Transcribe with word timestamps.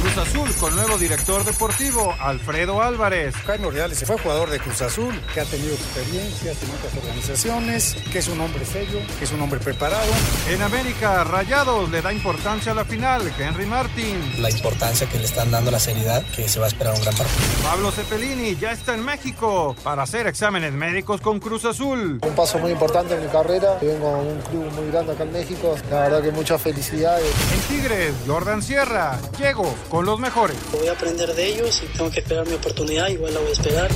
Cruz 0.00 0.16
Azul 0.18 0.48
con 0.60 0.76
nuevo 0.76 0.96
director 0.96 1.44
deportivo, 1.44 2.14
Alfredo 2.20 2.80
Álvarez. 2.82 3.34
Jaime 3.34 3.66
Ordiales 3.66 3.98
se 3.98 4.06
fue 4.06 4.16
jugador 4.16 4.48
de 4.48 4.60
Cruz 4.60 4.80
Azul, 4.80 5.20
que 5.34 5.40
ha 5.40 5.44
tenido 5.44 5.74
experiencia 5.74 6.52
en 6.52 6.70
otras 6.70 6.96
organizaciones, 6.96 7.96
que 8.12 8.20
es 8.20 8.28
un 8.28 8.40
hombre 8.40 8.64
serio, 8.64 9.00
que 9.18 9.24
es 9.24 9.32
un 9.32 9.40
hombre 9.40 9.58
preparado. 9.58 10.12
En 10.48 10.62
América, 10.62 11.24
Rayados 11.24 11.90
le 11.90 12.00
da 12.00 12.12
importancia 12.12 12.70
a 12.70 12.74
la 12.76 12.84
final, 12.84 13.22
Henry 13.36 13.66
Martin. 13.66 14.40
La 14.40 14.50
importancia 14.50 15.08
que 15.08 15.18
le 15.18 15.24
están 15.24 15.50
dando 15.50 15.70
a 15.70 15.72
la 15.72 15.80
seriedad, 15.80 16.24
que 16.34 16.48
se 16.48 16.60
va 16.60 16.66
a 16.66 16.68
esperar 16.68 16.94
un 16.94 17.00
gran 17.00 17.14
partido. 17.16 17.38
Pablo 17.64 17.90
Cepelini 17.90 18.54
ya 18.54 18.70
está 18.70 18.94
en 18.94 19.04
México 19.04 19.74
para 19.82 20.04
hacer 20.04 20.28
exámenes 20.28 20.72
médicos 20.72 21.20
con 21.20 21.40
Cruz 21.40 21.64
Azul. 21.64 22.20
Un 22.22 22.34
paso 22.36 22.60
muy 22.60 22.70
importante 22.70 23.14
en 23.14 23.22
mi 23.22 23.28
carrera, 23.28 23.78
vengo 23.80 24.08
a 24.08 24.18
un 24.18 24.40
club 24.42 24.70
muy 24.76 24.92
grande 24.92 25.12
acá 25.12 25.24
en 25.24 25.32
México, 25.32 25.74
la 25.90 26.02
verdad 26.02 26.22
que 26.22 26.30
muchas 26.30 26.62
felicidades. 26.62 27.32
En 27.52 27.60
Tigres, 27.62 28.14
Jordan 28.28 28.62
Sierra, 28.62 29.18
llego 29.36 29.74
con 29.88 30.06
los 30.06 30.18
mejores. 30.18 30.56
Voy 30.72 30.88
a 30.88 30.92
aprender 30.92 31.34
de 31.34 31.46
ellos 31.46 31.82
y 31.84 31.96
tengo 31.96 32.10
que 32.10 32.20
esperar 32.20 32.46
mi 32.46 32.54
oportunidad, 32.54 33.08
igual 33.08 33.34
la 33.34 33.40
voy 33.40 33.50
a 33.50 33.52
esperar. 33.52 33.90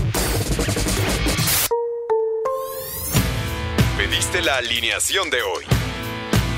Pediste 3.97 4.43
la 4.43 4.57
alineación 4.57 5.31
de 5.31 5.43
hoy. 5.43 5.65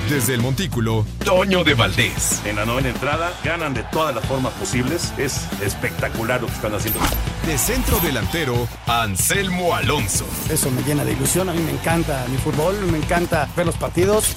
Desde 0.08 0.34
el 0.34 0.42
Montículo, 0.42 1.06
Toño 1.24 1.64
de 1.64 1.72
Valdés. 1.72 2.42
En 2.44 2.56
la 2.56 2.66
novena 2.66 2.90
entrada 2.90 3.32
ganan 3.42 3.72
de 3.72 3.82
todas 3.84 4.14
las 4.14 4.24
formas 4.26 4.52
posibles. 4.54 5.12
Es 5.16 5.46
espectacular 5.62 6.42
lo 6.42 6.46
que 6.46 6.52
están 6.52 6.74
haciendo. 6.74 7.00
De 7.46 7.56
centro 7.56 7.98
delantero, 8.00 8.68
Anselmo 8.86 9.74
Alonso. 9.74 10.26
Eso 10.50 10.70
me 10.70 10.82
llena 10.82 11.04
de 11.04 11.12
ilusión. 11.12 11.48
A 11.48 11.54
mí 11.54 11.62
me 11.62 11.72
encanta 11.72 12.26
mi 12.28 12.36
fútbol, 12.36 12.76
me 12.90 12.98
encanta 12.98 13.48
ver 13.56 13.64
los 13.64 13.76
partidos. 13.76 14.36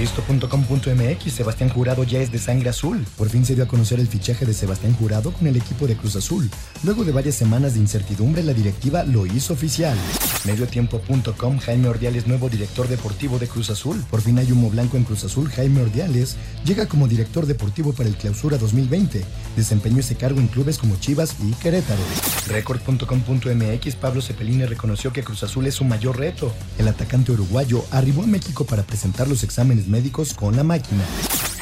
Esto.com.mx 0.00 1.32
Sebastián 1.32 1.70
Jurado 1.70 2.04
ya 2.04 2.20
es 2.20 2.30
de 2.30 2.38
sangre 2.38 2.68
azul. 2.68 3.04
Por 3.16 3.28
fin 3.30 3.44
se 3.44 3.56
dio 3.56 3.64
a 3.64 3.66
conocer 3.66 3.98
el 3.98 4.06
fichaje 4.06 4.46
de 4.46 4.54
Sebastián 4.54 4.94
Jurado 4.94 5.32
con 5.32 5.48
el 5.48 5.56
equipo 5.56 5.88
de 5.88 5.96
Cruz 5.96 6.14
Azul. 6.14 6.48
Luego 6.84 7.04
de 7.04 7.10
varias 7.10 7.34
semanas 7.34 7.74
de 7.74 7.80
incertidumbre, 7.80 8.44
la 8.44 8.54
directiva 8.54 9.02
lo 9.02 9.26
hizo 9.26 9.54
oficial. 9.54 9.98
Mediotiempo.com 10.44 11.58
Jaime 11.58 11.88
Ordiales, 11.88 12.28
nuevo 12.28 12.48
director 12.48 12.86
deportivo 12.86 13.40
de 13.40 13.48
Cruz 13.48 13.70
Azul. 13.70 14.04
Por 14.08 14.20
fin 14.20 14.38
hay 14.38 14.52
humo 14.52 14.70
blanco 14.70 14.96
en 14.96 15.02
Cruz 15.02 15.24
Azul. 15.24 15.50
Jaime 15.50 15.82
Ordiales 15.82 16.36
llega 16.64 16.86
como 16.86 17.08
director 17.08 17.46
deportivo 17.46 17.92
para 17.92 18.08
el 18.08 18.14
Clausura 18.14 18.56
2020. 18.56 19.24
Desempeñó 19.56 19.98
ese 19.98 20.14
cargo 20.14 20.38
en 20.38 20.46
clubes 20.46 20.78
como 20.78 20.94
Chivas 21.00 21.34
y 21.42 21.52
Querétaro. 21.54 22.02
Record.com.mx 22.46 23.96
Pablo 23.96 24.22
Cepelini 24.22 24.64
reconoció 24.64 25.12
que 25.12 25.24
Cruz 25.24 25.42
Azul 25.42 25.66
es 25.66 25.74
su 25.74 25.84
mayor 25.84 26.18
reto. 26.18 26.52
El 26.78 26.86
atacante 26.86 27.32
uruguayo 27.32 27.84
arribó 27.90 28.22
a 28.22 28.26
México 28.26 28.64
para 28.64 28.84
presentar 28.84 29.26
los 29.26 29.42
exámenes 29.42 29.87
médicos 29.88 30.34
con 30.34 30.56
la 30.56 30.64
máquina. 30.64 31.04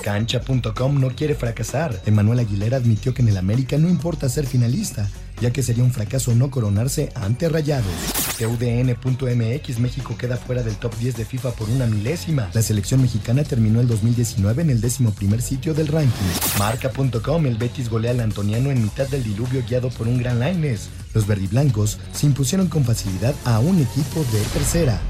Cancha.com 0.07 1.01
no 1.01 1.09
quiere 1.09 1.35
fracasar. 1.35 2.01
Emanuel 2.07 2.39
Aguilera 2.39 2.77
admitió 2.77 3.13
que 3.13 3.23
en 3.23 3.29
el 3.29 3.37
América 3.37 3.77
no 3.77 3.89
importa 3.89 4.29
ser 4.29 4.47
finalista, 4.47 5.11
ya 5.41 5.51
que 5.51 5.65
sería 5.65 5.83
un 5.83 5.91
fracaso 5.91 6.33
no 6.35 6.49
coronarse 6.49 7.11
ante 7.17 7.49
Rayados. 7.49 7.91
TUDN.mx 8.39 9.81
México 9.81 10.17
queda 10.17 10.37
fuera 10.37 10.63
del 10.63 10.77
top 10.77 10.97
10 10.97 11.17
de 11.17 11.25
FIFA 11.25 11.51
por 11.53 11.69
una 11.71 11.87
milésima. 11.87 12.51
La 12.53 12.63
selección 12.63 13.03
mexicana 13.03 13.43
terminó 13.43 13.81
el 13.81 13.89
2019 13.89 14.63
en 14.63 14.71
el 14.71 14.81
décimo 14.81 15.11
primer 15.11 15.43
sitio 15.43 15.75
del 15.75 15.89
ranking. 15.89 16.57
Marca.com 16.57 17.47
El 17.47 17.57
Betis 17.57 17.89
golea 17.89 18.13
al 18.13 18.21
Antoniano 18.21 18.71
en 18.71 18.83
mitad 18.85 19.09
del 19.09 19.25
diluvio 19.25 19.65
guiado 19.69 19.89
por 19.91 20.07
un 20.07 20.19
gran 20.19 20.39
Laines. 20.39 20.89
Los 21.15 21.27
verdiblancos 21.27 21.99
se 22.13 22.27
impusieron 22.27 22.69
con 22.69 22.85
facilidad 22.85 23.35
a 23.45 23.59
un 23.59 23.81
equipo 23.81 24.25
de 24.33 24.41
tercera. 24.53 25.01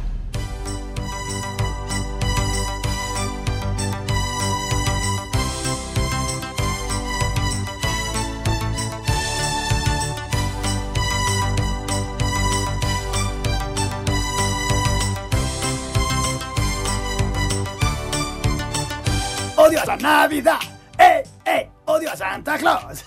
¡Odio 19.67 19.83
a 19.83 19.85
la 19.85 19.97
Navidad! 19.97 20.61
¡Eh, 20.97 21.25
eh! 21.45 21.69
¡Odio 21.87 22.13
a 22.13 22.17
Santa 22.17 22.57
Claus! 22.57 23.05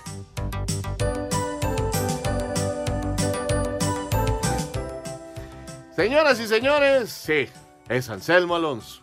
Señoras 5.96 6.38
y 6.38 6.46
señores, 6.46 7.10
sí, 7.10 7.48
es 7.88 8.10
Anselmo 8.10 8.56
Alonso. 8.56 9.00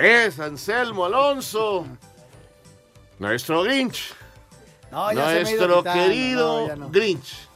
Es 0.00 0.38
Anselmo 0.38 1.06
Alonso. 1.06 1.86
Nuestro 3.18 3.64
Grinch. 3.64 4.14
No, 4.92 5.12
ya 5.12 5.26
se 5.26 5.34
me 5.34 5.42
Nuestro 5.42 5.82
querido 5.82 6.60
no, 6.60 6.68
ya 6.68 6.76
no. 6.76 6.90
Grinch. 6.90 7.48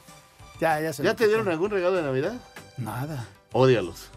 Ya, 0.58 0.80
ya 0.80 0.92
se 0.92 1.04
¿Ya 1.04 1.10
me 1.10 1.14
te 1.14 1.28
dieron 1.28 1.48
algún 1.48 1.70
regalo 1.70 1.94
de 1.94 2.02
Navidad? 2.02 2.34
Nada. 2.78 3.28
Ódialos. 3.52 4.10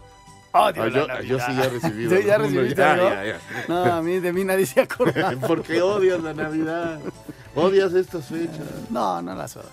Odio 0.59 0.83
Ah, 0.83 0.85
la 0.85 0.89
yo, 0.89 1.07
Navidad. 1.07 1.21
yo 1.21 1.39
sí 1.39 1.55
ya 1.55 1.63
he 1.65 1.69
recibido. 1.69 2.17
¿Sí, 2.17 2.25
ya 2.25 2.37
recibiste 2.37 2.75
ya, 2.75 2.93
algo? 2.93 3.09
ya, 3.09 3.25
ya. 3.25 3.39
No, 3.67 3.83
a 3.85 4.01
mí 4.01 4.19
de 4.19 4.33
mí 4.33 4.43
nadie 4.43 4.65
se 4.65 4.81
acuerda. 4.81 5.31
Porque 5.47 5.81
odias 5.81 6.21
la 6.21 6.33
Navidad. 6.33 6.99
Odias 7.55 7.93
estas 7.93 8.25
fechas. 8.25 8.65
No, 8.89 9.21
no 9.21 9.35
las 9.35 9.55
odio. 9.57 9.69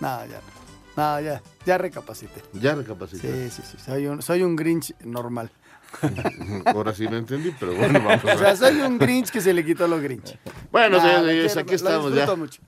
No, 0.00 0.20
ya 0.26 0.40
no. 0.40 0.56
No, 0.96 1.20
ya, 1.20 1.42
ya 1.66 1.76
recapacité. 1.78 2.42
Ya 2.54 2.74
recapacité. 2.74 3.50
Sí, 3.50 3.56
sí, 3.62 3.68
sí. 3.72 3.76
Soy 3.84 4.06
un, 4.06 4.22
soy 4.22 4.42
un 4.42 4.56
Grinch 4.56 4.94
normal. 5.04 5.50
Ahora 6.66 6.94
sí 6.94 7.06
no 7.08 7.16
entendí, 7.16 7.54
pero 7.58 7.74
bueno, 7.74 8.00
vamos 8.04 8.24
a 8.24 8.34
O 8.34 8.38
sea, 8.38 8.48
ver. 8.48 8.56
soy 8.56 8.80
un 8.80 8.98
Grinch 8.98 9.30
que 9.30 9.40
se 9.40 9.52
le 9.52 9.64
quitó 9.64 9.86
lo 9.88 10.00
Grinch. 10.00 10.38
Bueno, 10.72 10.96
Nah, 10.98 11.02
señores, 11.02 11.52
quiero, 11.52 11.60
aquí 11.60 11.74
estamos 11.74 12.14
ya. 12.14 12.34
mucho, 12.34 12.60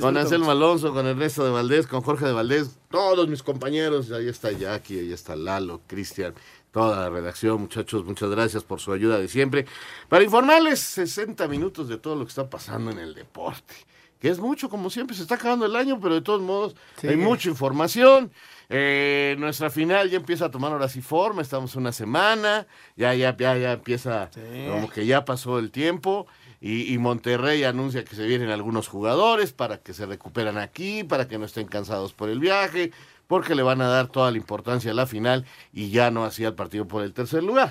Con 0.00 0.16
Anselmo 0.16 0.46
mucho. 0.46 0.50
Alonso, 0.56 0.92
con 0.92 1.06
Ernesto 1.06 1.44
de 1.44 1.50
Valdés, 1.50 1.86
con 1.86 2.00
Jorge 2.00 2.26
de 2.26 2.32
Valdés, 2.32 2.78
todos 2.90 3.28
mis 3.28 3.42
compañeros, 3.42 4.10
ahí 4.10 4.28
está 4.28 4.50
Jackie, 4.52 4.98
ahí 4.98 5.12
está 5.12 5.36
Lalo, 5.36 5.80
Cristian, 5.86 6.34
toda 6.76 7.00
la 7.04 7.08
redacción, 7.08 7.58
muchachos, 7.62 8.04
muchas 8.04 8.28
gracias 8.28 8.62
por 8.62 8.80
su 8.80 8.92
ayuda 8.92 9.18
de 9.18 9.28
siempre. 9.28 9.64
Para 10.10 10.24
informarles 10.24 10.78
60 10.80 11.48
minutos 11.48 11.88
de 11.88 11.96
todo 11.96 12.16
lo 12.16 12.26
que 12.26 12.28
está 12.28 12.50
pasando 12.50 12.90
en 12.90 12.98
el 12.98 13.14
deporte, 13.14 13.72
que 14.20 14.28
es 14.28 14.38
mucho, 14.38 14.68
como 14.68 14.90
siempre, 14.90 15.16
se 15.16 15.22
está 15.22 15.36
acabando 15.36 15.64
el 15.64 15.74
año, 15.74 15.98
pero 15.98 16.14
de 16.16 16.20
todos 16.20 16.42
modos 16.42 16.76
Sí. 17.00 17.08
hay 17.08 17.16
mucha 17.16 17.48
información. 17.48 18.30
Eh, 18.68 19.36
nuestra 19.38 19.70
final 19.70 20.10
ya 20.10 20.18
empieza 20.18 20.44
a 20.46 20.50
tomar 20.50 20.70
horas 20.70 20.94
y 20.96 21.00
forma, 21.00 21.40
estamos 21.40 21.76
una 21.76 21.92
semana, 21.92 22.66
ya, 22.94 23.14
ya, 23.14 23.34
ya, 23.34 23.56
ya 23.56 23.72
empieza, 23.72 24.28
como 24.70 24.90
que 24.90 25.06
ya 25.06 25.24
pasó 25.24 25.58
el 25.58 25.70
tiempo. 25.70 26.26
Y, 26.60 26.92
y 26.92 26.98
Monterrey 26.98 27.64
anuncia 27.64 28.04
que 28.04 28.16
se 28.16 28.26
vienen 28.26 28.50
algunos 28.50 28.88
jugadores 28.88 29.52
para 29.52 29.78
que 29.78 29.92
se 29.92 30.06
recuperan 30.06 30.58
aquí, 30.58 31.04
para 31.04 31.28
que 31.28 31.38
no 31.38 31.44
estén 31.44 31.66
cansados 31.66 32.12
por 32.12 32.28
el 32.28 32.40
viaje, 32.40 32.92
porque 33.26 33.54
le 33.54 33.62
van 33.62 33.80
a 33.80 33.88
dar 33.88 34.08
toda 34.08 34.30
la 34.30 34.36
importancia 34.36 34.90
a 34.90 34.94
la 34.94 35.06
final 35.06 35.44
y 35.72 35.90
ya 35.90 36.10
no 36.10 36.24
hacía 36.24 36.48
el 36.48 36.54
partido 36.54 36.86
por 36.86 37.02
el 37.02 37.12
tercer 37.12 37.42
lugar. 37.42 37.70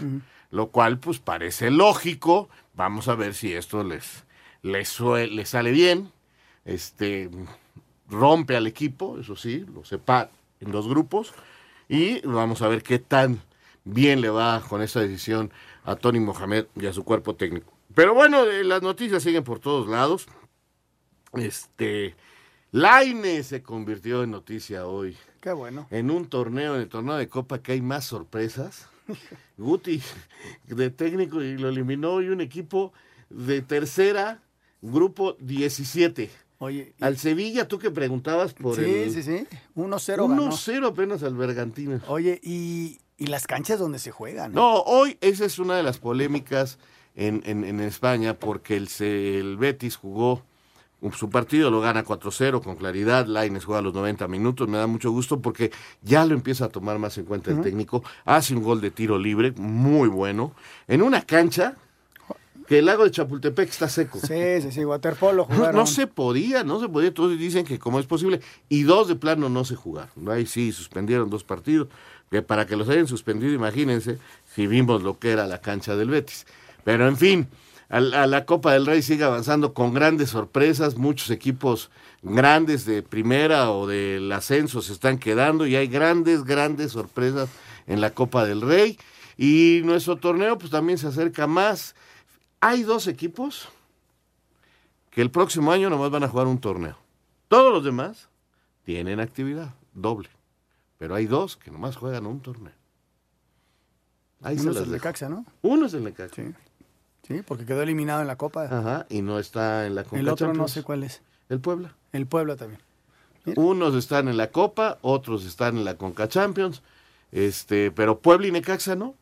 Lo 0.51 0.67
cual, 0.67 0.99
pues, 0.99 1.19
parece 1.19 1.71
lógico. 1.71 2.49
Vamos 2.75 3.07
a 3.07 3.15
ver 3.15 3.33
si 3.33 3.53
esto 3.53 3.83
les, 3.83 4.23
les, 4.61 4.99
les 4.99 5.49
sale 5.49 5.71
bien. 5.71 6.11
Este 6.65 7.29
rompe 8.09 8.55
al 8.55 8.67
equipo, 8.67 9.19
eso 9.19 9.35
sí, 9.35 9.65
lo 9.73 9.83
separa 9.83 10.29
en 10.59 10.71
dos 10.71 10.87
grupos. 10.87 11.33
Y 11.89 12.21
vamos 12.21 12.61
a 12.61 12.67
ver 12.67 12.83
qué 12.83 12.99
tan 12.99 13.41
bien 13.83 14.21
le 14.21 14.29
va 14.29 14.61
con 14.61 14.81
esa 14.81 14.99
decisión 14.99 15.51
a 15.83 15.95
Tony 15.95 16.19
Mohamed 16.19 16.65
y 16.75 16.87
a 16.87 16.93
su 16.93 17.03
cuerpo 17.03 17.35
técnico. 17.35 17.74
Pero 17.95 18.13
bueno, 18.13 18.43
eh, 18.45 18.63
las 18.63 18.81
noticias 18.81 19.23
siguen 19.23 19.43
por 19.43 19.59
todos 19.59 19.87
lados. 19.87 20.27
Este, 21.33 22.15
Laine 22.71 23.41
se 23.43 23.63
convirtió 23.63 24.23
en 24.23 24.31
noticia 24.31 24.85
hoy. 24.85 25.17
Qué 25.39 25.53
bueno. 25.53 25.87
En 25.91 26.11
un 26.11 26.27
torneo, 26.27 26.75
en 26.75 26.81
el 26.81 26.89
torneo 26.89 27.15
de 27.15 27.29
Copa, 27.29 27.59
que 27.61 27.71
hay 27.71 27.81
más 27.81 28.05
sorpresas. 28.05 28.89
Guti, 29.57 30.01
de 30.65 30.89
técnico, 30.89 31.41
y 31.41 31.57
lo 31.57 31.69
eliminó 31.69 32.21
y 32.21 32.27
un 32.27 32.41
equipo 32.41 32.91
de 33.29 33.61
tercera, 33.61 34.41
grupo 34.81 35.37
17. 35.39 36.29
Oye, 36.57 36.95
Al 36.99 37.17
Sevilla, 37.17 37.67
tú 37.67 37.79
que 37.79 37.91
preguntabas 37.91 38.53
por 38.53 38.75
sí, 38.75 38.83
el... 38.83 39.11
sí, 39.11 39.23
sí. 39.23 39.47
1-0 39.75 40.29
ganó. 40.29 40.49
1-0 40.51 40.87
apenas 40.87 41.23
al 41.23 41.35
Bergantino. 41.35 42.01
Oye, 42.07 42.39
y, 42.43 42.99
y 43.17 43.27
las 43.27 43.45
canchas 43.47 43.79
donde 43.79 43.99
se 43.99 44.11
juegan. 44.11 44.51
¿eh? 44.51 44.55
No, 44.55 44.81
hoy 44.81 45.17
esa 45.21 45.45
es 45.45 45.59
una 45.59 45.75
de 45.77 45.83
las 45.83 45.97
polémicas 45.97 46.79
en, 47.15 47.41
en- 47.45 47.63
en 47.63 47.79
España 47.81 48.33
porque 48.35 48.75
el, 48.77 48.87
se- 48.87 49.39
el 49.39 49.57
Betis 49.57 49.95
jugó 49.95 50.43
su 51.15 51.29
partido, 51.29 51.69
lo 51.69 51.81
gana 51.81 52.03
4-0 52.03 52.63
con 52.63 52.77
claridad, 52.77 53.27
Laines 53.27 53.63
juega 53.65 53.81
los 53.81 53.93
90 53.93 54.27
minutos, 54.27 54.67
me 54.67 54.77
da 54.79 54.87
mucho 54.87 55.11
gusto 55.11 55.39
porque 55.39 55.71
ya 56.01 56.25
lo 56.25 56.33
empieza 56.33 56.65
a 56.65 56.69
tomar 56.69 56.97
más 56.97 57.15
en 57.19 57.25
cuenta 57.25 57.51
el 57.51 57.61
técnico, 57.61 58.03
hace 58.23 58.55
un 58.55 58.63
gol 58.63 58.81
de 58.81 58.89
tiro 58.89 59.19
libre, 59.19 59.51
muy 59.55 60.09
bueno, 60.09 60.53
en 60.87 61.03
una 61.03 61.21
cancha 61.21 61.75
que 62.67 62.79
el 62.79 62.85
lago 62.85 63.03
de 63.03 63.11
Chapultepec 63.11 63.69
está 63.69 63.87
seco. 63.87 64.17
Sí, 64.19 64.61
sí, 64.63 64.71
sí, 64.71 64.83
waterpolo 64.83 65.45
No, 65.47 65.55
jugaron. 65.55 65.75
no 65.75 65.85
se 65.85 66.07
podía, 66.07 66.63
no 66.63 66.79
se 66.79 66.89
podía. 66.89 67.13
Todos 67.13 67.37
dicen 67.37 67.63
que 67.63 67.77
como 67.77 67.99
es 67.99 68.07
posible. 68.07 68.41
Y 68.69 68.81
dos 68.81 69.07
de 69.07 69.15
plano 69.15 69.49
no 69.49 69.63
se 69.65 69.75
jugaron. 69.75 70.09
Ahí 70.31 70.47
sí, 70.47 70.71
suspendieron 70.71 71.29
dos 71.29 71.43
partidos. 71.43 71.89
Que 72.31 72.41
para 72.41 72.65
que 72.65 72.75
los 72.75 72.89
hayan 72.89 73.05
suspendido, 73.05 73.53
imagínense, 73.53 74.17
si 74.55 74.65
vimos 74.65 75.03
lo 75.03 75.19
que 75.19 75.29
era 75.29 75.45
la 75.45 75.61
cancha 75.61 75.95
del 75.95 76.09
Betis. 76.09 76.47
Pero 76.85 77.07
en 77.09 77.17
fin, 77.17 77.49
a, 77.89 77.99
la- 77.99 78.23
a 78.23 78.27
la 78.27 78.45
Copa 78.45 78.71
del 78.71 78.85
Rey 78.85 79.01
sigue 79.01 79.23
avanzando 79.25 79.73
con 79.73 79.93
grandes 79.93 80.29
sorpresas. 80.29 80.95
Muchos 80.95 81.31
equipos 81.31 81.89
grandes 82.21 82.85
de 82.85 83.03
primera 83.03 83.71
o 83.71 83.85
del 83.87 84.31
ascenso 84.31 84.81
se 84.81 84.93
están 84.93 85.17
quedando 85.17 85.67
y 85.67 85.75
hay 85.75 85.87
grandes, 85.87 86.43
grandes 86.45 86.93
sorpresas 86.93 87.49
en 87.87 87.99
la 87.99 88.11
Copa 88.11 88.45
del 88.45 88.61
Rey. 88.61 88.97
Y 89.35 89.81
nuestro 89.83 90.15
torneo 90.15 90.57
pues 90.57 90.71
también 90.71 90.97
se 90.97 91.07
acerca 91.07 91.47
más. 91.47 91.95
Hay 92.61 92.83
dos 92.83 93.07
equipos 93.07 93.67
que 95.09 95.21
el 95.21 95.31
próximo 95.31 95.71
año 95.71 95.89
nomás 95.89 96.11
van 96.11 96.23
a 96.23 96.29
jugar 96.29 96.47
un 96.47 96.59
torneo. 96.59 96.97
Todos 97.47 97.73
los 97.73 97.83
demás 97.83 98.29
tienen 98.83 99.19
actividad 99.19 99.73
doble. 99.93 100.29
Pero 100.97 101.15
hay 101.15 101.25
dos 101.25 101.57
que 101.57 101.71
nomás 101.71 101.97
juegan 101.97 102.25
un 102.27 102.39
torneo. 102.41 102.73
Ahí 104.41 104.55
se 104.57 104.61
Uno 104.63 104.71
es 104.71 104.77
las 104.77 104.85
el. 104.85 104.91
Necaxa, 104.93 105.29
¿no? 105.29 105.45
Uno 105.61 105.85
es 105.87 105.93
el 105.93 106.03
Necaxa. 106.03 106.35
Sí. 106.35 106.53
Sí, 107.27 107.41
porque 107.45 107.65
quedó 107.65 107.81
eliminado 107.81 108.21
en 108.21 108.27
la 108.27 108.35
Copa. 108.35 108.63
Ajá, 108.63 109.05
y 109.09 109.21
no 109.21 109.39
está 109.39 109.87
en 109.87 109.95
la 109.95 110.03
Conca 110.03 110.19
el 110.19 110.29
otro 110.29 110.53
no 110.53 110.67
sé 110.67 110.83
cuál 110.83 111.03
es. 111.03 111.21
El 111.49 111.59
Puebla. 111.59 111.93
El 112.11 112.27
Puebla 112.27 112.55
también. 112.55 112.81
Unos 113.55 113.95
están 113.95 114.27
en 114.27 114.37
la 114.37 114.51
Copa, 114.51 114.97
otros 115.01 115.45
están 115.45 115.77
en 115.77 115.85
la 115.85 115.95
Conca 115.95 116.27
Champions. 116.27 116.81
Este, 117.31 117.91
pero 117.91 118.19
Puebla 118.19 118.47
y 118.47 118.51
Necaxa 118.51 118.95
no. 118.95 119.15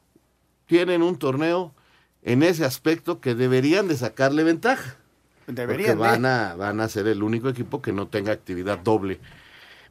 Tienen 0.65 1.01
un 1.01 1.17
torneo 1.17 1.73
en 2.23 2.43
ese 2.43 2.65
aspecto 2.65 3.19
que 3.19 3.35
deberían 3.35 3.87
de 3.87 3.97
sacarle 3.97 4.43
ventaja. 4.43 4.95
Deberían, 5.47 5.97
Porque 5.97 6.09
van 6.09 6.25
¿eh? 6.25 6.29
a, 6.29 6.55
van 6.55 6.79
a 6.79 6.87
ser 6.87 7.07
el 7.07 7.21
único 7.21 7.49
equipo 7.49 7.81
que 7.81 7.91
no 7.91 8.07
tenga 8.07 8.31
actividad 8.31 8.79
doble. 8.79 9.19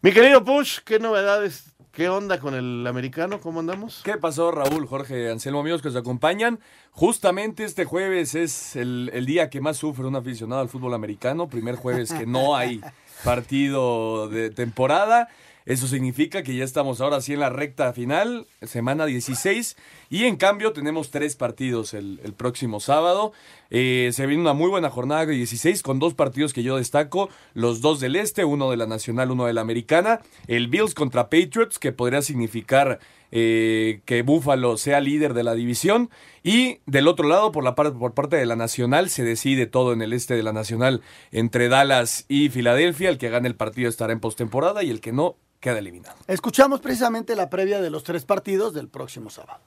Mi 0.00 0.12
querido 0.12 0.42
Push, 0.44 0.80
¿qué 0.84 0.98
novedades? 0.98 1.71
¿Qué 1.92 2.08
onda 2.08 2.40
con 2.40 2.54
el 2.54 2.86
americano? 2.86 3.38
¿Cómo 3.38 3.60
andamos? 3.60 4.00
¿Qué 4.02 4.16
pasó, 4.16 4.50
Raúl, 4.50 4.86
Jorge, 4.86 5.30
Anselmo, 5.30 5.60
amigos 5.60 5.82
que 5.82 5.88
nos 5.88 5.96
acompañan? 5.96 6.58
Justamente 6.90 7.64
este 7.64 7.84
jueves 7.84 8.34
es 8.34 8.76
el, 8.76 9.10
el 9.12 9.26
día 9.26 9.50
que 9.50 9.60
más 9.60 9.76
sufre 9.76 10.06
un 10.06 10.16
aficionado 10.16 10.62
al 10.62 10.70
fútbol 10.70 10.94
americano. 10.94 11.48
Primer 11.48 11.76
jueves 11.76 12.10
que 12.10 12.24
no 12.24 12.56
hay 12.56 12.80
partido 13.24 14.30
de 14.30 14.48
temporada. 14.48 15.28
Eso 15.66 15.86
significa 15.86 16.42
que 16.42 16.56
ya 16.56 16.64
estamos 16.64 17.00
ahora 17.00 17.20
sí 17.20 17.32
en 17.32 17.40
la 17.40 17.50
recta 17.50 17.92
final, 17.92 18.46
semana 18.62 19.06
16, 19.06 19.76
y 20.10 20.24
en 20.24 20.36
cambio 20.36 20.72
tenemos 20.72 21.10
tres 21.10 21.36
partidos 21.36 21.94
el, 21.94 22.18
próximo 22.36 22.80
sábado. 22.80 23.32
Eh, 23.70 24.10
se 24.12 24.26
viene 24.26 24.42
una 24.42 24.52
muy 24.52 24.68
buena 24.68 24.90
jornada 24.90 25.26
de 25.26 25.34
16 25.34 25.82
con 25.82 25.98
dos 25.98 26.14
partidos 26.14 26.52
que 26.52 26.62
yo 26.62 26.76
destaco, 26.76 27.28
los 27.54 27.80
dos 27.80 28.00
del 28.00 28.16
este, 28.16 28.44
uno 28.44 28.70
de 28.70 28.76
la 28.76 28.86
nacional, 28.86 29.30
uno 29.30 29.46
de 29.46 29.52
la 29.52 29.60
americana. 29.60 30.20
El 30.46 30.68
Bills 30.68 30.94
contra 30.94 31.30
Patriots, 31.30 31.78
que 31.78 31.92
podría 31.92 32.22
significar 32.22 32.98
eh, 33.34 34.02
que 34.04 34.20
Buffalo 34.20 34.76
sea 34.76 35.00
líder 35.00 35.32
de 35.32 35.42
la 35.42 35.54
división. 35.54 36.10
Y 36.42 36.80
del 36.84 37.08
otro 37.08 37.26
lado, 37.26 37.50
por, 37.50 37.64
la 37.64 37.74
por 37.74 38.12
parte 38.12 38.36
de 38.36 38.44
la 38.46 38.56
Nacional, 38.56 39.08
se 39.08 39.24
decide 39.24 39.66
todo 39.66 39.94
en 39.94 40.02
el 40.02 40.12
este 40.12 40.34
de 40.34 40.42
la 40.42 40.52
Nacional 40.52 41.00
entre 41.30 41.68
Dallas 41.68 42.26
y 42.28 42.50
Filadelfia. 42.50 43.08
El 43.08 43.18
que 43.18 43.30
gane 43.30 43.48
el 43.48 43.56
partido 43.56 43.88
estará 43.88 44.12
en 44.12 44.20
postemporada 44.20 44.82
y 44.82 44.90
el 44.90 45.00
que 45.00 45.12
no 45.12 45.36
queda 45.62 45.78
eliminado. 45.78 46.16
Escuchamos 46.26 46.80
precisamente 46.80 47.36
la 47.36 47.48
previa 47.48 47.80
de 47.80 47.88
los 47.88 48.02
tres 48.02 48.26
partidos 48.26 48.74
del 48.74 48.88
próximo 48.88 49.30
sábado. 49.30 49.62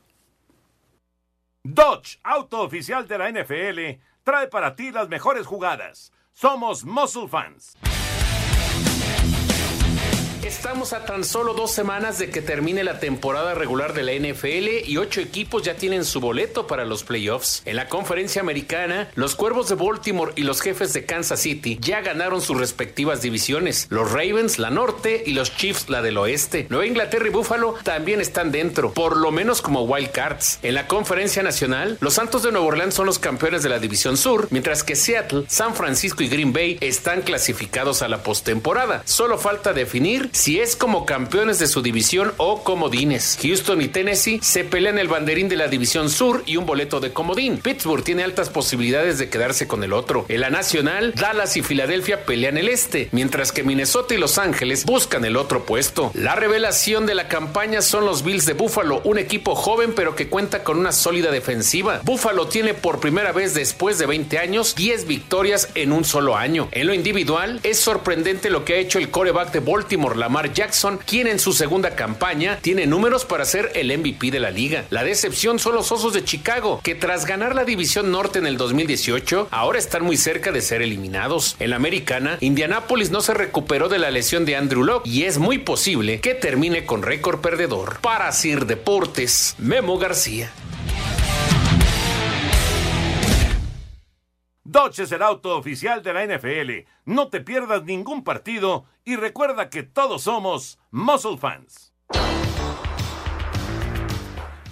Dodge, 1.64 2.20
auto 2.24 2.62
oficial 2.62 3.08
de 3.08 3.18
la 3.18 3.32
NFL, 3.32 4.02
trae 4.24 4.48
para 4.50 4.76
ti 4.76 4.92
las 4.92 5.08
mejores 5.10 5.48
jugadas. 5.48 6.12
Somos 6.34 6.84
Muscle 6.84 7.28
Fans. 7.28 7.76
Estamos 10.46 10.94
a 10.94 11.06
tan 11.06 11.24
solo 11.24 11.56
dos 11.56 11.72
semanas 11.72 12.20
de 12.20 12.30
que 12.30 12.40
termine 12.40 12.84
la 12.84 13.00
temporada 13.00 13.56
regular 13.56 13.96
de 13.96 14.04
la 14.04 14.14
NFL 14.14 14.88
y 14.88 14.98
ocho 14.98 15.20
equipos 15.20 15.64
ya 15.64 15.76
tienen 15.76 16.06
su 16.06 16.20
boleto 16.20 16.68
para 16.68 16.86
los 16.86 17.04
playoffs. 17.04 17.64
En 17.66 17.76
la 17.76 17.90
conferencia 17.90 18.44
americana, 18.44 19.10
los 19.16 19.34
Cuervos 19.34 19.70
de 19.70 19.76
Baltimore 19.76 20.34
y 20.36 20.44
los 20.44 20.62
Jefes 20.62 20.94
de 20.94 21.04
Kansas 21.04 21.40
City 21.40 21.80
ya 21.82 22.02
ganaron 22.02 22.42
sus 22.42 22.60
respectivas 22.60 23.24
divisiones. 23.24 23.88
Los 23.90 24.12
Ravens 24.12 24.60
la 24.60 24.70
norte 24.70 25.24
y 25.26 25.34
los 25.34 25.58
Chiefs 25.58 25.90
la 25.90 26.04
del 26.04 26.16
oeste. 26.20 26.68
Nueva 26.70 26.86
Inglaterra 26.86 27.26
y 27.26 27.32
Buffalo 27.32 27.74
también 27.82 28.22
están 28.22 28.52
dentro, 28.52 28.94
por 28.94 29.18
lo 29.18 29.32
menos 29.32 29.64
como 29.64 29.82
wild 29.86 30.12
cards. 30.12 30.60
En 30.62 30.76
la 30.76 30.86
conferencia 30.86 31.42
nacional, 31.42 31.98
los 32.02 32.14
Santos 32.14 32.44
de 32.44 32.52
Nueva 32.52 32.68
Orleans 32.68 32.94
son 32.94 33.08
los 33.08 33.18
campeones 33.18 33.64
de 33.64 33.70
la 33.70 33.80
división 33.80 34.16
sur, 34.16 34.48
mientras 34.52 34.84
que 34.84 34.96
Seattle, 34.96 35.46
San 35.48 35.74
Francisco 35.74 36.22
y 36.22 36.30
Green 36.30 36.54
Bay 36.54 36.78
están 36.82 37.24
clasificados 37.24 38.04
a 38.04 38.08
la 38.08 38.22
postemporada. 38.22 39.02
Solo 39.06 39.40
falta 39.40 39.74
definir 39.74 40.30
si 40.36 40.60
es 40.60 40.76
como 40.76 41.06
campeones 41.06 41.60
de 41.60 41.68
su 41.68 41.82
división 41.82 42.34
o 42.36 42.62
comodines. 42.62 43.40
Houston 43.42 43.82
y 43.82 43.88
Tennessee 43.88 44.40
se 44.44 44.66
pelean 44.66 45.00
el 45.00 45.08
banderín 45.08 45.48
de 45.48 45.56
la 45.56 45.70
división 45.70 46.10
sur 46.10 46.44
y 46.46 46.58
un 46.58 46.66
boleto 46.66 47.00
de 47.00 47.14
comodín. 47.14 47.58
Pittsburgh 47.60 48.04
tiene 48.04 48.24
altas 48.24 48.50
posibilidades 48.50 49.18
de 49.18 49.30
quedarse 49.30 49.66
con 49.66 49.82
el 49.84 49.94
otro. 49.94 50.26
En 50.28 50.42
la 50.42 50.50
nacional, 50.50 51.14
Dallas 51.16 51.56
y 51.56 51.62
Filadelfia 51.62 52.26
pelean 52.26 52.58
el 52.58 52.68
este, 52.68 53.08
mientras 53.14 53.54
que 53.54 53.64
Minnesota 53.64 54.14
y 54.14 54.18
Los 54.18 54.38
Ángeles 54.38 54.84
buscan 54.84 55.24
el 55.24 55.38
otro 55.38 55.64
puesto. 55.64 56.12
La 56.14 56.36
revelación 56.36 57.06
de 57.06 57.16
la 57.16 57.30
campaña 57.30 57.82
son 57.82 58.06
los 58.06 58.24
Bills 58.26 58.46
de 58.46 58.54
Buffalo, 58.54 59.02
un 59.06 59.18
equipo 59.18 59.56
joven 59.56 59.94
pero 59.96 60.18
que 60.18 60.28
cuenta 60.28 60.66
con 60.66 60.78
una 60.78 60.92
sólida 60.92 61.32
defensiva. 61.32 62.02
Buffalo 62.04 62.48
tiene 62.48 62.74
por 62.74 63.00
primera 63.00 63.32
vez 63.32 63.54
después 63.54 63.98
de 64.00 64.06
20 64.06 64.38
años 64.40 64.76
10 64.76 65.08
victorias 65.08 65.70
en 65.76 65.94
un 65.94 66.04
solo 66.04 66.36
año. 66.36 66.68
En 66.74 66.88
lo 66.88 66.94
individual, 66.94 67.62
es 67.64 67.80
sorprendente 67.80 68.50
lo 68.50 68.66
que 68.66 68.74
ha 68.74 68.78
hecho 68.78 69.00
el 69.00 69.10
coreback 69.10 69.54
de 69.54 69.60
Baltimore, 69.62 70.15
Lamar 70.18 70.54
Jackson, 70.54 71.00
quien 71.06 71.28
en 71.28 71.40
su 71.40 71.54
segunda 71.54 71.96
campaña 71.96 72.60
tiene 72.62 72.86
números 72.86 73.26
para 73.26 73.46
ser 73.46 73.72
el 73.76 73.96
MVP 73.98 74.32
de 74.32 74.40
la 74.40 74.52
liga. 74.52 74.86
La 74.90 75.04
decepción 75.04 75.60
son 75.60 75.76
los 75.76 75.92
Osos 75.92 76.14
de 76.14 76.24
Chicago, 76.24 76.82
que 76.84 76.96
tras 76.96 77.26
ganar 77.26 77.56
la 77.56 77.66
división 77.66 78.12
norte 78.12 78.40
en 78.40 78.48
el 78.48 78.58
2018, 78.58 79.50
ahora 79.52 79.80
están 79.80 80.04
muy 80.04 80.18
cerca 80.18 80.52
de 80.52 80.62
ser 80.62 80.82
eliminados. 80.82 81.56
En 81.60 81.70
la 81.70 81.76
americana, 81.76 82.38
Indianapolis 82.42 83.12
no 83.12 83.22
se 83.22 83.34
recuperó 83.34 83.90
de 83.90 84.00
la 84.00 84.12
lesión 84.12 84.46
de 84.46 84.56
Andrew 84.56 84.84
Locke 84.84 85.08
y 85.08 85.24
es 85.24 85.38
muy 85.38 85.58
posible 85.58 86.20
que 86.20 86.34
termine 86.34 86.86
con 86.86 87.04
récord 87.04 87.42
perdedor. 87.42 88.00
Para 88.02 88.32
Sir 88.32 88.66
Deportes, 88.66 89.56
Memo 89.58 89.98
García. 89.98 90.52
Dodge 94.76 95.04
es 95.04 95.12
el 95.14 95.22
auto 95.22 95.58
oficial 95.58 96.04
de 96.04 96.12
la 96.14 96.26
NFL. 96.26 96.86
No 97.06 97.30
te 97.30 97.40
pierdas 97.40 97.86
ningún 97.86 98.26
partido 98.26 98.84
y 99.06 99.16
recuerda 99.16 99.70
que 99.70 99.84
todos 99.84 100.24
somos 100.24 100.80
Muscle 100.92 101.38
Fans. 101.38 101.94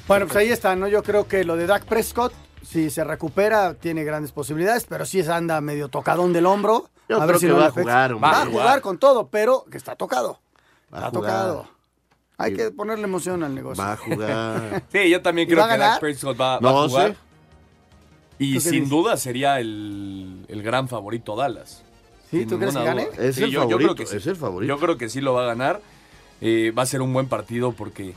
Bueno, 0.06 0.26
pues 0.26 0.36
ahí 0.36 0.50
está, 0.50 0.76
¿no? 0.76 0.90
Yo 0.90 1.04
creo 1.04 1.26
que 1.26 1.46
lo 1.46 1.56
de 1.56 1.68
Dak 1.68 1.86
Prescott, 1.86 2.34
si 2.62 2.90
se 2.90 3.06
recupera, 3.06 3.76
tiene 3.76 4.04
grandes 4.04 4.34
posibilidades, 4.34 4.86
pero 4.90 5.06
sí 5.06 5.22
anda 5.22 5.62
medio 5.62 5.88
tocadón 5.88 6.34
del 6.34 6.48
hombro. 6.48 6.90
Yo 7.08 7.16
a 7.16 7.20
creo 7.20 7.28
ver 7.28 7.40
si 7.40 7.46
que 7.46 7.54
no 7.54 7.60
va 7.60 7.68
a 7.68 7.72
jugar. 7.72 8.22
Va 8.22 8.42
a 8.42 8.46
jugar 8.46 8.82
con 8.82 8.98
todo, 8.98 9.30
pero 9.30 9.64
que 9.72 9.78
está 9.78 9.96
tocado. 9.96 10.42
Va 10.94 10.98
Está 10.98 11.12
tocado. 11.12 11.70
Hay 12.38 12.54
que 12.54 12.72
ponerle 12.72 13.06
emoción 13.06 13.42
al 13.42 13.56
negocio. 13.56 13.82
Va 13.82 13.94
a 13.94 13.96
jugar. 13.96 14.84
Sí, 14.92 15.10
yo 15.10 15.22
también 15.22 15.48
¿Y 15.48 15.52
creo 15.52 15.64
va 15.64 15.72
que? 15.72 15.78
Dak 15.78 16.00
Prescott 16.02 16.38
va, 16.38 16.60
va 16.60 16.60
No 16.60 16.84
a 16.84 16.90
jugar. 16.90 17.16
Y 18.44 18.54
¿Tú 18.54 18.60
qué 18.64 18.70
sin 18.70 18.72
dices? 18.72 18.90
duda 18.90 19.18
sería 19.18 19.60
el, 19.60 20.46
el 20.48 20.62
gran 20.64 20.88
favorito 20.88 21.36
Dallas. 21.36 21.84
¿Sí? 22.32 22.46
¿Tú 22.46 22.58
crees 22.58 22.76
que 22.76 22.84
gane? 22.84 23.06
duda. 23.06 23.26
Es 23.26 23.38
el 23.38 23.52
yo, 23.52 23.52
yo 23.52 23.60
favorito, 23.70 23.78
creo 23.78 23.96
que 23.96 24.06
sí. 24.12 24.18
es 24.18 24.28
el 24.28 24.36
favorito. 24.36 24.74
Yo 24.74 24.80
creo 24.80 24.98
que 24.98 25.10
sí 25.10 25.22
lo 25.22 25.34
va 25.34 25.44
a 25.44 25.48
ganar. 25.48 25.82
Eh, 26.42 26.72
va 26.78 26.84
a 26.84 26.86
ser 26.86 27.02
un 27.02 27.14
buen 27.14 27.28
partido 27.28 27.72
porque, 27.74 28.14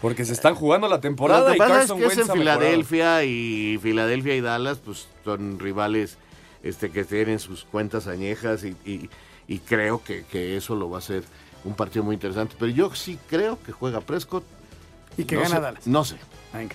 porque 0.00 0.24
se 0.24 0.32
están 0.34 0.54
jugando 0.54 0.88
la 0.88 1.00
temporada 1.00 1.40
Lo 1.40 1.46
que 1.48 1.56
y 1.56 1.58
pasa 1.58 1.72
es 1.74 1.78
Carson 1.80 1.98
que 1.98 2.04
es 2.06 2.16
Wentz 2.16 2.30
en. 2.30 2.36
Filadelfia 2.38 3.24
y 3.24 3.78
Filadelfia 3.82 4.36
y 4.36 4.40
Dallas 4.40 4.78
pues 4.84 5.08
son 5.24 5.58
rivales 5.58 6.18
este 6.62 6.90
que 6.90 7.04
tienen 7.04 7.38
sus 7.38 7.64
cuentas 7.64 8.06
añejas 8.06 8.62
y, 8.64 8.76
y- 8.88 9.08
y 9.48 9.58
creo 9.60 10.02
que, 10.02 10.24
que 10.24 10.56
eso 10.56 10.74
lo 10.74 10.90
va 10.90 10.96
a 10.96 10.98
hacer 10.98 11.22
un 11.64 11.74
partido 11.74 12.04
muy 12.04 12.14
interesante. 12.14 12.56
Pero 12.58 12.70
yo 12.72 12.94
sí 12.94 13.18
creo 13.28 13.58
que 13.64 13.72
juega 13.72 14.00
Prescott. 14.00 14.44
Y 15.16 15.24
que 15.24 15.36
No 15.36 15.42
gana 15.42 15.54
sé, 15.56 15.60
Dallas. 15.62 15.86
No 15.86 16.04
sé. 16.04 16.16
Venga. 16.52 16.74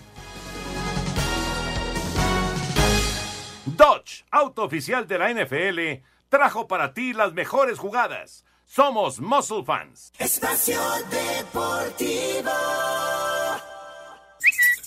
Dodge, 3.75 4.25
auto 4.31 4.63
oficial 4.63 5.07
de 5.07 5.17
la 5.17 5.33
NFL, 5.33 6.03
trajo 6.29 6.67
para 6.67 6.93
ti 6.93 7.13
las 7.13 7.33
mejores 7.33 7.79
jugadas. 7.79 8.43
Somos 8.65 9.19
Muscle 9.19 9.63
Fans. 9.65 10.11
Espacio 10.17 10.79
Deportivo. 11.09 12.51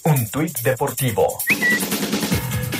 Un 0.04 0.30
tuit 0.30 0.58
deportivo. 0.60 1.38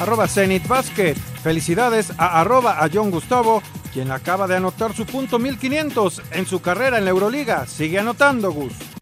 Arroba 0.00 0.28
Zenit 0.28 0.66
Basket. 0.66 1.16
Felicidades 1.42 2.12
a 2.18 2.40
arroba 2.40 2.82
a 2.82 2.88
John 2.92 3.10
Gustavo, 3.10 3.62
quien 3.92 4.10
acaba 4.10 4.46
de 4.46 4.56
anotar 4.56 4.94
su 4.94 5.06
punto 5.06 5.38
1500 5.38 6.22
en 6.32 6.46
su 6.46 6.60
carrera 6.60 6.98
en 6.98 7.04
la 7.04 7.10
Euroliga. 7.10 7.66
Sigue 7.66 7.98
anotando, 7.98 8.52
Gus. 8.52 8.93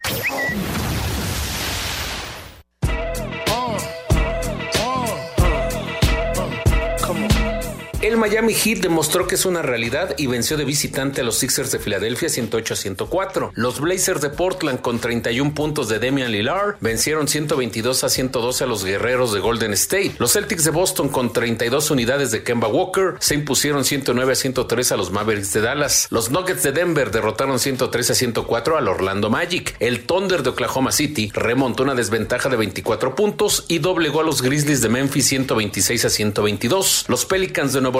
El 8.03 8.17
Miami 8.17 8.53
Heat 8.53 8.79
demostró 8.79 9.27
que 9.27 9.35
es 9.35 9.45
una 9.45 9.61
realidad 9.61 10.13
y 10.17 10.27
venció 10.27 10.57
de 10.57 10.65
visitante 10.65 11.21
a 11.21 11.23
los 11.23 11.37
Sixers 11.37 11.71
de 11.71 11.79
Filadelfia 11.79 12.27
108 12.27 12.73
a 12.73 12.75
104. 12.75 13.51
Los 13.55 13.79
Blazers 13.79 14.19
de 14.19 14.29
Portland 14.29 14.81
con 14.81 14.99
31 14.99 15.53
puntos 15.53 15.87
de 15.87 15.99
Damian 15.99 16.29
Lillard 16.29 16.75
vencieron 16.81 17.29
122 17.29 18.03
a 18.03 18.09
112 18.09 18.65
a 18.65 18.67
los 18.67 18.83
Guerreros 18.83 19.31
de 19.31 19.39
Golden 19.39 19.71
State. 19.71 20.15
Los 20.19 20.33
Celtics 20.33 20.65
de 20.65 20.71
Boston 20.71 21.07
con 21.07 21.31
32 21.31 21.91
unidades 21.91 22.31
de 22.31 22.43
Kemba 22.43 22.67
Walker 22.67 23.13
se 23.21 23.35
impusieron 23.35 23.85
109 23.85 24.33
a 24.33 24.35
103 24.35 24.91
a 24.91 24.97
los 24.97 25.09
Mavericks 25.09 25.53
de 25.53 25.61
Dallas. 25.61 26.07
Los 26.09 26.29
Nuggets 26.29 26.63
de 26.63 26.73
Denver 26.73 27.09
derrotaron 27.09 27.57
103 27.57 28.11
a 28.11 28.15
104 28.15 28.77
al 28.77 28.89
Orlando 28.89 29.29
Magic. 29.29 29.77
El 29.79 30.01
Thunder 30.05 30.43
de 30.43 30.49
Oklahoma 30.49 30.91
City 30.91 31.31
remontó 31.33 31.83
una 31.83 31.95
desventaja 31.95 32.49
de 32.49 32.57
24 32.57 33.15
puntos 33.15 33.63
y 33.69 33.79
doblegó 33.79 34.19
a 34.19 34.25
los 34.25 34.41
Grizzlies 34.41 34.81
de 34.81 34.89
Memphis 34.89 35.27
126 35.27 36.03
a 36.03 36.09
122. 36.09 37.05
Los 37.07 37.25
Pelicans 37.25 37.71
de 37.71 37.79
Nueva 37.79 37.93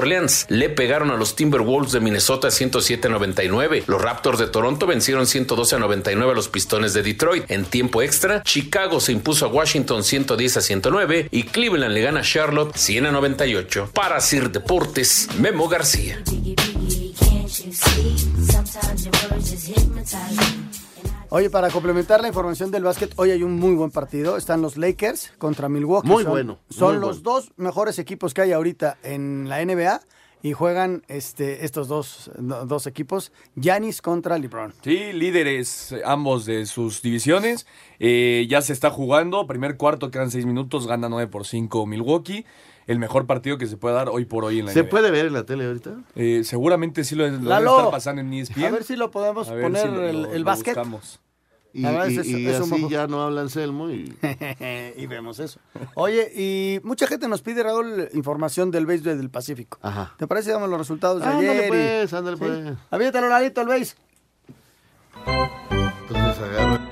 Le 0.49 0.69
pegaron 0.69 1.11
a 1.11 1.15
los 1.15 1.35
Timberwolves 1.35 1.93
de 1.93 1.99
Minnesota 2.01 2.51
107 2.51 3.07
a 3.07 3.11
99. 3.11 3.83
Los 3.87 4.01
Raptors 4.01 4.37
de 4.37 4.47
Toronto 4.47 4.85
vencieron 4.85 5.27
112 5.27 5.75
a 5.75 5.79
99 5.79 6.31
a 6.31 6.35
los 6.35 6.49
Pistones 6.49 6.93
de 6.93 7.03
Detroit. 7.03 7.45
En 7.49 7.63
tiempo 7.63 8.01
extra, 8.01 8.43
Chicago 8.43 8.99
se 8.99 9.13
impuso 9.13 9.45
a 9.45 9.49
Washington 9.49 10.03
110 10.03 10.57
a 10.57 10.61
109 10.61 11.29
y 11.31 11.43
Cleveland 11.43 11.93
le 11.93 12.01
gana 12.01 12.19
a 12.19 12.23
Charlotte 12.23 12.75
100 12.75 13.05
a 13.05 13.11
98. 13.11 13.91
Para 13.93 14.19
Sir 14.19 14.51
Deportes, 14.51 15.29
Memo 15.39 15.69
García. 15.69 16.21
Oye, 21.35 21.49
para 21.49 21.71
complementar 21.71 22.21
la 22.21 22.27
información 22.27 22.69
del 22.69 22.83
básquet, 22.83 23.11
hoy 23.15 23.31
hay 23.31 23.41
un 23.41 23.53
muy 23.55 23.73
buen 23.73 23.89
partido. 23.89 24.37
Están 24.37 24.61
los 24.61 24.77
Lakers 24.77 25.33
contra 25.39 25.67
Milwaukee. 25.67 26.07
Muy 26.07 26.21
Son- 26.21 26.31
bueno, 26.31 26.59
Son 26.69 26.99
muy 26.99 27.07
los 27.07 27.23
dos 27.23 27.51
mejores 27.57 27.97
equipos 27.97 28.35
que 28.35 28.41
hay 28.41 28.51
ahorita 28.51 28.99
en 29.01 29.49
la 29.49 29.59
NBA 29.65 30.01
y 30.43 30.53
juegan 30.53 31.01
este, 31.07 31.65
estos 31.65 31.87
dos, 31.87 32.29
dos 32.37 32.85
equipos, 32.85 33.31
Giannis 33.55 34.03
contra 34.03 34.37
LeBron. 34.37 34.75
Sí, 34.83 35.11
líderes 35.11 35.93
eh, 35.93 36.03
ambos 36.05 36.45
de 36.45 36.67
sus 36.67 37.01
divisiones. 37.01 37.65
Eh, 37.97 38.45
ya 38.47 38.61
se 38.61 38.71
está 38.73 38.91
jugando. 38.91 39.47
Primer 39.47 39.75
cuarto, 39.75 40.11
quedan 40.11 40.29
seis 40.29 40.45
minutos. 40.45 40.85
Gana 40.85 41.09
9 41.09 41.31
por 41.31 41.47
5 41.47 41.87
Milwaukee. 41.87 42.45
El 42.87 42.99
mejor 42.99 43.25
partido 43.25 43.57
que 43.57 43.65
se 43.67 43.77
puede 43.77 43.95
dar 43.95 44.09
hoy 44.09 44.25
por 44.25 44.43
hoy 44.45 44.59
en 44.59 44.65
la 44.67 44.71
¿Se 44.73 44.81
NBA. 44.83 44.89
puede 44.89 45.11
ver 45.11 45.25
en 45.27 45.33
la 45.33 45.43
tele 45.45 45.65
ahorita? 45.65 45.91
Eh, 46.15 46.41
seguramente 46.43 47.03
sí 47.03 47.15
lo, 47.15 47.27
lo 47.27 47.39
Lalo, 47.39 47.77
estar 47.77 47.91
pasando 47.91 48.21
en 48.21 48.33
ESPN. 48.33 48.65
A 48.65 48.71
ver 48.71 48.83
si 48.83 48.95
lo 48.95 49.09
podemos 49.11 49.47
A 49.49 49.53
ver 49.53 49.63
poner 49.63 49.81
si 49.83 49.87
lo- 49.93 50.07
el, 50.09 50.21
lo- 50.23 50.31
el 50.33 50.41
lo 50.41 50.45
básquet. 50.45 50.75
buscamos. 50.75 51.19
Y, 51.75 51.81
La 51.81 51.91
verdad 51.91 52.07
y- 52.09 52.17
es- 52.19 52.25
y 52.27 52.45
es 52.47 52.59
un 52.59 52.71
así 52.73 52.87
ya 52.89 53.07
no 53.07 53.23
habla 53.23 53.41
Anselmo 53.41 53.89
y... 53.89 54.13
y 54.97 55.07
vemos 55.07 55.39
eso. 55.39 55.59
Oye, 55.95 56.31
y 56.35 56.79
mucha 56.83 57.07
gente 57.07 57.27
nos 57.27 57.41
pide, 57.41 57.63
Raúl, 57.63 58.09
información 58.13 58.69
del 58.69 58.85
béisbol 58.85 59.17
del 59.17 59.31
Pacífico. 59.31 59.79
Ajá. 59.81 60.13
¿Te 60.17 60.27
parece? 60.27 60.51
Damos 60.51 60.69
los 60.69 60.77
resultados 60.77 61.21
de 61.21 61.27
Ándale 61.27 61.49
ayer. 61.49 61.65
y- 61.65 61.69
pues, 61.69 62.13
ándale 62.13 62.37
¿Sí? 62.37 62.43
pues. 62.43 62.77
Aviéntalo, 62.91 63.27
Lalito, 63.27 63.61
el 63.61 63.67
béis. 63.69 63.95
Entonces 65.25 66.43
agarra. 66.43 66.89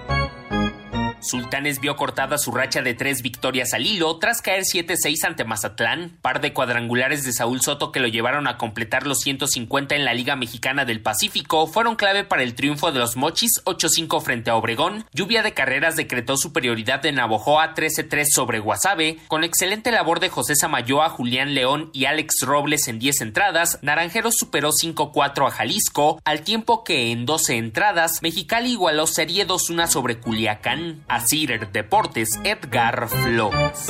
Sultanes 1.21 1.79
vio 1.79 1.95
cortada 1.95 2.37
su 2.37 2.51
racha 2.51 2.81
de 2.81 2.93
tres 2.93 3.21
victorias 3.21 3.73
al 3.73 3.85
hilo 3.85 4.17
tras 4.17 4.41
caer 4.41 4.63
7-6 4.63 5.23
ante 5.23 5.45
Mazatlán, 5.45 6.17
par 6.21 6.41
de 6.41 6.51
cuadrangulares 6.51 7.23
de 7.23 7.31
Saúl 7.31 7.61
Soto 7.61 7.91
que 7.91 7.99
lo 7.99 8.07
llevaron 8.07 8.47
a 8.47 8.57
completar 8.57 9.05
los 9.05 9.19
150 9.19 9.95
en 9.95 10.05
la 10.05 10.13
Liga 10.13 10.35
Mexicana 10.35 10.83
del 10.83 11.01
Pacífico 11.01 11.67
fueron 11.67 11.95
clave 11.95 12.23
para 12.23 12.43
el 12.43 12.55
triunfo 12.55 12.91
de 12.91 12.99
los 12.99 13.15
Mochis 13.15 13.61
8-5 13.65 14.21
frente 14.21 14.49
a 14.49 14.55
Obregón. 14.55 15.05
Lluvia 15.13 15.43
de 15.43 15.53
carreras 15.53 15.95
decretó 15.95 16.37
superioridad 16.37 17.01
de 17.01 17.11
Navojoa 17.11 17.75
13-3 17.75 18.25
sobre 18.25 18.59
Guasave, 18.59 19.19
con 19.27 19.43
excelente 19.43 19.91
labor 19.91 20.19
de 20.19 20.29
José 20.29 20.55
Samayoa, 20.55 21.09
Julián 21.09 21.53
León 21.53 21.89
y 21.93 22.05
Alex 22.05 22.41
Robles 22.41 22.87
en 22.87 22.99
10 22.99 23.21
entradas. 23.21 23.79
Naranjeros 23.81 24.35
superó 24.35 24.71
5-4 24.71 25.47
a 25.47 25.51
Jalisco, 25.51 26.19
al 26.25 26.41
tiempo 26.41 26.83
que 26.83 27.11
en 27.11 27.25
12 27.25 27.57
entradas 27.57 28.21
Mexicali 28.21 28.71
igualó 28.71 29.07
serie 29.07 29.47
2-1 29.47 29.87
sobre 29.87 30.19
Culiacán. 30.19 31.03
A 31.11 31.19
Cider 31.19 31.69
Deportes, 31.73 32.39
Edgar 32.45 33.09
Flores. 33.09 33.89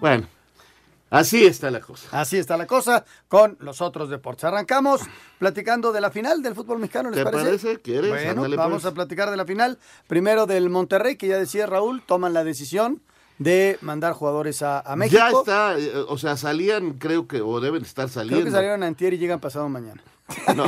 Bueno, 0.00 0.26
así 1.10 1.44
está 1.44 1.70
la 1.70 1.80
cosa. 1.80 2.08
Así 2.20 2.38
está 2.38 2.56
la 2.56 2.66
cosa 2.66 3.04
con 3.28 3.56
los 3.60 3.80
otros 3.80 4.08
deportes. 4.08 4.44
Arrancamos 4.44 5.02
platicando 5.38 5.92
de 5.92 6.00
la 6.00 6.10
final 6.10 6.42
del 6.42 6.54
fútbol 6.54 6.78
mexicano, 6.78 7.10
¿les 7.10 7.18
¿Te 7.18 7.24
parece? 7.24 7.44
parece? 7.44 7.80
¿Quieres? 7.80 8.10
Bueno, 8.10 8.30
Ándale, 8.30 8.56
vamos 8.56 8.82
pues. 8.82 8.86
a 8.86 8.94
platicar 8.94 9.30
de 9.30 9.36
la 9.36 9.44
final. 9.44 9.78
Primero 10.06 10.46
del 10.46 10.70
Monterrey, 10.70 11.16
que 11.16 11.26
ya 11.26 11.36
decía 11.38 11.66
Raúl, 11.66 12.02
toman 12.06 12.32
la 12.32 12.44
decisión 12.44 13.02
de 13.38 13.78
mandar 13.82 14.14
jugadores 14.14 14.62
a, 14.62 14.80
a 14.80 14.96
México. 14.96 15.20
Ya 15.20 15.30
está, 15.30 15.78
eh, 15.78 15.92
o 16.08 16.16
sea, 16.16 16.36
salían, 16.36 16.94
creo 16.94 17.28
que, 17.28 17.40
o 17.40 17.60
deben 17.60 17.82
estar 17.82 18.08
saliendo. 18.08 18.36
Creo 18.36 18.46
que 18.46 18.52
salieron 18.52 18.82
antier 18.82 19.12
y 19.14 19.18
llegan 19.18 19.40
pasado 19.40 19.68
mañana. 19.68 20.02
No. 20.54 20.66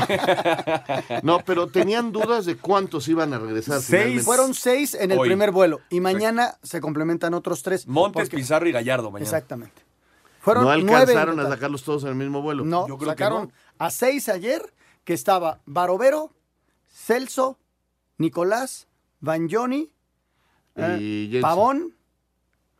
No, 1.23 1.45
pero 1.45 1.67
tenían 1.69 2.12
dudas 2.12 2.47
de 2.47 2.57
cuántos 2.57 3.09
iban 3.09 3.35
a 3.35 3.38
regresar. 3.38 3.81
finalmente. 3.83 4.23
Fueron 4.25 4.55
seis 4.55 4.95
en 4.95 5.11
el 5.12 5.19
Hoy. 5.19 5.29
primer 5.29 5.50
vuelo 5.50 5.81
y 5.90 6.00
mañana 6.00 6.57
se 6.62 6.81
complementan 6.81 7.35
otros 7.35 7.62
tres. 7.62 7.87
Montes, 7.87 8.25
porque- 8.25 8.37
Pizarro 8.38 8.69
y 8.69 8.73
Gallardo 8.73 9.11
mañana. 9.11 9.25
Exactamente. 9.25 9.83
Fueron 10.40 10.64
no 10.64 10.71
nueve 10.79 11.12
alcanzaron 11.12 11.38
a 11.40 11.49
sacarlos 11.49 11.83
todos 11.85 12.02
en 12.05 12.11
el 12.11 12.14
mismo 12.14 12.40
vuelo. 12.40 12.64
No, 12.64 12.88
Yo 12.88 12.97
creo 12.97 13.11
que 13.11 13.12
sacaron 13.12 13.43
no. 13.49 13.52
a 13.79 13.90
seis 13.90 14.29
ayer, 14.31 14.73
que 15.05 15.12
estaba 15.12 15.61
Barovero, 15.67 16.33
Celso, 16.90 17.59
Nicolás, 18.17 18.87
Banjoni, 19.21 19.93
Y 20.76 21.37
eh. 21.37 21.40
Pavón 21.43 21.95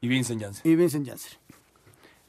Y 0.01 0.09
Vincent 0.09 0.41
Janssen. 0.41 0.71
y 0.73 0.75
Vincent 0.77 1.07
Janssen. 1.07 1.33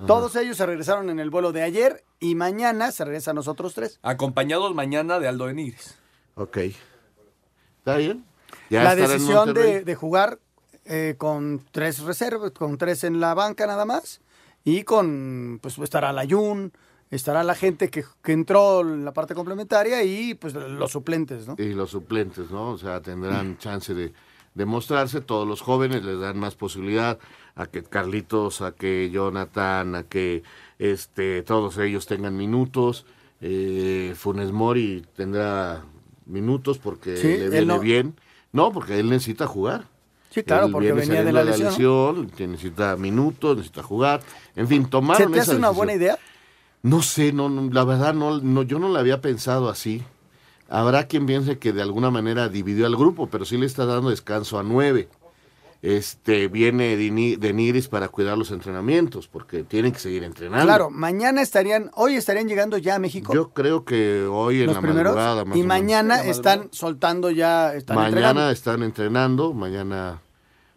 Todos 0.08 0.36
ellos 0.36 0.58
se 0.58 0.66
regresaron 0.66 1.10
en 1.10 1.20
el 1.20 1.30
vuelo 1.30 1.52
de 1.52 1.64
ayer 1.64 2.04
y 2.20 2.36
mañana 2.36 2.92
se 2.92 3.06
regresan 3.06 3.36
los 3.36 3.48
otros 3.48 3.74
tres. 3.74 4.00
Acompañados 4.02 4.74
mañana 4.74 5.20
de 5.20 5.28
Aldo 5.28 5.46
Benítez. 5.46 5.96
Ok. 6.36 6.58
¿Está 6.58 7.98
bien? 7.98 8.26
Ya 8.70 8.84
la 8.84 8.96
decisión 8.96 9.54
de, 9.54 9.84
de 9.84 9.96
jugar 9.96 10.40
eh, 10.86 11.16
con 11.18 11.66
tres 11.72 12.00
reservas, 12.00 12.52
con 12.52 12.78
tres 12.78 13.04
en 13.04 13.20
la 13.20 13.34
banca 13.34 13.68
nada 13.68 13.86
más, 13.86 14.22
y 14.64 14.84
con, 14.84 15.60
pues 15.62 15.78
estará 15.78 16.14
la 16.14 16.26
Jun, 16.28 16.72
estará 17.10 17.44
la 17.44 17.56
gente 17.56 17.90
que, 17.90 18.04
que 18.24 18.32
entró 18.32 18.82
en 18.82 19.04
la 19.04 19.14
parte 19.14 19.36
complementaria 19.36 20.04
y 20.04 20.36
pues 20.36 20.54
los 20.54 20.92
suplentes, 20.92 21.48
¿no? 21.48 21.56
Y 21.58 21.74
los 21.74 21.92
suplentes, 21.92 22.50
¿no? 22.52 22.70
O 22.70 22.78
sea, 22.78 23.02
tendrán 23.02 23.58
chance 23.58 23.94
de, 23.94 24.14
de 24.54 24.66
mostrarse. 24.66 25.22
Todos 25.22 25.48
los 25.48 25.62
jóvenes 25.62 26.04
les 26.04 26.20
dan 26.20 26.38
más 26.38 26.56
posibilidad 26.56 27.20
a 27.56 27.66
que 27.68 27.84
Carlitos, 27.84 28.62
a 28.62 28.72
que 28.74 29.10
Jonathan, 29.12 29.96
a 29.96 30.04
que 30.04 30.44
este 30.80 31.42
todos 31.44 31.78
ellos 31.78 32.06
tengan 32.08 32.36
minutos. 32.38 33.06
Eh, 33.42 34.14
Funes 34.16 34.52
Mori 34.52 35.04
tendrá 35.16 35.84
minutos 36.26 36.78
porque 36.78 37.18
Sí, 37.18 37.28
le 37.38 37.50
viene 37.50 37.66
no- 37.66 37.80
bien. 37.80 38.16
No, 38.54 38.72
porque 38.72 39.00
él 39.00 39.10
necesita 39.10 39.48
jugar. 39.48 39.86
Sí, 40.30 40.44
claro, 40.44 40.68
Él 40.68 40.72
porque 40.72 40.94
venía 40.94 41.24
de 41.24 41.32
saliendo 41.32 41.32
la 41.32 41.44
lesión. 41.58 42.30
que 42.30 42.48
necesita 42.48 42.96
minutos, 42.96 43.58
necesita 43.58 43.84
jugar. 43.84 44.22
En 44.56 44.68
fin, 44.68 44.86
tomaron 44.90 45.28
¿Se 45.30 45.34
te 45.34 45.40
hace 45.40 45.52
esa 45.52 45.58
una 45.58 45.68
decisión. 45.70 45.76
buena 45.76 45.94
idea? 45.94 46.18
No 46.84 47.02
sé, 47.02 47.34
no, 47.34 47.50
no, 47.50 47.70
la 47.72 47.84
verdad 47.84 48.14
no, 48.14 48.40
no, 48.40 48.64
yo 48.64 48.80
no 48.80 48.90
la 48.90 49.00
había 49.02 49.22
pensado 49.22 49.70
así. 49.70 50.04
Habrá 50.70 51.08
quien 51.08 51.26
piense 51.26 51.58
que 51.60 51.74
de 51.74 51.82
alguna 51.82 52.12
manera 52.12 52.48
dividió 52.48 52.86
al 52.86 52.96
grupo, 52.96 53.28
pero 53.28 53.44
sí 53.46 53.58
le 53.58 53.66
está 53.66 53.86
dando 53.86 54.10
descanso 54.10 54.58
a 54.58 54.64
nueve. 54.64 55.10
Este 55.84 56.48
viene 56.48 56.96
de 56.96 57.54
Nigris 57.54 57.88
para 57.88 58.08
cuidar 58.10 58.38
los 58.38 58.52
entrenamientos, 58.52 59.28
porque 59.28 59.64
tienen 59.64 59.92
que 59.92 60.00
seguir 60.00 60.24
entrenando. 60.24 60.64
Claro, 60.66 60.92
mañana 60.92 61.42
estarían, 61.42 61.90
hoy 61.96 62.14
estarían 62.16 62.48
llegando 62.48 62.78
ya 62.78 62.96
a 62.96 63.00
México. 63.00 63.34
Yo 63.34 63.50
creo 63.50 63.84
que 63.84 64.24
hoy 64.30 64.60
en 64.62 64.68
los 64.68 64.76
la 64.76 64.82
primeros 64.82 65.16
madrugada 65.16 65.46
más 65.46 65.58
y 65.58 65.62
menos. 65.62 65.68
mañana 65.68 66.24
están 66.24 66.70
soltando 66.72 67.32
ya, 67.32 67.74
están 67.74 67.96
Mañana 67.96 68.18
entrenando. 68.18 68.52
están 68.52 68.84
entrenando, 68.84 69.54
mañana 69.54 70.22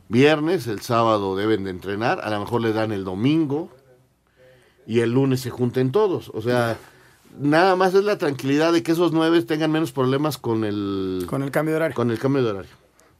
viernes, 0.08 0.66
el 0.68 0.80
sábado 0.80 1.37
deben 1.37 1.64
de 1.64 1.70
entrenar, 1.70 2.20
a 2.23 2.30
lo 2.30 2.40
mejor 2.40 2.62
le 2.62 2.73
dan 2.73 2.90
el 2.90 3.04
domingo 3.04 3.70
y 4.87 5.00
el 5.00 5.11
lunes 5.12 5.40
se 5.40 5.50
junten 5.50 5.92
todos. 5.92 6.30
O 6.32 6.40
sea, 6.40 6.78
nada 7.38 7.76
más 7.76 7.92
es 7.92 8.04
la 8.04 8.16
tranquilidad 8.16 8.73
de 8.73 8.82
que 8.82 8.92
esos 8.92 9.12
nueve 9.12 9.42
tengan 9.42 9.70
menos 9.70 9.92
problemas 9.92 10.38
con 10.38 10.64
el, 10.64 11.26
Con 11.28 11.42
el 11.42 11.50
cambio 11.50 11.73
de 11.73 11.76
horario. 11.76 11.94
con 11.94 12.11
el 12.11 12.18
cambio 12.18 12.42
de 12.42 12.50
horario. 12.52 12.70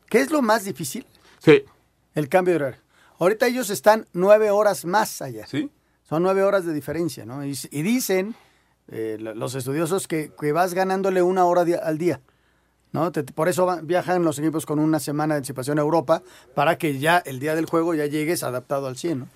¿Qué 0.09 0.21
es 0.21 0.31
lo 0.31 0.41
más 0.41 0.65
difícil? 0.65 1.05
Sí. 1.41 1.63
El 2.15 2.29
cambio 2.29 2.53
de 2.55 2.57
horario. 2.65 2.81
Ahorita 3.19 3.47
ellos 3.47 3.71
están 3.71 4.07
nueve 4.13 4.51
horas 4.51 4.85
más 4.85 5.23
allá. 5.23 5.47
Sí. 5.47 5.71
Son 6.09 6.23
nueve 6.23 6.43
horas 6.43 6.65
de 6.65 6.73
diferencia, 6.75 7.25
¿no? 7.25 7.45
Y, 7.45 7.57
y 7.71 7.83
dicen 7.83 8.35
eh, 8.89 9.17
lo- 9.19 9.35
los 9.35 9.55
estudiosos 9.55 10.07
que, 10.09 10.31
que 10.39 10.53
vas 10.53 10.75
ganándole 10.75 11.23
una 11.23 11.45
hora 11.47 11.65
al 11.83 11.99
día. 11.99 12.21
¿no? 12.93 13.11
Te- 13.11 13.23
por 13.25 13.49
eso 13.49 13.81
viajan 13.83 14.23
los 14.23 14.39
equipos 14.39 14.67
con 14.67 14.79
una 14.79 15.01
semana 15.01 15.35
de 15.35 15.39
anticipación 15.39 15.79
a 15.79 15.83
Europa 15.83 16.23
para 16.55 16.77
que 16.79 16.99
ya 16.99 17.19
el 17.19 17.41
día 17.41 17.55
del 17.57 17.67
juego 17.67 17.95
ya 17.95 18.07
llegues 18.07 18.43
adaptado 18.45 18.87
al 18.87 18.97
100, 18.97 19.19
¿no? 19.21 19.29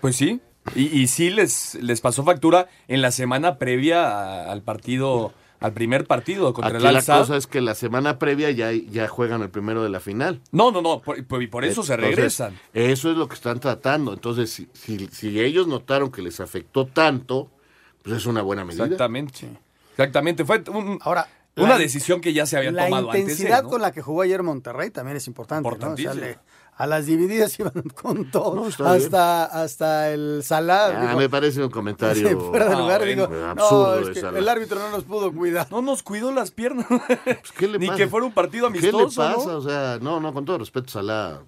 Pues 0.00 0.16
sí. 0.16 0.40
Y, 0.74 0.86
y 1.00 1.06
sí 1.06 1.30
les, 1.30 1.76
les 1.76 2.00
pasó 2.00 2.24
factura 2.24 2.66
en 2.88 3.02
la 3.02 3.12
semana 3.12 3.58
previa 3.58 4.08
a- 4.08 4.50
al 4.50 4.62
partido, 4.62 5.32
al 5.60 5.72
primer 5.72 6.06
partido 6.06 6.52
contra 6.52 6.76
Aquí 6.76 6.86
el 6.86 6.92
la 6.92 6.98
Al-Sadd. 6.98 7.18
cosa 7.20 7.36
es 7.36 7.46
que 7.46 7.60
la 7.60 7.74
semana 7.74 8.18
previa 8.18 8.50
ya, 8.50 8.72
ya 8.72 9.08
juegan 9.08 9.42
el 9.42 9.50
primero 9.50 9.82
de 9.82 9.88
la 9.88 10.00
final. 10.00 10.40
No, 10.52 10.70
no, 10.70 10.82
no, 10.82 11.00
por, 11.00 11.24
por- 11.26 11.42
y 11.42 11.46
por 11.46 11.64
eso 11.64 11.82
se 11.82 11.96
regresan. 11.96 12.58
Eso 12.74 13.10
es 13.10 13.16
lo 13.16 13.28
que 13.28 13.34
están 13.34 13.58
tratando. 13.60 14.12
Entonces, 14.12 14.50
si, 14.50 14.68
si, 14.72 15.08
si 15.08 15.40
ellos 15.40 15.66
notaron 15.66 16.10
que 16.10 16.22
les 16.22 16.40
afectó 16.40 16.86
tanto, 16.86 17.50
pues 18.02 18.16
es 18.16 18.26
una 18.26 18.42
buena 18.42 18.64
medida. 18.64 18.84
Exactamente. 18.84 19.48
Exactamente. 19.92 20.44
Fue 20.44 20.62
un- 20.72 20.98
Ahora, 21.02 21.26
una 21.56 21.70
la- 21.70 21.78
decisión 21.78 22.20
que 22.20 22.32
ya 22.34 22.44
se 22.46 22.56
había 22.58 22.70
La 22.70 22.84
tomado 22.84 23.10
antes. 23.10 23.24
de, 23.26 23.32
intensidad 23.32 23.62
¿no? 23.62 23.70
con 23.70 23.80
la 23.82 23.92
que 23.92 24.02
jugó 24.02 24.22
ayer 24.22 24.42
Monterrey 24.42 24.90
también 24.90 25.16
es 25.16 25.26
importante, 25.26 25.62
¿no? 25.68 25.74
O 25.74 25.78
sea, 25.78 25.88
Importantísimo. 25.88 26.26
le- 26.26 26.38
a 26.78 26.86
las 26.86 27.06
divididas 27.06 27.58
iban 27.60 27.72
con 27.94 28.30
todo, 28.30 28.62
bien. 28.64 28.86
hasta, 28.86 29.44
hasta 29.46 30.10
el 30.12 30.42
Salah. 30.44 30.86
Ah, 30.86 31.06
dijo, 31.06 31.16
me 31.18 31.28
parece 31.28 31.62
un 31.64 31.70
comentario 31.70 32.28
Sí, 32.28 32.34
fuera 32.50 32.66
de 32.68 32.74
Ah, 32.74 32.78
lugar, 32.78 33.04
digo, 33.04 33.24
absurdo 33.24 34.00
no, 34.02 34.08
es 34.10 34.20
que 34.20 34.38
el 34.38 34.48
árbitro 34.48 34.78
no 34.78 34.90
nos 34.90 35.04
pudo 35.04 35.32
cuidar. 35.32 35.66
No 35.70 35.80
nos 35.82 36.02
cuidó 36.02 36.32
las 36.32 36.50
piernas. 36.50 36.86
Pues, 36.88 37.52
¿Qué 37.56 37.66
le 37.68 37.78
Ni 37.78 37.86
pasa? 37.86 37.96
que 37.98 38.08
fuera 38.08 38.26
un 38.26 38.32
partido 38.32 38.70
¿Qué 38.72 38.80
le 38.80 38.88
amistoso. 38.88 39.20
pasa? 39.22 39.50
¿no? 39.52 39.56
O 39.58 39.62
sea, 39.62 39.98
no, 40.00 40.20
no, 40.20 40.32
con 40.34 40.44
todo 40.44 40.58
respeto, 40.58 40.88
Salah. 40.88 41.40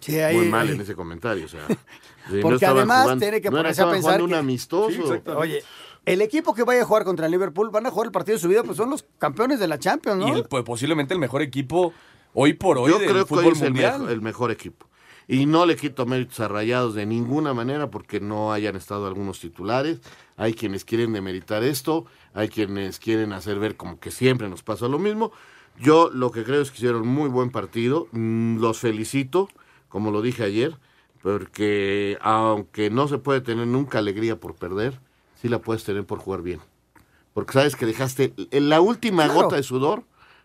Sí, 0.00 0.18
ahí- 0.20 0.36
muy 0.36 0.48
mal 0.48 0.68
ahí- 0.68 0.74
en 0.74 0.80
ese 0.80 0.94
comentario. 0.94 1.46
O 1.46 1.48
sea, 1.48 1.60
Porque 2.42 2.66
además 2.66 3.02
jugando- 3.04 3.22
tiene 3.22 3.40
que 3.40 3.50
ponerse 3.50 3.80
a 3.82 3.86
pensar 3.86 4.02
jugando 4.02 4.24
un 4.24 4.30
que- 4.32 4.36
amistoso. 4.36 4.90
Sí, 4.90 5.00
exactamente. 5.00 5.32
Oye, 5.42 5.62
el 6.04 6.20
equipo 6.20 6.52
que 6.54 6.62
vaya 6.64 6.82
a 6.82 6.84
jugar 6.84 7.04
contra 7.04 7.24
el 7.26 7.32
Liverpool 7.32 7.70
van 7.70 7.86
a 7.86 7.90
jugar 7.90 8.06
el 8.06 8.12
partido 8.12 8.36
de 8.36 8.40
su 8.42 8.48
vida, 8.48 8.62
pues 8.62 8.76
son 8.76 8.90
los 8.90 9.06
campeones 9.18 9.58
de 9.60 9.68
la 9.68 9.78
Champions, 9.78 10.18
¿no? 10.18 10.28
Y 10.28 10.32
el- 10.32 10.44
pues, 10.44 10.62
posiblemente 10.64 11.14
el 11.14 11.20
mejor 11.20 11.40
equipo 11.40 11.94
hoy 12.34 12.52
por 12.52 12.78
hoy 12.78 12.90
Yo 12.90 12.98
del 12.98 13.08
creo 13.08 13.24
que 13.24 13.28
fútbol 13.28 13.46
hoy 13.46 13.52
es 13.52 13.62
el 13.62 13.72
mejor, 13.72 14.10
el 14.10 14.20
mejor 14.20 14.50
equipo. 14.50 14.86
Y 15.26 15.46
no 15.46 15.64
le 15.64 15.76
quito 15.76 16.04
méritos 16.04 16.38
a 16.40 16.48
Rayados 16.48 16.94
de 16.94 17.06
ninguna 17.06 17.54
manera 17.54 17.90
porque 17.90 18.20
no 18.20 18.52
hayan 18.52 18.76
estado 18.76 19.06
algunos 19.06 19.40
titulares. 19.40 20.00
Hay 20.36 20.52
quienes 20.52 20.84
quieren 20.84 21.14
demeritar 21.14 21.62
esto, 21.64 22.04
hay 22.34 22.48
quienes 22.50 22.98
quieren 22.98 23.32
hacer 23.32 23.58
ver 23.58 23.76
como 23.76 23.98
que 23.98 24.10
siempre 24.10 24.50
nos 24.50 24.62
pasa 24.62 24.86
lo 24.86 24.98
mismo. 24.98 25.32
Yo 25.80 26.10
lo 26.12 26.30
que 26.30 26.44
creo 26.44 26.60
es 26.60 26.70
que 26.70 26.76
hicieron 26.76 27.08
muy 27.08 27.30
buen 27.30 27.50
partido. 27.50 28.06
Mm, 28.12 28.58
Los 28.60 28.78
felicito, 28.80 29.48
como 29.88 30.10
lo 30.10 30.20
dije 30.20 30.44
ayer, 30.44 30.76
porque 31.22 32.18
aunque 32.20 32.90
no 32.90 33.08
se 33.08 33.16
puede 33.16 33.40
tener 33.40 33.66
nunca 33.66 33.98
alegría 33.98 34.38
por 34.38 34.54
perder, 34.54 35.00
sí 35.40 35.48
la 35.48 35.60
puedes 35.60 35.84
tener 35.84 36.04
por 36.04 36.18
jugar 36.18 36.42
bien. 36.42 36.60
Porque 37.32 37.54
sabes 37.54 37.76
que 37.76 37.86
dejaste 37.86 38.34
en 38.50 38.68
la 38.68 38.82
última 38.82 39.24
Claro. 39.24 39.44
gota 39.44 39.56
de 39.56 39.62
sudor, 39.62 40.04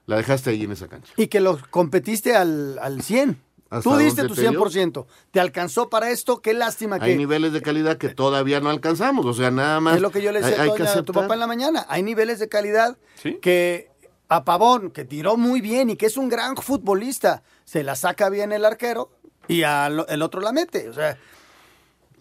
la 0.10 0.18
dejaste 0.18 0.50
ahí 0.50 0.64
en 0.64 0.72
esa 0.72 0.88
cancha. 0.88 1.14
Y 1.18 1.28
que 1.28 1.40
lo 1.40 1.60
competiste 1.70 2.36
al, 2.36 2.80
al 2.80 3.02
100. 3.02 3.40
¿Hasta 3.70 3.88
Tú 3.88 3.96
diste 3.98 4.24
tu 4.24 4.34
te 4.34 4.42
dio? 4.42 4.52
100%. 4.54 5.06
¿Te 5.30 5.40
alcanzó 5.40 5.90
para 5.90 6.10
esto? 6.10 6.42
Qué 6.42 6.54
lástima 6.56 6.96
Hay 7.00 7.12
que... 7.12 7.18
niveles 7.18 7.54
de 7.54 7.62
calidad 7.62 7.98
que 7.98 8.10
todavía 8.10 8.60
no 8.60 8.72
alcanzamos, 8.72 9.28
o 9.28 9.34
sea, 9.34 9.52
nada 9.52 9.80
más. 9.80 9.98
Es 9.98 10.02
lo 10.02 10.10
que 10.10 10.24
yo 10.24 10.32
le 10.32 10.42
decía 10.42 10.56
hay, 10.64 10.70
hay 10.70 10.70
a 10.72 10.76
que 10.76 10.84
doña- 10.84 11.00
a 11.00 11.04
tu 11.04 11.14
papá 11.14 11.36
en 11.36 11.40
la 11.40 11.46
mañana. 11.48 11.86
Hay 11.88 12.02
niveles 12.02 12.40
de 12.40 12.50
calidad 12.50 12.98
Sí. 13.22 13.38
que 13.40 13.92
a 14.28 14.44
Pavón, 14.44 14.90
que 14.90 15.06
tiró 15.06 15.38
muy 15.38 15.62
bien 15.62 15.92
y 15.92 15.96
que 15.98 16.08
es 16.08 16.18
un 16.18 16.30
gran 16.30 16.56
futbolista, 16.58 17.44
se 17.64 17.84
la 17.84 17.96
saca 17.96 18.30
bien 18.30 18.52
el 18.52 18.66
arquero 18.66 19.12
y 19.48 19.62
al- 19.62 20.06
el 20.10 20.22
otro 20.24 20.42
la 20.42 20.52
mete. 20.52 20.90
O 20.90 20.94
sea, 20.94 21.18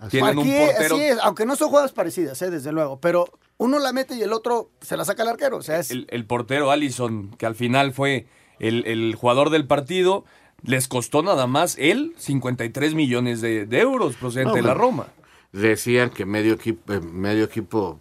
un 0.02 0.08
portero. 0.44 0.94
así 0.96 1.02
es, 1.02 1.18
aunque 1.22 1.46
no 1.46 1.56
son 1.56 1.70
jugadas 1.70 1.92
parecidas, 1.92 2.40
eh, 2.42 2.50
desde 2.50 2.72
luego, 2.72 3.00
pero 3.00 3.26
uno 3.58 3.78
la 3.78 3.92
mete 3.92 4.14
y 4.14 4.22
el 4.22 4.32
otro 4.32 4.70
se 4.80 4.96
la 4.96 5.04
saca 5.04 5.22
el 5.22 5.28
arquero. 5.28 5.58
O 5.58 5.62
sea, 5.62 5.78
es, 5.78 5.90
el, 5.90 6.06
el 6.10 6.24
portero 6.24 6.70
Allison, 6.70 7.30
que 7.36 7.44
al 7.46 7.54
final 7.54 7.92
fue 7.92 8.26
el, 8.60 8.86
el 8.86 9.14
jugador 9.14 9.50
del 9.50 9.66
partido, 9.66 10.24
les 10.62 10.88
costó 10.88 11.22
nada 11.22 11.46
más 11.46 11.76
él 11.78 12.14
53 12.16 12.94
millones 12.94 13.40
de, 13.40 13.66
de 13.66 13.80
euros 13.80 14.16
procedente 14.16 14.50
No, 14.50 14.56
de 14.56 14.62
la. 14.62 14.74
Roma. 14.74 15.08
Decían 15.52 16.10
que 16.10 16.24
medio 16.26 16.54
equipo, 16.54 16.92
eh, 16.92 17.00
medio 17.00 17.44
equipo, 17.44 18.00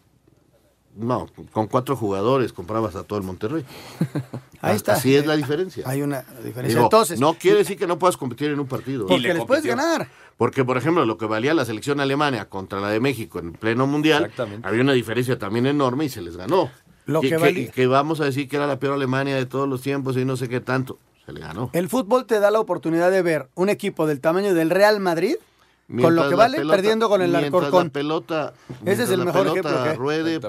no, 0.96 1.28
con 1.52 1.68
cuatro 1.68 1.96
jugadores 1.96 2.52
comprabas 2.52 2.96
a 2.96 3.04
todo 3.04 3.18
el 3.20 3.26
Monterrey. 3.26 3.64
ahí 4.62 4.76
está. 4.76 4.94
Así 4.94 5.16
es 5.16 5.26
la 5.26 5.36
diferencia. 5.36 5.84
Hay 5.88 6.02
una 6.02 6.22
diferencia. 6.44 6.64
Digo, 6.68 6.84
Entonces, 6.84 7.20
no 7.20 7.36
quiere 7.36 7.60
decir 7.60 7.78
que 7.78 7.88
no 7.88 7.98
puedas 7.98 8.18
competir 8.18 8.52
en 8.52 8.60
un 8.60 8.68
partido. 8.68 9.06
Y 9.06 9.08
porque 9.08 9.28
le 9.28 9.34
les 9.36 9.46
puedes 9.46 9.66
ganar. 9.66 10.10
Porque, 10.38 10.64
por 10.64 10.78
ejemplo, 10.78 11.06
lo 11.06 11.18
que 11.18 11.26
valía 11.26 11.54
la 11.56 11.66
selección 11.66 12.00
Alemania 12.00 12.48
contra 12.48 12.80
la 12.80 12.90
de 12.90 13.00
México 13.00 13.40
en 13.40 13.54
pleno 13.54 13.88
mundial, 13.88 14.32
había 14.64 14.82
una 14.82 14.94
diferencia 14.94 15.40
también 15.40 15.66
enorme 15.66 16.06
y 16.06 16.10
se 16.10 16.22
les 16.22 16.38
ganó. 16.38 16.70
Lo 17.08 17.24
y 17.24 17.30
que 17.30 17.38
valía. 17.38 17.72
que 17.72 17.88
vamos 17.88 18.20
a 18.22 18.26
decir 18.26 18.48
que 18.48 18.58
era 18.58 18.68
la 18.68 18.78
peor 18.80 18.94
Alemania 18.94 19.36
de 19.36 19.46
todos 19.46 19.68
los 19.68 19.82
tiempos 19.82 20.16
y 20.18 20.26
no 20.26 20.36
sé 20.38 20.48
qué 20.50 20.60
tanto. 20.60 21.00
Se 21.26 21.32
le 21.34 21.40
ganó. 21.42 21.70
El 21.74 21.90
fútbol 21.90 22.26
te 22.26 22.40
da 22.40 22.52
la 22.52 22.60
oportunidad 22.60 23.10
de 23.12 23.22
ver 23.22 23.50
un 23.56 23.70
equipo 23.70 24.06
del 24.08 24.20
tamaño 24.22 24.54
del 24.54 24.70
Real 24.70 25.00
Madrid 25.00 25.36
con 26.02 26.16
lo 26.16 26.30
que 26.30 26.36
vale 26.36 26.58
pelota- 26.58 26.76
perdiendo 26.76 27.10
con 27.10 27.22
el 27.22 27.36
Alcorcón. 27.36 27.86
La 27.88 27.94
pelota, 27.94 28.54
Ese 28.86 29.04
es 29.04 29.10
el 29.10 29.20
la 29.20 29.26
mejor 29.26 29.42
pelota 29.50 29.70
ejemplo 29.70 29.84
que- 29.92 29.98
ruede, 29.98 30.40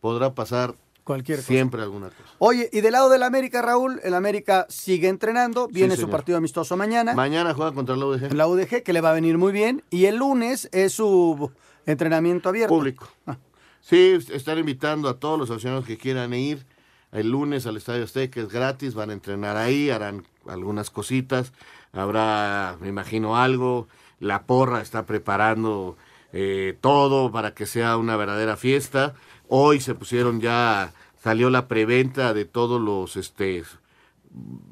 podrá 0.00 0.34
pasar 0.34 0.74
Cualquier 1.04 1.38
cosa. 1.38 1.48
siempre 1.48 1.82
alguna 1.82 2.08
cosa. 2.08 2.30
Oye, 2.38 2.70
y 2.72 2.80
del 2.80 2.92
lado 2.92 3.10
del 3.10 3.22
América, 3.22 3.60
Raúl, 3.60 4.00
el 4.02 4.14
América 4.14 4.66
sigue 4.70 5.08
entrenando, 5.08 5.68
viene 5.68 5.96
su 5.96 6.08
partido 6.08 6.38
amistoso 6.38 6.76
mañana, 6.76 7.14
Mañana 7.14 7.52
juega 7.54 7.72
contra 7.72 7.94
la 7.94 8.06
UDG. 8.06 8.32
la 8.32 8.48
UDG, 8.48 8.82
que 8.82 8.92
le 8.92 9.00
va 9.02 9.10
a 9.10 9.14
venir 9.14 9.36
muy 9.36 9.52
bien, 9.52 9.82
y 9.90 10.06
el 10.06 10.16
lunes 10.16 10.68
es 10.72 10.94
su 10.94 11.52
entrenamiento 11.86 12.48
abierto. 12.48 12.74
Público. 12.74 13.08
Ah. 13.26 13.36
Sí, 13.82 14.18
están 14.32 14.58
invitando 14.58 15.10
a 15.10 15.18
todos 15.20 15.38
los 15.38 15.50
aficionados 15.50 15.84
que 15.84 15.98
quieran 15.98 16.32
ir 16.32 16.64
el 17.12 17.30
lunes 17.30 17.66
al 17.66 17.76
Estadio 17.76 18.04
Azteca, 18.04 18.40
es 18.40 18.48
gratis, 18.48 18.94
van 18.94 19.10
a 19.10 19.12
entrenar 19.12 19.56
ahí, 19.56 19.90
harán 19.90 20.26
algunas 20.48 20.90
cositas, 20.90 21.52
habrá, 21.92 22.76
me 22.80 22.88
imagino, 22.88 23.36
algo, 23.36 23.88
la 24.20 24.44
porra 24.44 24.80
está 24.80 25.06
preparando 25.06 25.96
eh, 26.32 26.76
todo 26.80 27.30
para 27.30 27.54
que 27.54 27.66
sea 27.66 27.96
una 27.96 28.16
verdadera 28.16 28.56
fiesta. 28.56 29.14
Hoy 29.48 29.80
se 29.80 29.94
pusieron 29.94 30.40
ya, 30.40 30.92
salió 31.22 31.50
la 31.50 31.68
preventa 31.68 32.34
de 32.34 32.44
todos 32.44 32.80
los 32.80 33.16
este 33.16 33.62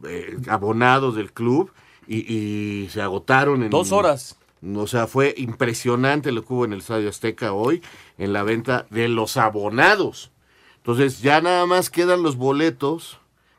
eh, 0.09 0.37
abonados 0.49 1.15
del 1.15 1.33
club 1.33 1.71
y, 2.07 2.19
y 2.33 2.89
se 2.89 3.01
agotaron 3.01 3.63
en 3.63 3.71
Dos 3.71 3.93
horas. 3.93 4.37
o 4.75 4.87
sea, 4.87 5.07
fue 5.07 5.35
impresionante 5.37 6.33
lo 6.33 6.45
que 6.45 6.53
hubo 6.53 6.65
en 6.65 6.73
el 6.73 6.81
Estadio 6.81 7.09
Azteca 7.09 7.53
hoy 7.53 7.83
en 8.19 8.33
la 8.33 8.43
venta 8.43 8.87
de 8.91 9.09
los 9.09 9.37
abonados. 9.37 10.31
Entonces 10.79 11.21
ya 11.21 11.41
nada 11.41 11.65
más 11.67 11.91
quedan 11.91 12.23
los 12.23 12.37
boletos 12.37 13.19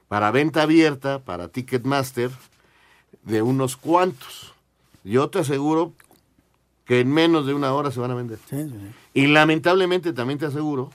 para 0.10 0.30
venta 0.32 0.64
abierta, 0.64 1.20
para 1.20 1.48
Ticketmaster, 1.48 2.30
de 3.24 3.42
unos 3.42 3.78
cuantos. 3.78 4.54
Yo 5.04 5.30
te 5.30 5.40
aseguro 5.40 5.94
que 6.86 7.00
en 7.00 7.12
menos 7.12 7.46
de 7.46 7.54
una 7.54 7.74
hora 7.74 7.92
se 7.92 8.00
van 8.00 8.12
a 8.12 8.16
vender. 8.16 8.40
Sí, 8.50 8.58
sí, 8.64 8.70
sí. 8.70 8.92
Y 9.14 9.28
lamentablemente 9.28 10.12
también 10.12 10.38
te 10.40 10.46
aseguro 10.46 10.92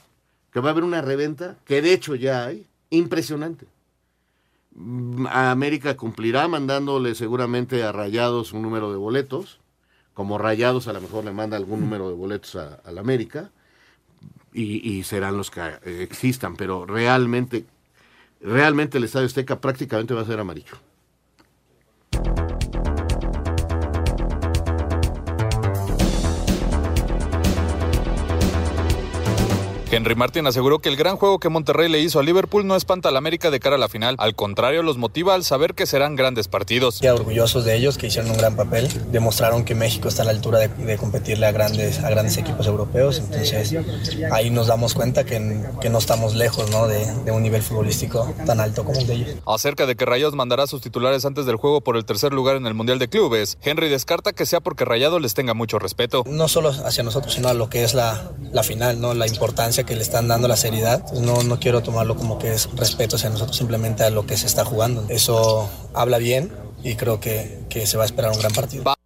que 0.53 0.61
va 0.61 0.69
a 0.69 0.73
haber 0.73 0.85
una 0.85 1.03
reventa, 1.03 1.57
que 1.65 1.83
de 1.83 1.93
hecho 1.93 2.15
ya 2.15 2.47
hay, 2.47 2.67
impresionante. 2.91 3.67
Mm, 4.75 5.27
a 5.27 5.51
América 5.51 5.97
cumplirá 5.97 6.49
mandándole 6.49 7.15
seguramente 7.15 7.83
a 7.83 7.93
Rayados 7.93 8.53
un 8.53 8.63
número 8.63 8.91
de 8.91 8.97
boletos, 8.97 9.61
como 10.15 10.39
Rayados 10.39 10.89
a 10.89 10.93
lo 10.93 11.01
mejor 11.01 11.25
le 11.25 11.33
manda 11.33 11.57
algún 11.57 11.81
número 11.81 12.09
de 12.09 12.15
boletos 12.15 12.57
a, 12.57 12.75
a 12.85 12.93
la 12.93 13.01
América, 13.01 13.51
y, 14.53 14.89
y 14.89 15.05
serán 15.05 15.37
los 15.37 15.51
que 15.51 15.61
eh, 15.61 16.03
existan, 16.03 16.57
pero 16.57 16.87
realmente, 16.87 17.65
realmente 18.41 18.99
el 18.99 19.05
Estadio 19.05 19.27
Azteca 19.27 19.61
prácticamente 19.61 20.15
va 20.15 20.23
a 20.23 20.27
ser 20.27 20.41
amarillo. 20.41 20.77
Henry 29.91 30.15
Martin 30.15 30.47
aseguró 30.47 30.81
que 30.81 30.91
el 30.91 30.97
gran 30.97 31.17
juego 31.17 31.39
que 31.39 31.49
Monterrey 31.49 31.89
le 31.89 32.01
hizo 32.01 32.19
a 32.19 32.23
Liverpool 32.23 32.67
no 32.67 32.77
espanta 32.77 33.09
al 33.09 33.17
América 33.17 33.51
de 33.51 33.59
cara 33.59 33.77
a 33.77 33.79
la 33.79 33.89
final, 33.89 34.17
al 34.19 34.35
contrario 34.35 34.83
los 34.83 34.99
motiva 34.99 35.35
al 35.35 35.45
saber 35.45 35.75
que 35.75 35.87
serán 35.87 36.15
grandes 36.15 36.47
partidos. 36.47 37.01
Orgullosos 37.03 37.65
de 37.65 37.75
ellos, 37.75 37.97
que 37.97 38.09
hicieron 38.09 38.31
un 38.31 38.37
gran 38.37 38.55
papel, 38.55 38.87
demostraron 39.11 39.65
que 39.65 39.75
México 39.75 40.09
está 40.09 40.23
a 40.23 40.25
la 40.27 40.33
altura 40.33 40.59
de, 40.59 40.69
de 40.69 40.99
competirle 40.99 41.47
a 41.47 41.53
grandes, 41.53 42.01
a 42.05 42.11
grandes 42.11 42.37
equipos 42.37 42.67
europeos, 42.67 43.19
entonces 43.19 43.75
ahí 44.31 44.51
nos 44.51 44.67
damos 44.67 44.93
cuenta 44.93 45.25
que, 45.25 45.63
que 45.81 45.89
no 45.89 45.99
estamos 45.99 46.35
lejos 46.35 46.71
¿no? 46.71 46.87
De, 46.87 47.07
de 47.25 47.33
un 47.33 47.43
nivel 47.43 47.63
futbolístico 47.63 48.31
tan 48.45 48.61
alto 48.61 48.85
como 48.85 49.01
el 49.01 49.07
de 49.07 49.15
ellos. 49.15 49.31
Acerca 49.47 49.87
de 49.87 49.97
que 49.97 50.05
Rayados 50.05 50.35
mandará 50.35 50.65
a 50.65 50.67
sus 50.67 50.83
titulares 50.83 51.25
antes 51.25 51.47
del 51.47 51.57
juego 51.57 51.81
por 51.81 51.97
el 51.97 52.05
tercer 52.05 52.35
lugar 52.35 52.57
en 52.57 52.67
el 52.67 52.75
Mundial 52.75 52.99
de 52.99 53.09
Clubes, 53.09 53.57
Henry 53.63 53.89
descarta 53.89 54.35
que 54.35 54.45
sea 54.45 54.61
porque 54.61 54.85
Rayados 54.85 55.23
les 55.23 55.33
tenga 55.33 55.55
mucho 55.55 55.79
respeto. 55.79 56.25
No 56.27 56.47
solo 56.47 56.69
hacia 56.69 57.03
nosotros, 57.03 57.33
sino 57.33 57.49
a 57.49 57.55
lo 57.55 57.71
que 57.71 57.85
es 57.85 57.95
la, 57.95 58.33
la 58.53 58.63
final, 58.63 59.01
¿no? 59.01 59.15
la 59.15 59.27
importancia 59.27 59.78
que 59.85 59.95
le 59.95 60.03
están 60.03 60.29
dando, 60.29 60.49
la 60.49 60.57
seriedad. 60.57 61.01
Entonces, 61.01 61.23
no, 61.23 61.43
no 61.43 61.61
quiero 61.61 61.83
tomarlo 61.83 62.17
como 62.17 62.39
que 62.39 62.53
es 62.53 62.69
respeto 62.75 63.17
hacia 63.17 63.31
nosotros, 63.31 63.57
simplemente 63.57 64.05
a 64.05 64.11
lo 64.11 64.27
que 64.27 64.37
se 64.37 64.47
está 64.47 64.65
jugando. 64.65 65.05
Eso 65.09 65.69
habla 65.95 66.19
bien 66.19 66.53
y 66.83 66.95
creo 66.95 67.21
que, 67.21 67.61
que 67.69 67.87
se 67.87 67.97
va 67.97 68.05
a 68.05 68.07
esperar 68.07 68.33
un 68.33 68.39
gran 68.39 68.53
partido. 68.53 68.98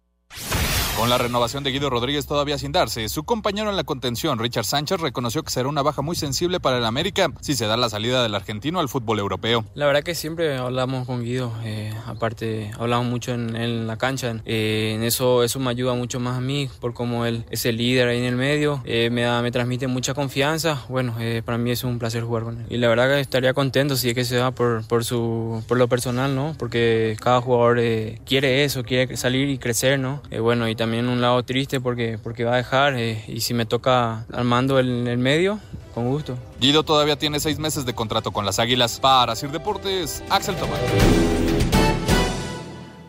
Con 0.97 1.09
la 1.09 1.17
renovación 1.17 1.63
de 1.63 1.71
Guido 1.71 1.89
Rodríguez 1.89 2.27
todavía 2.27 2.57
sin 2.57 2.71
darse, 2.71 3.09
su 3.09 3.23
compañero 3.23 3.69
en 3.69 3.75
la 3.75 3.83
contención, 3.83 4.37
Richard 4.37 4.63
Sánchez, 4.63 5.01
reconoció 5.01 5.43
que 5.43 5.49
será 5.51 5.67
una 5.67 5.81
baja 5.81 6.01
muy 6.01 6.15
sensible 6.15 6.59
para 6.59 6.77
el 6.77 6.85
América 6.85 7.29
si 7.41 7.55
se 7.55 7.65
da 7.65 7.75
la 7.75 7.89
salida 7.89 8.21
del 8.21 8.35
argentino 8.35 8.79
al 8.79 8.87
fútbol 8.87 9.19
europeo. 9.19 9.65
La 9.73 9.87
verdad 9.87 10.03
que 10.03 10.13
siempre 10.13 10.55
hablamos 10.55 11.07
con 11.07 11.23
Guido, 11.23 11.51
eh, 11.63 11.91
aparte 12.05 12.71
hablamos 12.79 13.07
mucho 13.07 13.33
en, 13.33 13.55
en 13.55 13.87
la 13.87 13.97
cancha, 13.97 14.37
eh, 14.45 14.93
en 14.95 15.03
eso, 15.03 15.43
eso 15.43 15.59
me 15.59 15.71
ayuda 15.71 15.93
mucho 15.95 16.19
más 16.19 16.37
a 16.37 16.41
mí, 16.41 16.69
por 16.79 16.93
cómo 16.93 17.25
él 17.25 17.43
es 17.49 17.65
el 17.65 17.77
líder 17.77 18.07
ahí 18.07 18.19
en 18.19 18.25
el 18.25 18.35
medio, 18.35 18.81
eh, 18.85 19.09
me, 19.11 19.23
da, 19.23 19.41
me 19.41 19.51
transmite 19.51 19.87
mucha 19.87 20.13
confianza, 20.13 20.85
bueno, 20.89 21.15
eh, 21.19 21.41
para 21.43 21.57
mí 21.57 21.71
es 21.71 21.83
un 21.83 21.97
placer 21.97 22.23
jugar 22.23 22.43
con 22.43 22.59
él. 22.59 22.65
Y 22.69 22.77
la 22.77 22.87
verdad 22.87 23.09
que 23.09 23.19
estaría 23.19 23.53
contento 23.53 23.97
si 23.97 24.09
es 24.09 24.15
que 24.15 24.25
se 24.25 24.37
va 24.37 24.51
por, 24.51 24.87
por, 24.87 25.03
su, 25.03 25.63
por 25.67 25.77
lo 25.77 25.89
personal, 25.89 26.35
¿no? 26.35 26.55
Porque 26.57 27.17
cada 27.19 27.41
jugador 27.41 27.79
eh, 27.79 28.21
quiere 28.25 28.63
eso, 28.63 28.83
quiere 28.83 29.17
salir 29.17 29.49
y 29.49 29.57
crecer, 29.57 29.99
¿no? 29.99 30.21
Eh, 30.29 30.39
bueno, 30.39 30.69
y 30.69 30.75
también 30.83 31.07
un 31.07 31.21
lado 31.21 31.41
triste 31.43 31.79
porque, 31.79 32.19
porque 32.21 32.43
va 32.43 32.55
a 32.55 32.57
dejar 32.57 32.95
eh, 32.97 33.23
y 33.29 33.39
si 33.39 33.53
me 33.53 33.65
toca 33.65 34.25
al 34.33 34.43
mando 34.43 34.79
en 34.81 35.07
el 35.07 35.17
medio, 35.17 35.57
con 35.93 36.09
gusto. 36.09 36.37
Guido 36.59 36.83
todavía 36.83 37.17
tiene 37.17 37.39
seis 37.39 37.57
meses 37.57 37.85
de 37.85 37.95
contrato 37.95 38.31
con 38.31 38.45
las 38.45 38.59
Águilas. 38.59 38.99
Para 38.99 39.33
Sir 39.37 39.49
Deportes, 39.51 40.21
Axel 40.29 40.57
Tomás. 40.57 40.81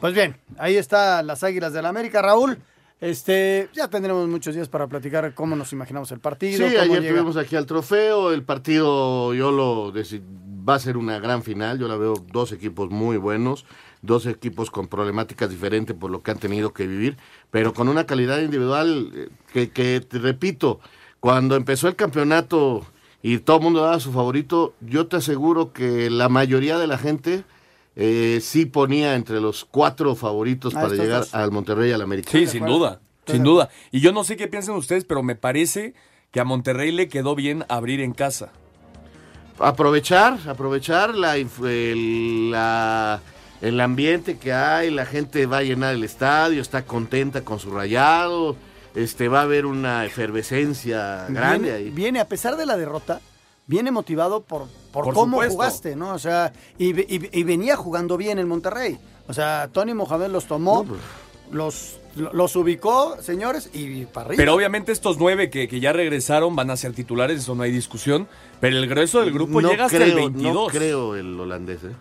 Pues 0.00 0.14
bien, 0.14 0.36
ahí 0.56 0.76
está 0.76 1.20
las 1.24 1.42
Águilas 1.42 1.72
del 1.72 1.82
la 1.82 1.88
América, 1.88 2.22
Raúl. 2.22 2.58
Este, 3.00 3.68
ya 3.72 3.88
tendremos 3.88 4.28
muchos 4.28 4.54
días 4.54 4.68
para 4.68 4.86
platicar 4.86 5.34
cómo 5.34 5.56
nos 5.56 5.72
imaginamos 5.72 6.12
el 6.12 6.20
partido. 6.20 6.58
Sí, 6.58 6.74
cómo 6.74 6.84
ayer 6.84 7.02
llega. 7.02 7.14
tuvimos 7.16 7.36
aquí 7.36 7.56
al 7.56 7.66
trofeo. 7.66 8.32
El 8.32 8.44
partido, 8.44 9.34
yo 9.34 9.50
lo 9.50 9.92
va 9.92 10.76
a 10.76 10.78
ser 10.78 10.96
una 10.96 11.18
gran 11.18 11.42
final. 11.42 11.80
Yo 11.80 11.88
la 11.88 11.96
veo 11.96 12.14
dos 12.32 12.52
equipos 12.52 12.90
muy 12.90 13.16
buenos, 13.16 13.66
dos 14.04 14.26
equipos 14.26 14.70
con 14.70 14.86
problemáticas 14.88 15.48
diferentes 15.50 15.96
por 15.96 16.10
lo 16.10 16.22
que 16.22 16.30
han 16.30 16.38
tenido 16.38 16.72
que 16.72 16.86
vivir, 16.86 17.16
pero 17.50 17.72
con 17.72 17.88
una 17.88 18.04
calidad 18.06 18.40
individual 18.40 19.10
eh, 19.14 19.28
que, 19.52 19.70
que 19.70 20.00
te 20.00 20.18
repito, 20.18 20.80
cuando 21.20 21.56
empezó 21.56 21.88
el 21.88 21.96
campeonato 21.96 22.86
y 23.22 23.38
todo 23.38 23.56
el 23.58 23.62
mundo 23.62 23.80
daba 23.82 23.98
su 24.00 24.12
favorito, 24.12 24.74
yo 24.80 25.06
te 25.06 25.16
aseguro 25.16 25.72
que 25.72 26.10
la 26.10 26.28
mayoría 26.28 26.76
de 26.78 26.86
la 26.86 26.98
gente 26.98 27.44
eh, 27.96 28.40
sí 28.42 28.66
ponía 28.66 29.14
entre 29.14 29.40
los 29.40 29.64
cuatro 29.64 30.14
favoritos 30.16 30.74
Ah, 30.76 30.82
para 30.82 30.94
llegar 30.94 31.20
dos. 31.20 31.34
al 31.34 31.50
Monterrey 31.50 31.90
y 31.90 31.92
al 31.92 32.02
América. 32.02 32.28
Sí, 32.30 32.46
sin 32.46 32.66
duda, 32.66 33.00
sin 33.26 33.42
duda. 33.42 33.70
Y 33.90 34.00
yo 34.00 34.12
no 34.12 34.24
sé 34.24 34.36
qué 34.36 34.48
piensan 34.48 34.74
ustedes, 34.76 35.04
pero 35.06 35.22
me 35.22 35.36
parece 35.36 35.94
que 36.30 36.40
a 36.40 36.44
Monterrey 36.44 36.92
le 36.92 37.08
quedó 37.08 37.34
bien 37.34 37.64
abrir 37.68 38.00
en 38.00 38.12
casa. 38.12 38.50
aprovechar, 39.58 40.38
aprovechar 40.48 41.14
la, 41.14 41.38
inf- 41.38 41.64
el, 41.66 42.50
la- 42.50 43.20
el 43.60 43.80
ambiente 43.80 44.36
que 44.38 44.52
hay, 44.52 44.90
la 44.90 45.06
gente 45.06 45.46
va 45.46 45.58
a 45.58 45.62
llenar 45.62 45.94
el 45.94 46.04
estadio, 46.04 46.60
está 46.60 46.84
contenta 46.84 47.42
con 47.42 47.58
su 47.58 47.70
rayado, 47.70 48.56
este 48.94 49.28
va 49.28 49.40
a 49.40 49.42
haber 49.42 49.66
una 49.66 50.04
efervescencia 50.04 51.26
grande 51.28 51.70
viene, 51.70 51.76
ahí. 51.76 51.90
viene, 51.90 52.20
a 52.20 52.28
pesar 52.28 52.56
de 52.56 52.66
la 52.66 52.76
derrota, 52.76 53.20
viene 53.66 53.90
motivado 53.90 54.42
por, 54.42 54.66
por, 54.92 55.04
Por 55.04 55.14
cómo 55.14 55.36
supuesto. 55.36 55.54
jugaste, 55.54 55.96
¿no? 55.96 56.12
O 56.14 56.18
sea, 56.18 56.52
y, 56.78 56.92
ve- 56.92 57.06
y- 57.08 57.38
y 57.40 57.42
venía 57.44 57.76
jugando 57.76 58.16
bien 58.16 58.38
el 58.38 58.46
Monterrey. 58.46 58.98
O 59.26 59.32
sea, 59.32 59.68
Tony 59.72 59.94
Mohamed 59.94 60.28
los 60.28 60.46
tomó, 60.46 60.84
pues. 60.84 61.00
los, 61.50 61.98
los 62.14 62.54
ubicó, 62.56 63.16
señores, 63.22 63.70
y 63.72 64.04
para 64.04 64.26
arriba. 64.26 64.36
Pero 64.40 64.54
obviamente 64.54 64.92
estos 64.92 65.16
nueve 65.18 65.48
que, 65.48 65.66
que 65.66 65.80
ya 65.80 65.92
regresaron 65.94 66.54
van 66.54 66.70
a 66.70 66.76
ser 66.76 66.92
titulares, 66.92 67.40
eso 67.40 67.54
no 67.54 67.62
hay 67.62 67.72
discusión. 67.72 68.28
Pero 68.60 68.76
el 68.76 68.86
grueso 68.86 69.20
del 69.22 69.32
grupo 69.32 69.62
no 69.62 69.70
llega 69.70 69.86
hasta 69.86 69.96
creo, 69.96 70.08
el 70.08 70.14
22. 70.14 70.54
No 70.54 70.66
creo 70.66 71.16
el 71.16 71.40
holandés, 71.40 71.82
¿eh? 71.84 71.92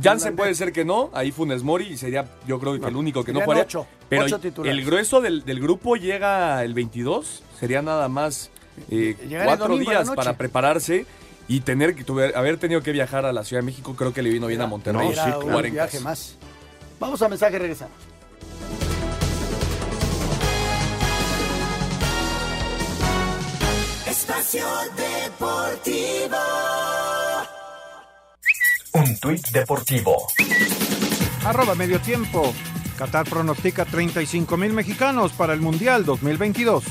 Jansen 0.00 0.36
puede 0.36 0.54
ser 0.54 0.72
que 0.72 0.84
no, 0.84 1.10
ahí 1.12 1.32
Funes 1.32 1.62
Mori 1.62 1.96
sería 1.96 2.24
yo 2.46 2.58
creo 2.58 2.80
que 2.80 2.86
el 2.86 2.96
único 2.96 3.24
que 3.24 3.32
no 3.32 3.40
jugaría. 3.42 3.64
ocho, 3.64 3.86
pero 4.08 4.24
ocho 4.24 4.38
titulares. 4.40 4.78
el 4.78 4.84
grueso 4.86 5.20
del, 5.20 5.44
del 5.44 5.60
grupo 5.60 5.96
llega 5.96 6.62
el 6.64 6.72
22, 6.74 7.42
sería 7.58 7.82
nada 7.82 8.08
más 8.08 8.50
eh, 8.90 9.16
cuatro 9.44 9.76
días 9.76 10.08
para 10.10 10.36
prepararse 10.38 11.04
y 11.48 11.60
tener 11.60 11.94
que 11.94 12.04
tuve- 12.06 12.34
haber 12.34 12.56
tenido 12.58 12.82
que 12.82 12.92
viajar 12.92 13.26
a 13.26 13.32
la 13.32 13.44
Ciudad 13.44 13.60
de 13.62 13.66
México, 13.66 13.94
creo 13.94 14.14
que 14.14 14.22
le 14.22 14.30
vino 14.30 14.46
bien 14.46 14.60
a 14.62 14.66
Monterrey. 14.66 15.10
Era 15.12 15.36
un 15.38 15.42
jugar 15.44 15.66
en 15.66 15.72
viaje 15.74 16.00
más. 16.00 16.36
Vamos 16.98 17.20
a 17.20 17.28
mensaje 17.28 17.56
y 17.56 17.58
regresamos. 17.58 17.92
Espacio 24.06 24.64
Deportivo. 24.96 26.36
Un 28.94 29.18
tuit 29.18 29.48
deportivo. 29.52 30.26
Arroba 31.46 31.74
medio 31.74 31.98
tiempo. 32.00 32.52
Qatar 32.98 33.26
pronostica 33.26 33.86
35 33.86 34.56
mil 34.58 34.74
mexicanos 34.74 35.32
para 35.32 35.54
el 35.54 35.60
Mundial 35.60 36.04
2022. 36.04 36.84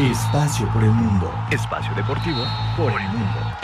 Espacio 0.00 0.72
por 0.72 0.84
el 0.84 0.90
mundo. 0.90 1.30
Espacio 1.50 1.94
deportivo 1.94 2.44
por 2.78 2.98
el 2.98 3.08
mundo. 3.08 3.57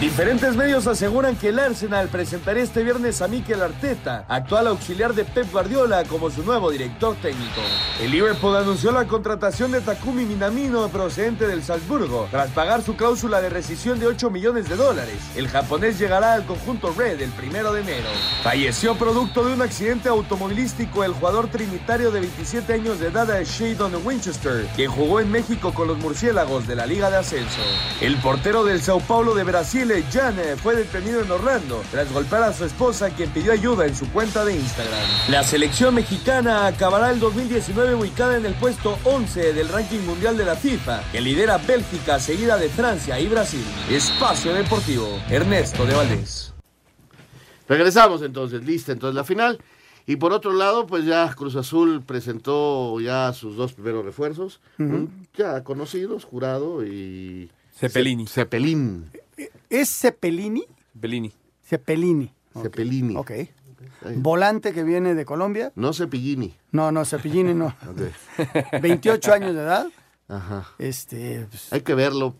Diferentes 0.00 0.54
medios 0.54 0.86
aseguran 0.86 1.34
que 1.34 1.48
el 1.48 1.58
Arsenal 1.58 2.06
presentará 2.06 2.60
este 2.60 2.84
viernes 2.84 3.20
a 3.20 3.26
Mikel 3.26 3.60
Arteta, 3.60 4.24
actual 4.28 4.68
auxiliar 4.68 5.12
de 5.12 5.24
Pep 5.24 5.50
Guardiola, 5.50 6.04
como 6.04 6.30
su 6.30 6.44
nuevo 6.44 6.70
director 6.70 7.16
técnico. 7.16 7.60
El 8.00 8.12
Liverpool 8.12 8.54
anunció 8.54 8.92
la 8.92 9.06
contratación 9.06 9.72
de 9.72 9.80
Takumi 9.80 10.24
Minamino 10.24 10.88
procedente 10.88 11.48
del 11.48 11.64
Salzburgo, 11.64 12.28
tras 12.30 12.50
pagar 12.50 12.82
su 12.82 12.94
cláusula 12.94 13.40
de 13.40 13.48
rescisión 13.48 13.98
de 13.98 14.06
8 14.06 14.30
millones 14.30 14.68
de 14.68 14.76
dólares. 14.76 15.16
El 15.34 15.48
japonés 15.48 15.98
llegará 15.98 16.34
al 16.34 16.46
conjunto 16.46 16.94
Red 16.96 17.20
el 17.20 17.30
primero 17.30 17.72
de 17.72 17.80
enero. 17.80 18.08
Falleció 18.44 18.94
producto 18.94 19.44
de 19.44 19.54
un 19.54 19.62
accidente 19.62 20.08
automovilístico 20.08 21.02
el 21.02 21.12
jugador 21.12 21.48
trinitario 21.48 22.12
de 22.12 22.20
27 22.20 22.72
años 22.72 23.00
de 23.00 23.08
edad 23.08 23.42
Shadon 23.42 23.96
Winchester, 24.04 24.64
quien 24.76 24.92
jugó 24.92 25.18
en 25.18 25.32
México 25.32 25.74
con 25.74 25.88
los 25.88 25.98
murciélagos 25.98 26.68
de 26.68 26.76
la 26.76 26.86
Liga 26.86 27.10
de 27.10 27.16
Ascenso. 27.16 27.62
El 28.00 28.16
portero 28.18 28.62
del 28.62 28.80
Sao 28.80 29.00
Paulo 29.00 29.34
de 29.34 29.42
Brasil, 29.42 29.87
Jan, 30.12 30.38
eh, 30.38 30.56
fue 30.56 30.76
detenido 30.76 31.20
en 31.22 31.30
Orlando 31.30 31.82
tras 31.90 32.12
golpear 32.12 32.42
a 32.44 32.52
su 32.52 32.64
esposa, 32.64 33.10
quien 33.10 33.30
pidió 33.30 33.52
ayuda 33.52 33.86
en 33.86 33.94
su 33.94 34.08
cuenta 34.10 34.44
de 34.44 34.54
Instagram. 34.54 35.00
La 35.28 35.42
selección 35.42 35.94
mexicana 35.94 36.66
acabará 36.66 37.10
el 37.10 37.18
2019 37.20 37.94
ubicada 37.94 38.36
en 38.36 38.46
el 38.46 38.54
puesto 38.54 38.98
11 39.04 39.52
del 39.52 39.68
ranking 39.68 40.00
mundial 40.00 40.36
de 40.36 40.44
la 40.44 40.54
FIFA, 40.56 41.02
que 41.12 41.20
lidera 41.20 41.58
Bélgica, 41.58 42.18
seguida 42.20 42.56
de 42.56 42.68
Francia 42.68 43.18
y 43.18 43.26
Brasil. 43.28 43.64
Espacio 43.90 44.52
Deportivo, 44.54 45.08
Ernesto 45.30 45.84
de 45.86 45.94
Valdés. 45.94 46.52
Regresamos 47.68 48.22
entonces, 48.22 48.64
lista 48.64 48.92
entonces 48.92 49.14
la 49.14 49.24
final. 49.24 49.58
Y 50.06 50.16
por 50.16 50.32
otro 50.32 50.54
lado, 50.54 50.86
pues 50.86 51.04
ya 51.04 51.34
Cruz 51.34 51.54
Azul 51.54 52.02
presentó 52.02 52.98
ya 52.98 53.30
sus 53.34 53.56
dos 53.56 53.74
primeros 53.74 54.04
refuerzos, 54.06 54.60
ya 55.36 55.62
conocidos, 55.64 56.24
Jurado 56.24 56.82
y... 56.86 57.50
Cepelini. 57.78 58.26
Ce- 58.26 58.32
Cepelín. 58.32 59.10
¿Es 59.70 59.90
Cepelini? 59.90 60.64
Bellini. 60.94 61.32
Cepelini. 61.64 62.32
Cepelini. 62.62 63.16
Ok. 63.16 63.30
Volante 64.16 64.72
que 64.72 64.82
viene 64.84 65.14
de 65.14 65.24
Colombia. 65.24 65.72
No 65.76 65.92
Cepillini. 65.92 66.54
No, 66.72 66.90
no, 66.92 67.04
Cepellini 67.04 67.54
no. 67.54 67.66
Ok. 67.88 68.80
28 68.80 69.32
años 69.32 69.54
de 69.54 69.60
edad. 69.62 69.86
Ajá. 70.28 70.68
Este, 70.78 71.46
pues, 71.50 71.72
Hay 71.72 71.80
que 71.82 71.94
verlo. 71.94 72.34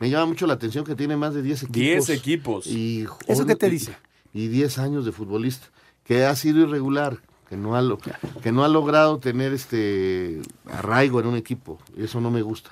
Me 0.00 0.10
llama 0.10 0.26
mucho 0.26 0.46
la 0.46 0.54
atención 0.54 0.84
que 0.84 0.94
tiene 0.94 1.16
más 1.16 1.34
de 1.34 1.42
10 1.42 1.64
equipos. 1.64 2.06
10 2.06 2.08
equipos. 2.10 2.66
Y, 2.66 3.06
¿Eso 3.26 3.46
qué 3.46 3.54
te 3.56 3.70
dice? 3.70 3.94
Y 4.32 4.48
10 4.48 4.78
años 4.78 5.04
de 5.04 5.12
futbolista. 5.12 5.66
Que 6.04 6.24
ha 6.24 6.34
sido 6.34 6.60
irregular. 6.60 7.18
Que 7.48 7.56
no 7.56 7.76
ha, 7.76 7.82
lo- 7.82 7.98
que 7.98 8.50
no 8.50 8.64
ha 8.64 8.68
logrado 8.68 9.18
tener 9.18 9.52
este 9.52 10.40
arraigo 10.70 11.20
en 11.20 11.26
un 11.26 11.36
equipo. 11.36 11.78
Y 11.96 12.04
eso 12.04 12.20
no 12.20 12.30
me 12.30 12.42
gusta. 12.42 12.70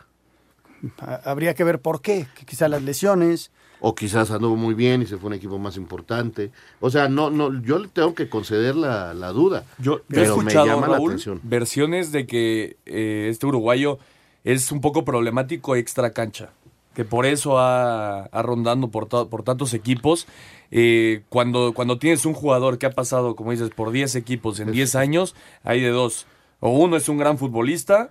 ha- 0.99 1.21
habría 1.31 1.55
que 1.55 1.65
ver 1.65 1.81
por 1.81 2.01
qué. 2.01 2.27
Que 2.35 2.45
quizá 2.47 2.69
las 2.69 2.83
lesiones. 2.83 3.51
O 3.81 3.95
quizás 3.95 4.31
anduvo 4.31 4.57
muy 4.57 4.75
bien 4.75 5.03
y 5.03 5.07
se 5.07 5.17
fue 5.17 5.29
un 5.29 5.35
equipo 5.35 5.59
más 5.59 5.77
importante. 5.77 6.51
O 6.81 6.91
sea, 6.91 7.09
no, 7.09 7.31
no, 7.31 7.63
yo 7.63 7.79
le 7.79 7.89
tengo 7.89 8.15
que 8.15 8.29
conceder 8.29 8.77
la, 8.77 9.15
la 9.15 9.33
duda. 9.33 9.65
Yo, 9.79 10.03
he 10.13 10.23
escuchado, 10.23 10.67
me 10.67 10.73
llama 10.73 10.89
la 10.89 10.97
atención. 10.99 11.41
versiones 11.43 12.13
de 12.13 12.27
que 12.27 12.77
eh, 12.85 13.29
este 13.31 13.47
uruguayo 13.47 13.99
es 14.45 14.71
un 14.73 14.81
poco 14.81 15.05
problemático 15.05 15.77
extra 15.77 16.13
cancha, 16.13 16.51
que 16.95 17.05
por 17.05 17.27
eso 17.27 17.59
ha, 17.59 18.25
ha 18.25 18.43
rondando 18.43 18.89
por, 18.89 19.09
por 19.09 19.43
tantos 19.43 19.75
equipos. 19.75 20.27
Eh, 20.71 21.23
cuando, 21.29 21.73
cuando 21.75 21.99
tienes 21.99 22.25
un 22.27 22.35
jugador 22.35 22.79
que 22.79 22.87
ha 22.87 22.91
pasado, 22.91 23.35
como 23.35 23.51
dices, 23.51 23.71
por 23.71 23.91
10 23.91 24.15
equipos 24.17 24.61
en 24.61 24.73
10 24.73 24.95
años, 24.95 25.35
hay 25.65 25.81
de 25.81 25.89
dos. 25.89 26.27
O 26.61 26.71
uno 26.71 26.97
es 26.97 27.09
un 27.09 27.19
gran 27.19 27.39
futbolista, 27.39 28.11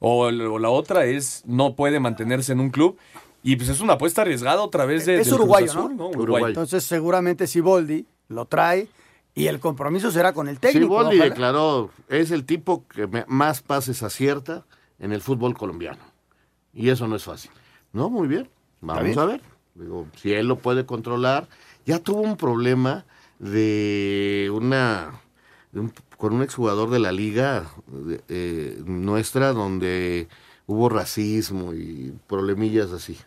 o 0.00 0.30
la 0.30 0.68
otra 0.68 1.06
es 1.06 1.42
no 1.46 1.76
puede 1.76 2.00
mantenerse 2.00 2.52
en 2.52 2.60
un 2.60 2.70
club. 2.70 2.98
Y 3.46 3.56
pues 3.56 3.68
es 3.68 3.80
una 3.80 3.92
apuesta 3.92 4.22
arriesgada 4.22 4.62
otra 4.62 4.86
vez 4.86 5.04
de, 5.06 5.20
es 5.20 5.26
del 5.26 5.36
Cruz 5.36 5.40
uruguayo, 5.40 5.70
Azul, 5.70 5.96
¿no? 5.96 6.08
Uruguayo. 6.08 6.48
Entonces 6.48 6.82
seguramente 6.82 7.46
Siboldi 7.46 8.06
lo 8.28 8.46
trae 8.46 8.88
y 9.34 9.46
el 9.48 9.60
compromiso 9.60 10.10
será 10.10 10.32
con 10.32 10.48
el 10.48 10.58
técnico. 10.58 10.86
Siboldi 10.86 11.16
ojalá. 11.18 11.24
declaró, 11.30 11.90
es 12.08 12.30
el 12.30 12.44
tipo 12.46 12.86
que 12.88 13.06
más 13.28 13.60
pases 13.62 14.02
acierta 14.02 14.64
en 14.98 15.12
el 15.12 15.20
fútbol 15.20 15.54
colombiano. 15.56 16.02
Y 16.72 16.88
eso 16.88 17.06
no 17.06 17.16
es 17.16 17.24
fácil. 17.24 17.50
No, 17.92 18.08
muy 18.10 18.26
bien. 18.28 18.48
Vamos 18.80 19.04
bien. 19.04 19.18
a 19.18 19.24
ver. 19.26 19.40
Digo, 19.74 20.06
si 20.16 20.32
él 20.32 20.48
lo 20.48 20.56
puede 20.56 20.86
controlar. 20.86 21.46
Ya 21.84 21.98
tuvo 21.98 22.22
un 22.22 22.38
problema 22.38 23.04
de 23.38 24.50
una 24.54 25.20
de 25.70 25.80
un- 25.80 25.92
con 26.16 26.32
un 26.32 26.42
exjugador 26.42 26.88
de 26.88 26.98
la 26.98 27.12
liga 27.12 27.66
eh, 28.28 28.80
nuestra 28.86 29.52
donde 29.52 30.28
hubo 30.66 30.88
racismo 30.88 31.74
y 31.74 32.14
problemillas 32.26 32.90
así. 32.92 33.18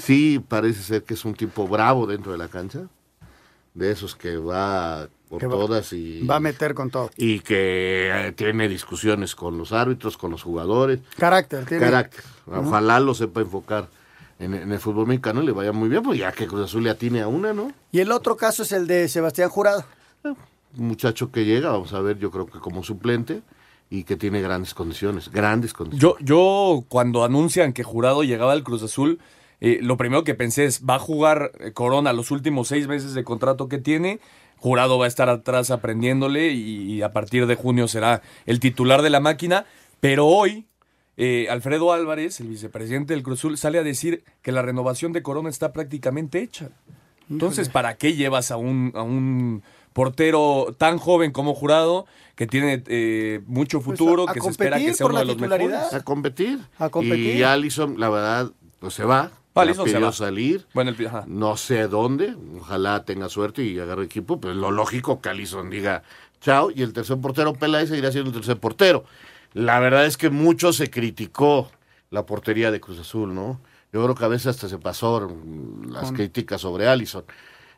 Sí, 0.00 0.42
parece 0.46 0.82
ser 0.82 1.02
que 1.04 1.14
es 1.14 1.24
un 1.24 1.34
tipo 1.34 1.66
bravo 1.68 2.06
dentro 2.06 2.32
de 2.32 2.38
la 2.38 2.48
cancha, 2.48 2.80
de 3.74 3.90
esos 3.90 4.14
que 4.16 4.36
va 4.36 5.08
por 5.28 5.40
Que 5.40 5.46
va- 5.46 5.52
todas 5.54 5.92
y 5.92 6.22
Va 6.24 6.36
a 6.36 6.40
meter 6.40 6.72
con 6.74 6.88
todo. 6.90 7.10
y 7.16 7.40
que 7.40 8.10
eh, 8.28 8.32
tiene 8.32 8.68
discusiones 8.68 9.34
con 9.34 9.58
los 9.58 9.72
árbitros, 9.72 10.16
con 10.16 10.30
los 10.30 10.42
jugadores. 10.42 11.00
Carácter, 11.18 11.64
tiene. 11.66 11.84
Carácter. 11.84 12.24
Ojalá 12.46 13.00
lo 13.00 13.12
sepa 13.12 13.40
enfocar 13.40 13.88
en, 14.38 14.54
en 14.54 14.70
el 14.72 14.78
fútbol 14.78 15.06
mexicano 15.08 15.42
y 15.42 15.46
le 15.46 15.52
vaya 15.52 15.72
muy 15.72 15.88
bien, 15.88 16.02
pues 16.02 16.18
ya 16.18 16.30
que 16.32 16.46
Cruz 16.46 16.64
Azul 16.66 16.84
le 16.84 16.90
atine 16.90 17.20
a 17.22 17.28
una, 17.28 17.52
¿no? 17.52 17.72
Y 17.92 18.00
el 18.00 18.12
otro 18.12 18.36
caso 18.36 18.62
es 18.62 18.72
el 18.72 18.86
de 18.86 19.08
Sebastián 19.08 19.48
Jurado. 19.50 19.84
Un 20.24 20.88
muchacho 20.88 21.30
que 21.32 21.44
llega, 21.44 21.70
vamos 21.70 21.92
a 21.92 22.00
ver, 22.00 22.18
yo 22.18 22.30
creo 22.30 22.46
que 22.46 22.58
como 22.58 22.82
suplente 22.84 23.42
y 23.90 24.04
que 24.04 24.16
tiene 24.16 24.40
grandes 24.42 24.74
condiciones, 24.74 25.30
grandes 25.30 25.72
condiciones. 25.72 26.02
Yo, 26.02 26.24
yo 26.24 26.84
cuando 26.88 27.24
anuncian 27.24 27.72
que 27.72 27.82
Jurado 27.82 28.22
llegaba 28.24 28.52
al 28.52 28.62
Cruz 28.62 28.82
Azul, 28.82 29.18
eh, 29.60 29.78
lo 29.82 29.96
primero 29.96 30.24
que 30.24 30.34
pensé 30.34 30.64
es, 30.64 30.84
va 30.84 30.96
a 30.96 30.98
jugar 30.98 31.52
eh, 31.60 31.72
Corona 31.72 32.12
los 32.12 32.30
últimos 32.30 32.68
seis 32.68 32.86
meses 32.86 33.14
de 33.14 33.24
contrato 33.24 33.68
que 33.68 33.78
tiene, 33.78 34.20
Jurado 34.58 34.98
va 34.98 35.04
a 35.04 35.08
estar 35.08 35.28
atrás 35.28 35.70
aprendiéndole 35.70 36.50
y, 36.52 36.92
y 36.92 37.02
a 37.02 37.12
partir 37.12 37.46
de 37.46 37.54
junio 37.56 37.88
será 37.88 38.22
el 38.46 38.60
titular 38.60 39.02
de 39.02 39.10
la 39.10 39.20
máquina, 39.20 39.66
pero 40.00 40.26
hoy 40.26 40.66
eh, 41.16 41.46
Alfredo 41.50 41.92
Álvarez, 41.92 42.40
el 42.40 42.48
vicepresidente 42.48 43.14
del 43.14 43.22
Cruz 43.22 43.40
Azul, 43.40 43.56
sale 43.56 43.78
a 43.78 43.82
decir 43.82 44.22
que 44.42 44.52
la 44.52 44.62
renovación 44.62 45.12
de 45.12 45.22
Corona 45.22 45.48
está 45.48 45.72
prácticamente 45.72 46.40
hecha. 46.40 46.68
Entonces, 47.30 47.68
¿para 47.68 47.96
qué 47.96 48.14
llevas 48.14 48.50
a 48.50 48.56
un, 48.56 48.92
a 48.94 49.02
un 49.02 49.62
portero 49.92 50.74
tan 50.76 50.98
joven 50.98 51.32
como 51.32 51.54
Jurado, 51.54 52.06
que 52.34 52.46
tiene 52.46 52.84
eh, 52.86 53.40
mucho 53.46 53.80
futuro, 53.80 54.26
Pues 54.26 54.30
a 54.30 54.34
que 54.34 54.40
se 54.42 54.50
espera 54.50 54.76
que 54.76 54.82
competir 54.84 54.94
sea 54.94 55.04
por 55.04 55.10
uno 55.12 55.18
la 55.18 55.20
de 55.20 55.26
los 55.26 55.36
titularidad. 55.36 55.78
mejores? 55.78 55.94
A 55.94 56.04
competir. 56.04 56.58
A 56.78 56.88
competir. 56.90 57.36
Y 57.36 57.42
Allison, 57.42 57.98
la 57.98 58.10
verdad, 58.10 58.52
pues 58.78 58.92
se 58.94 59.04
va. 59.04 59.32
Ah, 59.56 59.62
Alisson 59.62 59.86
se 59.88 59.94
pidió 59.96 60.12
salir. 60.12 60.66
Bueno, 60.74 60.90
el- 60.96 61.06
ajá. 61.06 61.24
No 61.26 61.56
sé 61.56 61.88
dónde. 61.88 62.36
Ojalá 62.60 63.04
tenga 63.04 63.28
suerte 63.28 63.62
y 63.64 63.78
agarre 63.78 64.04
equipo. 64.04 64.40
Pero 64.40 64.54
lo 64.54 64.70
lógico 64.70 65.20
que 65.20 65.28
Allison 65.28 65.70
diga 65.70 66.02
chao. 66.40 66.70
Y 66.70 66.82
el 66.82 66.92
tercer 66.92 67.18
portero, 67.20 67.54
Peláez, 67.54 67.88
seguirá 67.88 68.12
siendo 68.12 68.30
el 68.30 68.36
tercer 68.36 68.58
portero. 68.58 69.04
La 69.54 69.80
verdad 69.80 70.06
es 70.06 70.16
que 70.16 70.30
mucho 70.30 70.72
se 70.72 70.90
criticó 70.90 71.70
la 72.10 72.26
portería 72.26 72.70
de 72.70 72.80
Cruz 72.80 72.98
Azul, 73.00 73.34
¿no? 73.34 73.60
Yo 73.92 74.02
creo 74.02 74.14
que 74.14 74.24
a 74.24 74.28
veces 74.28 74.48
hasta 74.48 74.68
se 74.68 74.78
pasó 74.78 75.28
mm, 75.28 75.90
las 75.92 76.04
Con- 76.06 76.14
críticas 76.16 76.60
sobre 76.60 76.86
Allison. 76.88 77.24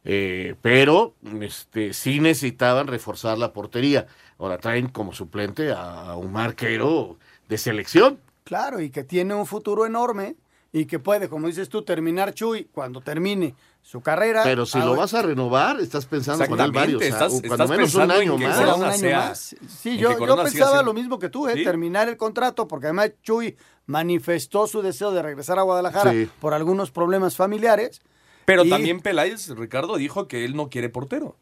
Eh, 0.04 0.54
pero 0.62 1.14
este, 1.40 1.92
sí 1.92 2.18
necesitaban 2.20 2.86
reforzar 2.86 3.38
la 3.38 3.52
portería. 3.52 4.06
Ahora 4.38 4.58
traen 4.58 4.88
como 4.88 5.12
suplente 5.12 5.70
a, 5.72 6.10
a 6.10 6.16
un 6.16 6.32
marquero 6.32 7.18
de 7.48 7.58
selección. 7.58 8.18
Claro, 8.44 8.80
y 8.80 8.90
que 8.90 9.04
tiene 9.04 9.34
un 9.34 9.46
futuro 9.46 9.84
enorme 9.86 10.36
y 10.72 10.84
que 10.86 10.98
puede, 10.98 11.28
como 11.28 11.46
dices 11.46 11.68
tú, 11.68 11.82
terminar 11.82 12.34
Chuy 12.34 12.64
cuando 12.72 13.00
termine 13.00 13.54
su 13.82 14.00
carrera. 14.02 14.42
Pero 14.44 14.66
si 14.66 14.78
lo 14.78 14.94
vas 14.96 15.14
a 15.14 15.22
renovar, 15.22 15.80
estás 15.80 16.04
pensando 16.06 16.46
con 16.46 16.60
él 16.60 16.72
varios. 16.72 17.00
O 17.00 17.04
estás- 17.04 17.32
cuando 17.40 17.54
estás 17.64 17.70
menos 17.70 17.94
un 17.94 18.10
año 18.10 18.36
más. 18.36 18.56
Corona 18.56 18.74
un 18.74 18.84
año 18.84 18.98
sea- 18.98 19.18
más. 19.28 19.56
Sí, 19.66 19.96
yo, 19.96 20.10
que 20.16 20.26
yo 20.26 20.36
pensaba 20.36 20.50
siendo- 20.72 20.82
lo 20.82 20.92
mismo 20.92 21.18
que 21.18 21.28
tú, 21.30 21.48
¿eh? 21.48 21.54
Sí. 21.54 21.64
terminar 21.64 22.08
el 22.08 22.16
contrato, 22.18 22.68
porque 22.68 22.86
además 22.86 23.12
Chuy 23.22 23.56
manifestó 23.86 24.66
su 24.66 24.82
deseo 24.82 25.10
de 25.12 25.22
regresar 25.22 25.58
a 25.58 25.62
Guadalajara 25.62 26.12
Sí. 26.12 26.28
por 26.40 26.52
algunos 26.52 26.90
problemas 26.90 27.34
familiares. 27.36 28.02
Pero 28.44 28.64
Y- 28.64 28.70
también 28.70 29.00
Peláez, 29.00 29.48
Ricardo, 29.50 29.96
dijo 29.96 30.28
que 30.28 30.44
él 30.44 30.54
no 30.54 30.68
quiere 30.68 30.88
portero. 30.90 31.36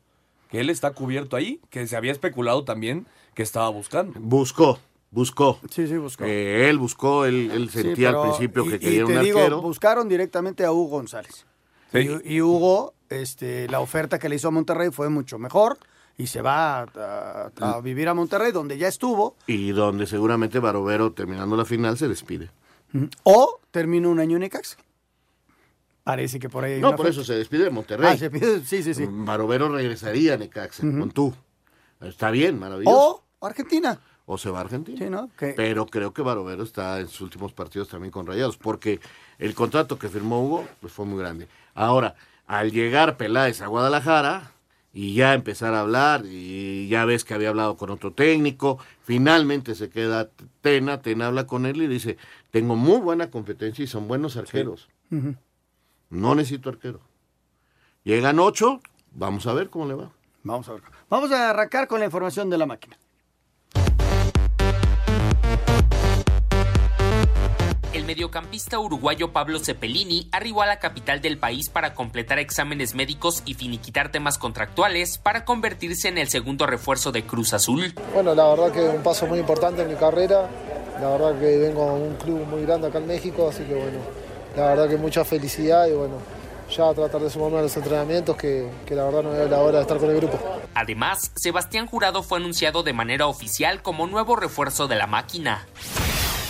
Que 0.51 0.61
él 0.61 0.71
está 0.71 0.93
cubierto 0.93 1.35
ahí, 1.35 1.61
que 1.71 1.87
se 1.89 1.97
había 1.97 2.13
especulado 2.13 2.65
también 2.65 3.07
que 3.35 3.43
estaba 3.43 3.69
buscando. 3.69 4.19
Buscó, 4.21 4.79
buscó. 5.17 5.59
Sí, 5.71 5.89
sí, 5.89 5.97
buscó. 5.97 6.25
Eh, 6.25 6.69
él 6.71 6.79
buscó, 6.79 7.25
él, 7.25 7.51
él 7.53 7.71
Sí, 7.71 7.83
sentía 7.83 8.11
pero- 8.11 8.23
al 8.23 8.29
principio 8.29 8.65
y- 8.67 8.69
que 8.69 8.77
y 8.77 8.79
quería 8.79 9.07
un 9.07 9.13
te 9.15 9.21
digo, 9.21 9.39
arquero. 9.41 9.63
buscaron 9.63 10.09
directamente 10.09 10.65
a 10.65 10.71
Hugo 10.71 10.91
González. 10.99 11.45
Y, 11.93 12.35
y 12.35 12.41
Hugo, 12.43 12.93
este, 13.09 13.67
la 13.69 13.81
oferta 13.81 14.19
que 14.19 14.29
le 14.29 14.37
hizo 14.37 14.49
a 14.49 14.51
Monterrey 14.51 14.91
fue 14.91 15.09
mucho 15.09 15.39
mejor 15.39 15.79
y 16.19 16.27
se 16.29 16.43
va 16.43 16.81
a, 16.81 16.87
a- 17.59 17.71
a 17.77 17.81
vivir 17.81 18.09
a 18.09 18.15
Monterrey, 18.15 18.53
donde 18.53 18.77
ya 18.79 18.89
estuvo, 18.89 19.37
Y 19.47 19.71
donde 19.73 20.07
seguramente 20.07 20.59
Barovero, 20.59 21.13
terminando 21.13 21.57
la 21.57 21.65
final, 21.65 21.97
se 21.99 22.07
despide. 22.09 22.51
o 23.25 23.59
termina 23.71 24.09
un 24.09 24.21
año 24.21 24.37
en 24.37 24.41
Necaxa. 24.43 24.77
Parece 26.05 26.39
que 26.39 26.49
por 26.49 26.63
ahí 26.65 26.75
hay 26.75 26.81
No, 26.81 26.89
una 26.89 26.97
por 26.97 27.09
eso 27.09 27.25
se 27.25 27.35
despide 27.35 27.65
de 27.65 27.71
Monterrey. 27.71 28.11
Ah, 28.13 28.17
se 28.17 28.31
pide- 28.31 28.61
sí, 28.65 28.83
sí, 28.83 28.95
sí. 28.95 29.07
Barovero 29.09 29.69
regresaría 29.69 30.35
a 30.35 30.37
Necaxa, 30.37 30.83
con 30.83 31.11
tú. 31.11 31.35
Está 32.01 32.31
bien, 32.31 32.59
maravilloso. 32.61 33.25
O 33.41 33.47
Argentina. 33.47 33.99
O 34.29 34.37
se 34.39 34.51
va 34.51 34.59
a 34.59 34.63
Argentina. 34.63 34.99
Sí, 34.99 35.09
¿no? 35.09 35.31
Que- 35.39 35.53
Pero 35.57 35.87
creo 35.87 36.13
que 36.13 36.21
Barovero 36.23 36.65
está 36.65 36.99
en 37.01 37.09
sus 37.09 37.21
últimos 37.23 37.53
partidos 37.53 37.89
también 37.89 38.11
con 38.11 38.27
Rayados, 38.27 38.57
porque 38.57 39.01
el 39.39 39.55
contrato 39.55 39.99
que 39.99 40.09
firmó 40.09 40.43
Hugo 40.45 40.67
pues 40.81 40.93
fue 40.93 41.07
muy 41.07 41.19
grande. 41.19 41.47
Ahora, 41.75 42.17
al 42.47 42.73
llegar 42.73 43.17
Peláez 43.17 43.63
a 43.63 43.69
Guadalajara 43.69 44.51
y 44.93 45.15
ya 45.15 45.35
empezar 45.35 45.75
a 45.75 45.81
hablar, 45.81 46.25
y 46.27 46.89
ya 46.89 47.05
ves 47.05 47.23
que 47.25 47.35
había 47.35 47.51
hablado 47.51 47.77
con 47.77 47.91
otro 47.91 48.13
técnico, 48.13 48.79
finalmente 49.03 49.75
se 49.75 49.91
queda 49.91 50.29
Tena, 50.61 51.03
Tena 51.03 51.27
habla 51.29 51.47
con 51.47 51.67
él 51.67 51.81
y 51.83 51.87
dice, 51.87 52.17
tengo 52.51 52.75
muy 52.77 52.99
buena 53.01 53.31
competencia 53.31 53.85
y 53.85 53.87
son 53.87 54.09
buenos 54.09 54.37
arqueros, 54.37 54.89
no 56.11 56.35
necesito 56.35 56.69
arquero. 56.71 57.01
Llegan 58.05 58.39
ocho, 58.39 58.81
vamos 59.13 59.47
a 59.47 59.53
ver 59.53 59.69
cómo 59.71 59.87
le 59.87 59.95
va. 59.95 60.11
Vamos 60.45 60.69
a 60.69 60.73
ver. 60.73 60.83
Vamos 61.11 61.31
a 61.33 61.51
arrancar 61.51 61.89
con 61.89 61.99
la 62.01 62.07
información 62.07 62.49
de 62.51 62.59
la 62.59 62.67
máquina. 62.67 62.97
Mediocampista 68.17 68.79
uruguayo 68.79 69.31
Pablo 69.31 69.59
Cepelini 69.59 70.31
arribó 70.33 70.63
a 70.63 70.67
la 70.67 70.79
capital 70.79 71.21
del 71.21 71.37
país 71.37 71.69
para 71.69 71.93
completar 71.93 72.39
exámenes 72.39 72.95
médicos 72.95 73.43
y 73.45 73.53
finiquitar 73.53 74.11
temas 74.11 74.39
contractuales 74.39 75.19
para 75.19 75.45
convertirse 75.45 76.09
en 76.09 76.17
el 76.17 76.29
segundo 76.29 76.67
refuerzo 76.67 77.13
de 77.13 77.27
Cruz 77.27 77.53
Azul. 77.53 77.93
Bueno, 78.15 78.35
la 78.35 78.49
verdad 78.49 78.73
que 78.73 78.81
un 78.81 79.03
paso 79.03 79.27
muy 79.27 79.39
importante 79.39 79.83
en 79.83 79.89
mi 79.89 79.97
carrera. 79.97 80.49
La 80.99 81.11
verdad 81.11 81.39
que 81.39 81.59
vengo 81.59 81.83
a 81.83 81.93
un 81.93 82.15
club 82.15 82.47
muy 82.47 82.63
grande 82.63 82.87
acá 82.89 82.97
en 82.97 83.07
México, 83.07 83.51
así 83.51 83.65
que 83.65 83.75
bueno, 83.75 83.99
la 84.57 84.69
verdad 84.69 84.89
que 84.89 84.97
mucha 84.97 85.23
felicidad 85.23 85.87
y 85.87 85.93
bueno, 85.93 86.15
ya 86.75 86.95
tratar 86.95 87.21
de 87.21 87.29
sumarme 87.29 87.59
a 87.59 87.63
los 87.63 87.77
entrenamientos 87.77 88.35
que, 88.35 88.67
que 88.87 88.95
la 88.95 89.05
verdad 89.05 89.25
no 89.25 89.31
veo 89.33 89.47
la 89.47 89.59
hora 89.59 89.77
de 89.77 89.83
estar 89.83 89.99
con 89.99 90.09
el 90.09 90.17
grupo. 90.17 90.39
Además, 90.75 91.33
Sebastián 91.35 91.87
Jurado 91.87 92.23
fue 92.23 92.39
anunciado 92.39 92.83
de 92.83 92.95
manera 92.95 93.27
oficial 93.27 93.83
como 93.83 94.07
nuevo 94.07 94.37
refuerzo 94.37 94.89
de 94.89 94.97
la 94.97 95.07
máquina. 95.07 95.67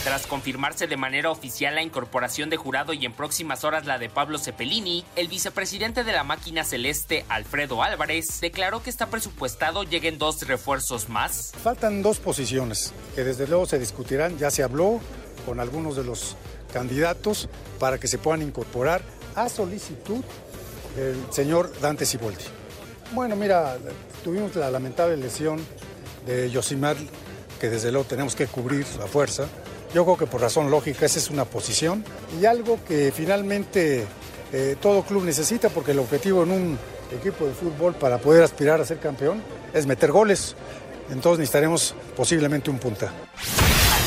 Tras 0.07 0.29
confirmarse 0.29 0.87
de 0.87 0.97
manera 0.97 1.33
oficial 1.33 1.75
la 1.75 1.83
incorporación 1.83 2.49
de 2.49 2.57
Jurado 2.57 2.93
y 2.93 3.05
en 3.05 3.13
próximas 3.13 3.65
horas 3.65 3.87
la 3.87 3.99
de 3.99 4.09
Pablo 4.09 4.39
Cepelini, 4.39 5.05
el 5.17 5.27
vicepresidente 5.27 6.05
de 6.05 6.13
la 6.13 6.23
máquina 6.23 6.63
celeste, 6.63 7.25
Alfredo 7.29 7.83
Álvarez, 7.83 8.41
declaró 8.41 8.85
que 8.85 8.91
está 8.91 9.07
presupuestado 9.07 9.83
lleguen 9.83 10.17
dos 10.17 10.47
refuerzos 10.47 11.09
más. 11.09 11.51
Faltan 11.61 12.03
dos 12.03 12.21
posiciones 12.21 12.93
que 13.17 13.25
desde 13.25 13.49
luego 13.49 13.67
se 13.67 13.81
discutirán, 13.81 14.39
ya 14.39 14.53
se 14.53 14.63
habló 14.63 15.01
con 15.45 15.59
algunos 15.59 15.97
de 15.97 16.05
los 16.05 16.37
candidatos 16.73 17.49
para 17.81 17.99
que 17.99 18.07
se 18.07 18.19
puedan 18.19 18.43
incorporar 18.43 19.03
a 19.35 19.49
solicitud 19.49 20.23
del 20.95 21.17
señor 21.33 21.73
Dante 21.81 22.07
Siboldi. 22.07 22.45
Bueno, 23.11 23.35
mira, 23.35 23.77
tuvimos 24.23 24.55
la 24.55 24.71
lamentable 24.71 25.17
lesión 25.17 25.67
de 26.27 26.49
Yosimar, 26.49 26.97
que 27.61 27.69
desde 27.69 27.91
luego 27.91 28.07
tenemos 28.07 28.37
que 28.37 28.47
cubrir 28.47 28.87
a 29.03 29.09
fuerza. 29.09 29.49
Yo 29.95 30.05
creo 30.05 30.17
que 30.17 30.27
por 30.27 30.41
razón 30.41 30.71
lógica 30.71 31.07
esa 31.07 31.19
es 31.19 31.31
una 31.31 31.45
posición 31.45 32.05
y 32.41 32.45
algo 32.45 32.79
que 32.87 33.13
finalmente 33.15 34.07
eh, 34.53 34.77
todo 34.81 35.03
club 35.03 35.25
necesita 35.25 35.69
porque 35.71 35.93
el 35.93 35.99
objetivo 35.99 36.43
en 36.43 36.51
un 36.51 36.79
equipo 37.13 37.47
de 37.47 37.53
fútbol 37.53 37.95
para 37.95 38.19
poder 38.19 38.43
aspirar 38.43 38.81
a 38.81 38.85
ser 38.85 38.99
campeón 38.99 39.43
es 39.73 39.87
meter 39.87 40.13
goles. 40.13 40.57
Entonces 41.11 41.39
necesitaremos 41.39 41.95
posiblemente 42.17 42.71
un 42.71 42.79
punta. 42.79 43.13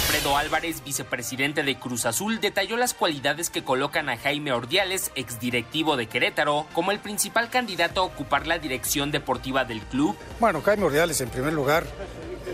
Alfredo 0.10 0.38
Álvarez, 0.38 0.84
vicepresidente 0.84 1.64
de 1.64 1.78
Cruz 1.78 2.06
Azul, 2.06 2.42
detalló 2.42 2.78
las 2.78 2.94
cualidades 2.94 3.50
que 3.50 3.64
colocan 3.64 4.10
a 4.10 4.18
Jaime 4.18 4.52
Ordiales, 4.52 5.12
exdirectivo 5.16 5.98
de 5.98 6.08
Querétaro, 6.08 6.68
como 6.74 6.92
el 6.92 7.00
principal 7.00 7.50
candidato 7.50 8.02
a 8.02 8.04
ocupar 8.04 8.48
la 8.48 8.60
dirección 8.60 9.12
deportiva 9.12 9.66
del 9.66 9.82
club. 9.82 10.18
Bueno, 10.40 10.62
Jaime 10.62 10.86
Ordiales 10.86 11.22
en 11.22 11.30
primer 11.30 11.54
lugar 11.54 11.86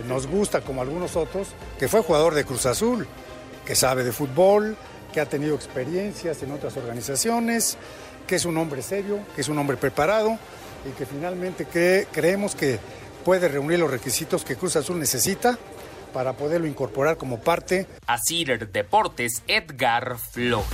nos 0.06 0.26
gusta 0.26 0.60
como 0.60 0.82
algunos 0.82 1.16
otros, 1.16 1.48
que 1.78 1.88
fue 1.88 2.02
jugador 2.02 2.34
de 2.34 2.44
Cruz 2.44 2.66
Azul, 2.66 3.06
que 3.64 3.74
sabe 3.74 4.04
de 4.04 4.12
fútbol, 4.12 4.76
que 5.12 5.20
ha 5.20 5.26
tenido 5.28 5.54
experiencias 5.54 6.42
en 6.42 6.52
otras 6.52 6.76
organizaciones, 6.76 7.76
que 8.26 8.36
es 8.36 8.44
un 8.44 8.56
hombre 8.58 8.82
serio, 8.82 9.18
que 9.34 9.40
es 9.40 9.48
un 9.48 9.58
hombre 9.58 9.76
preparado 9.76 10.38
y 10.88 10.90
que 10.96 11.06
finalmente 11.06 11.66
cree- 11.66 12.06
creemos 12.12 12.54
que 12.54 12.78
puede 13.24 13.48
reunir 13.48 13.78
los 13.78 13.90
requisitos 13.90 14.44
que 14.44 14.56
Cruz 14.56 14.76
Azul 14.76 14.98
necesita 14.98 15.58
para 16.12 16.32
poderlo 16.34 16.66
incorporar 16.66 17.16
como 17.16 17.40
parte. 17.40 17.86
A 18.06 18.18
Cider 18.18 18.70
Deportes, 18.70 19.42
Edgar 19.48 20.16
Flores. 20.18 20.66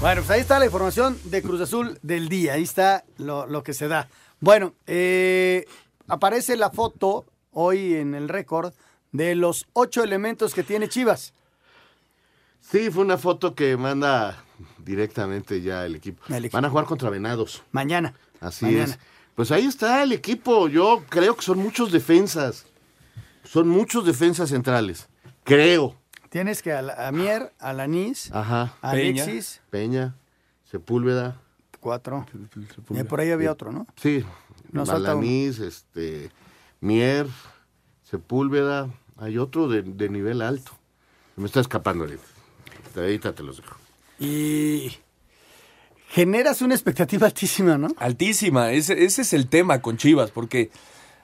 Bueno, 0.00 0.20
pues 0.22 0.30
ahí 0.30 0.40
está 0.40 0.58
la 0.58 0.64
información 0.64 1.16
de 1.24 1.42
Cruz 1.42 1.60
Azul 1.60 1.98
del 2.02 2.28
día. 2.28 2.54
Ahí 2.54 2.64
está 2.64 3.04
lo, 3.18 3.46
lo 3.46 3.62
que 3.62 3.72
se 3.72 3.86
da. 3.86 4.08
Bueno, 4.42 4.74
eh, 4.88 5.66
aparece 6.08 6.56
la 6.56 6.70
foto 6.70 7.24
hoy 7.52 7.94
en 7.94 8.14
el 8.16 8.28
récord 8.28 8.74
de 9.12 9.36
los 9.36 9.68
ocho 9.72 10.02
elementos 10.02 10.52
que 10.52 10.64
tiene 10.64 10.88
Chivas. 10.88 11.32
Sí, 12.60 12.90
fue 12.90 13.04
una 13.04 13.18
foto 13.18 13.54
que 13.54 13.76
manda 13.76 14.42
directamente 14.78 15.60
ya 15.62 15.86
el 15.86 15.94
equipo. 15.94 16.24
Van 16.50 16.64
a 16.64 16.70
jugar 16.70 16.86
contra 16.86 17.08
Venados. 17.08 17.62
Mañana. 17.70 18.14
Así 18.40 18.64
Mañana. 18.64 18.84
es. 18.94 18.98
Pues 19.36 19.52
ahí 19.52 19.66
está 19.66 20.02
el 20.02 20.10
equipo. 20.10 20.68
Yo 20.68 21.04
creo 21.08 21.36
que 21.36 21.42
son 21.42 21.58
muchos 21.58 21.92
defensas. 21.92 22.66
Son 23.44 23.68
muchos 23.68 24.04
defensas 24.04 24.50
centrales. 24.50 25.08
Creo. 25.44 25.96
Tienes 26.30 26.62
que 26.62 26.72
a, 26.72 26.82
la- 26.82 27.06
a 27.08 27.12
Mier, 27.12 27.52
a 27.60 27.72
Lanís, 27.72 28.28
Ajá. 28.32 28.74
a 28.82 28.90
Alexis, 28.90 29.60
Peña, 29.70 30.16
Sepúlveda. 30.68 31.40
Cuatro. 31.82 32.24
Eh, 32.94 33.04
por 33.04 33.20
ahí 33.20 33.30
había 33.32 33.52
otro, 33.52 33.72
¿no? 33.72 33.86
Sí. 33.96 34.24
Nos 34.70 34.88
este, 34.88 36.30
Mier, 36.80 37.26
Sepúlveda. 38.04 38.88
Hay 39.18 39.36
otro 39.36 39.68
de, 39.68 39.82
de 39.82 40.08
nivel 40.08 40.40
alto. 40.40 40.72
Me 41.36 41.46
está 41.46 41.60
escapando 41.60 42.04
ahorita. 42.04 42.22
Ahorita 42.96 43.34
te 43.34 43.42
los 43.42 43.58
dejo. 43.58 43.76
Y 44.18 44.92
generas 46.08 46.62
una 46.62 46.74
expectativa 46.74 47.26
altísima, 47.32 47.76
¿no? 47.76 47.88
Altísima, 47.98 48.72
ese, 48.72 49.04
ese 49.04 49.22
es 49.22 49.32
el 49.32 49.48
tema 49.48 49.82
con 49.82 49.96
Chivas, 49.96 50.30
porque, 50.30 50.70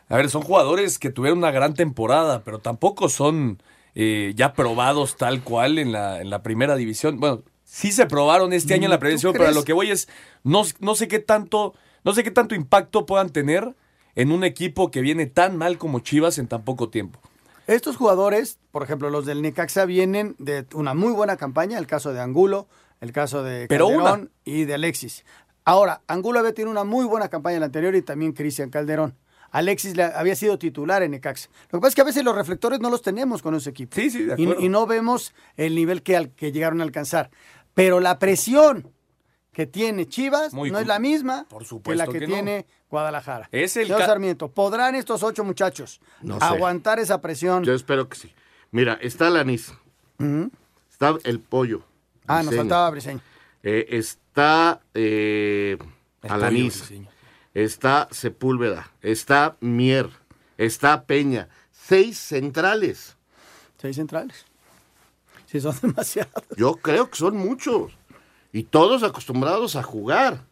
a 0.09 0.17
ver, 0.17 0.29
son 0.29 0.43
jugadores 0.43 0.99
que 0.99 1.11
tuvieron 1.11 1.39
una 1.39 1.53
gran 1.53 1.75
temporada, 1.75 2.43
pero 2.43 2.59
tampoco 2.59 3.09
son 3.09 3.63
eh, 3.95 4.33
ya 4.35 4.55
probados 4.55 5.17
tal 5.17 5.43
cual 5.45 5.79
en 5.79 5.93
la, 5.93 6.21
en 6.21 6.31
la 6.31 6.43
primera 6.43 6.75
división. 6.75 7.21
Bueno, 7.21 7.43
sí 7.71 7.93
se 7.93 8.07
probaron 8.07 8.53
este 8.55 8.73
año 8.75 8.85
en 8.85 8.91
la 8.91 8.97
¿Tú 8.97 9.01
primera 9.01 9.11
división, 9.13 9.33
pero 9.35 9.47
a 9.49 9.53
lo 9.53 9.63
que 9.63 9.75
voy 9.75 9.91
es, 9.91 10.09
no, 10.43 10.63
no 10.81 10.95
sé 10.95 11.07
qué 11.07 11.19
tanto, 11.19 11.75
no 12.03 12.15
sé 12.15 12.25
qué 12.25 12.31
tanto 12.31 12.55
impacto 12.55 13.05
puedan 13.05 13.29
tener 13.31 13.75
en 14.15 14.33
un 14.33 14.43
equipo 14.43 14.91
que 14.91 15.03
viene 15.03 15.27
tan 15.27 15.57
mal 15.59 15.77
como 15.77 16.01
Chivas 16.01 16.39
en 16.39 16.49
tan 16.49 16.65
poco 16.65 16.89
tiempo. 16.89 17.21
Estos 17.67 17.97
jugadores, 17.97 18.59
por 18.71 18.83
ejemplo, 18.83 19.11
los 19.11 19.27
del 19.27 19.43
Necaxa 19.43 19.85
vienen 19.85 20.35
de 20.39 20.65
una 20.73 20.95
muy 20.95 21.13
buena 21.13 21.37
campaña, 21.37 21.79
el 21.79 21.87
caso 21.87 22.15
de 22.15 22.21
Angulo, 22.21 22.67
el 23.03 23.13
caso 23.13 23.43
de 23.43 23.69
Calderón 23.69 24.31
y 24.45 24.65
de 24.65 24.75
Alexis. 24.75 25.25
Ahora, 25.65 26.01
Angulo 26.07 26.39
había 26.39 26.55
tenido 26.55 26.71
una 26.71 26.85
muy 26.85 27.05
buena 27.05 27.29
campaña 27.29 27.57
en 27.57 27.61
la 27.61 27.67
anterior 27.67 27.95
y 27.95 28.01
también 28.01 28.33
Cristian 28.33 28.71
Calderón. 28.71 29.15
Alexis 29.51 29.97
le- 29.97 30.03
había 30.05 30.35
sido 30.37 30.59
titular 30.59 31.03
en 31.03 31.11
Necaxa. 31.13 31.49
Lo 31.71 31.79
que 31.79 31.81
pasa 31.81 31.89
es 31.89 31.95
que 31.95 32.01
a 32.03 32.05
veces 32.05 32.23
los 32.25 32.35
reflectores 32.35 32.81
no 32.81 32.91
los 32.91 33.01
tenemos 33.03 33.41
con 33.41 33.55
ese 33.55 33.71
equipo. 33.71 33.95
Sí, 33.95 34.11
sí, 34.11 34.25
de 34.25 34.35
y, 34.39 34.45
acuerdo. 34.45 34.63
y 34.63 34.69
no 34.69 34.87
vemos 34.87 35.33
el 35.57 35.75
nivel 35.75 36.03
que, 36.03 36.17
al, 36.19 36.31
que 36.31 36.53
llegaron 36.53 36.81
a 36.81 36.85
alcanzar. 36.85 37.31
Pero 37.79 38.01
la 38.01 38.19
presión 38.19 38.91
que 39.53 39.65
tiene 39.65 40.09
Chivas 40.09 40.53
Muy 40.53 40.69
no 40.73 40.81
es 40.81 40.87
la 40.89 40.99
misma 40.99 41.47
Por 41.49 41.65
que 41.81 41.95
la 41.95 42.09
que, 42.09 42.19
que 42.19 42.27
no. 42.27 42.35
tiene 42.35 42.67
Guadalajara. 42.91 43.49
Es 43.53 43.77
el 43.77 43.87
Señor 43.87 44.03
Sarmiento, 44.05 44.51
¿podrán 44.51 44.97
estos 44.97 45.23
ocho 45.23 45.45
muchachos 45.45 46.01
No 46.21 46.41
sé. 46.41 46.45
aguantar 46.45 46.99
esa 46.99 47.21
presión? 47.21 47.63
Yo 47.63 47.75
espero 47.75 48.09
que 48.09 48.17
sí. 48.17 48.35
Mira, 48.73 48.99
está 49.01 49.29
anís. 49.29 49.73
Ujú. 50.19 50.51
Está 50.91 51.15
el 51.23 51.39
pollo. 51.39 51.85
Ah, 52.27 52.43
nos 52.43 52.57
faltaba 52.57 52.91
Briseño. 52.91 53.21
Eh, 53.63 53.87
está 53.91 54.81
eh, 54.95 55.79
El 56.23 56.33
Alanís. 56.33 56.79
pollo, 56.79 56.87
Briseño. 56.89 57.11
Está 57.55 58.09
Sepúlveda. 58.11 58.91
Está 59.03 59.57
Mier. 59.61 60.11
Está 60.57 61.05
Peña. 61.05 61.49
Seis 61.71 62.19
centrales. 62.19 63.17
Seis 63.81 63.95
centrales. 63.95 64.48
Sí, 65.51 65.61
son 65.61 65.75
demasiados. 65.83 66.45
Yo 66.57 66.75
creo 66.77 67.11
que 67.11 67.17
son 67.17 67.37
muchos. 67.37 67.93
Y 68.53 68.65
todos 68.65 69.03
acostumbrados 69.03 69.77
a 69.77 69.83
jugar. 69.83 70.45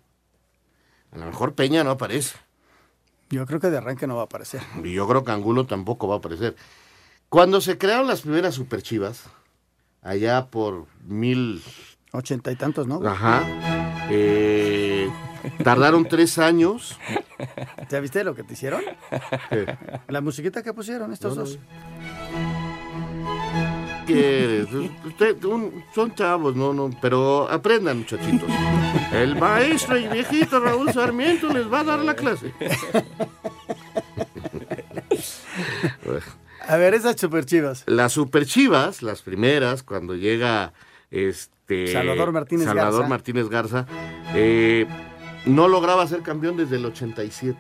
A 1.13 1.19
lo 1.19 1.27
mejor 1.27 1.55
Peña 1.55 1.85
no 1.85 1.91
aparece. 1.91 2.37
Yo 3.31 3.47
creo 3.47 3.61
que 3.61 3.71
de 3.71 3.79
arranque 3.79 4.07
no 4.07 4.17
va 4.17 4.23
a 4.23 4.25
aparecer. 4.27 4.63
Y 4.83 4.93
yo 4.93 5.07
creo 5.09 5.25
que 5.25 5.33
Angulo 5.33 5.67
tampoco 5.67 6.09
va 6.09 6.17
a 6.17 6.19
aparecer. 6.19 6.57
Cuando 7.29 7.61
se 7.61 7.77
crearon 7.77 8.07
las 8.07 8.21
primeras 8.23 8.55
superchivas, 8.55 9.25
allá 10.03 10.47
por 10.47 10.87
mil 11.05 11.63
Ochenta 12.13 12.51
y 12.53 12.57
tantos, 12.57 12.87
¿no? 12.87 13.07
Ajá. 13.07 13.43
Eh, 14.09 15.11
tardaron 15.63 16.05
tres 16.09 16.39
años. 16.39 16.97
¿Ya 17.91 18.01
viste 18.01 18.25
lo 18.25 18.35
que 18.35 18.43
te 18.43 18.55
hicieron? 18.55 18.83
¿Qué? 19.51 19.77
La 20.09 20.21
musiquita 20.21 20.63
que 20.63 20.73
pusieron 20.73 21.13
estos 21.13 21.37
No, 21.37 21.45
no 21.45 22.56
¿Qué? 24.07 24.67
Usted- 25.05 25.45
un- 25.45 25.85
son 25.95 26.15
chavos, 26.15 26.55
no, 26.55 26.73
no, 26.73 26.91
pero 27.01 27.51
aprendan, 27.51 27.99
muchachitos. 27.99 28.49
El 29.13 29.37
maestro 29.37 29.99
y 29.99 30.07
viejito 30.09 30.61
Raúl 30.61 30.93
Sarmiento 30.93 31.49
les 31.53 31.71
va 31.73 31.81
a 31.81 31.85
dar 31.85 31.99
la 32.01 32.15
clase. 32.15 32.53
A 36.69 36.77
ver, 36.77 36.95
esas 36.95 37.17
superchivas. 37.21 37.85
Las 37.87 38.13
superchivas, 38.13 39.03
las 39.03 39.23
primeras, 39.23 39.83
cuando 39.83 40.15
llega 40.17 40.73
este 41.11 41.93
Salvador 41.93 42.33
Martínez 42.33 42.65
Salvador 42.67 42.93
Garza. 43.01 43.09
Martínez 43.09 43.49
Garza, 43.49 43.87
eh, 44.35 44.87
no 45.47 45.69
lograba 45.69 46.07
ser 46.07 46.23
campeón 46.23 46.57
desde 46.57 46.77
el 46.77 46.85
87. 46.87 47.59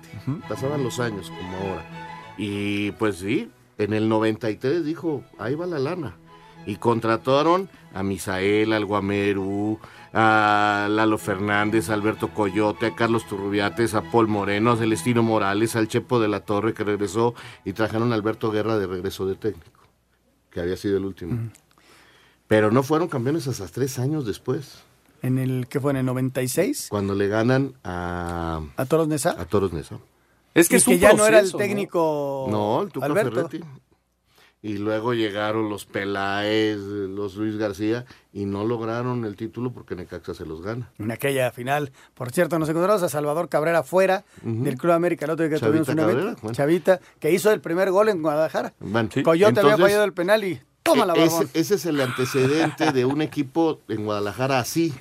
Pasaban 0.48 0.82
los 0.82 0.98
años 0.98 1.30
como 1.30 1.56
ahora. 1.56 1.85
Y 2.37 2.90
pues 2.92 3.16
sí, 3.18 3.50
en 3.78 3.92
el 3.92 4.09
93 4.09 4.85
dijo, 4.85 5.22
ahí 5.38 5.54
va 5.54 5.66
la 5.66 5.78
lana. 5.78 6.16
Y 6.66 6.76
contrataron 6.76 7.68
a 7.94 8.02
Misael, 8.02 8.72
al 8.72 8.85
Guamerú, 8.85 9.79
a 10.12 10.88
Lalo 10.90 11.16
Fernández, 11.18 11.88
a 11.90 11.94
Alberto 11.94 12.29
Coyote, 12.35 12.87
a 12.87 12.94
Carlos 12.94 13.26
Turrubiates, 13.26 13.94
a 13.94 14.02
Paul 14.02 14.26
Moreno, 14.29 14.72
a 14.72 14.76
Celestino 14.76 15.22
Morales, 15.22 15.76
al 15.76 15.88
Chepo 15.88 16.18
de 16.20 16.29
la 16.29 16.40
Torre 16.40 16.74
que 16.74 16.85
regresó 16.85 17.35
y 17.64 17.72
trajeron 17.72 18.12
a 18.12 18.16
Alberto 18.16 18.50
Guerra 18.50 18.79
de 18.79 18.87
regreso 18.87 19.26
de 19.26 19.37
técnico, 19.37 19.81
que 20.50 20.61
había 20.61 20.76
sido 20.76 20.96
el 20.98 21.05
último. 21.05 21.38
Pero 22.48 22.70
no 22.70 22.83
fueron 22.83 23.09
campeones 23.09 23.46
hasta 23.48 23.66
tres 23.68 23.98
años 23.98 24.26
después, 24.26 24.83
En 25.22 25.38
el 25.38 25.66
que 25.68 25.81
fue 25.81 25.92
en 25.92 25.98
el 25.98 26.07
96, 26.07 26.88
cuando 26.90 27.14
le 27.14 27.29
ganan 27.29 27.74
a, 27.85 28.61
a 28.76 28.85
Toros 28.87 29.09
Nesa. 29.09 29.31
a 29.40 29.44
Toros 29.46 29.72
Nesa. 29.72 29.98
Es 30.55 30.68
que 30.68 30.76
y 30.76 30.79
es 30.79 30.85
que 30.85 30.94
un 30.94 30.98
ya 30.98 31.12
no 31.12 31.26
era 31.26 31.40
el 31.40 31.52
técnico 31.52 32.46
No, 32.50 32.83
el 32.83 32.90
Tuca 32.90 33.07
Alberto. 33.07 33.48
Ferretti. 33.48 33.61
Y 34.62 34.79
luego 34.79 35.14
llegaron 35.14 35.69
los 35.69 35.85
Peláez, 35.85 36.79
los 36.79 37.37
Luis 37.37 37.57
García, 37.57 38.05
y 38.33 38.47
no 38.47 38.64
lograron 38.64 39.25
el 39.25 39.37
título 39.37 39.71
porque 39.73 39.95
Necaxa 39.95 40.35
se 40.35 40.45
los 40.45 40.61
gana. 40.62 40.90
En 40.99 41.11
aquella 41.12 41.53
final. 41.53 41.92
Por 42.14 42.33
cierto, 42.33 42.59
nos 42.59 42.69
encontramos 42.69 43.03
a 43.03 43.09
Salvador 43.09 43.49
Cabrera 43.49 43.83
fuera 43.85 44.25
del 44.42 44.77
Club 44.77 44.92
América, 44.92 45.27
el 45.27 45.31
otro 45.33 45.47
día 45.47 45.55
que 45.57 45.61
Chavita 45.61 45.85
tuvimos 45.85 45.88
un 45.88 45.99
evento. 46.01 46.19
Cabrera, 46.21 46.40
bueno. 46.42 46.55
Chavita, 46.57 47.01
que 47.21 47.31
hizo 47.31 47.53
el 47.53 47.61
primer 47.61 47.90
gol 47.92 48.09
en 48.09 48.23
Guadalajara. 48.23 48.73
Bueno, 48.81 49.09
Coyote 49.23 49.61
había 49.61 49.77
fallado 49.79 50.05
el 50.05 50.12
penal 50.14 50.42
y 50.42 50.61
toma 50.83 51.07
la 51.07 51.14
e- 51.14 51.25
ese, 51.27 51.47
ese 51.55 51.75
es 51.77 51.87
el 51.87 52.01
antecedente 52.01 52.90
de 52.92 53.05
un 53.05 53.23
equipo 53.23 53.81
en 53.88 54.05
Guadalajara 54.05 54.59
así. 54.59 54.92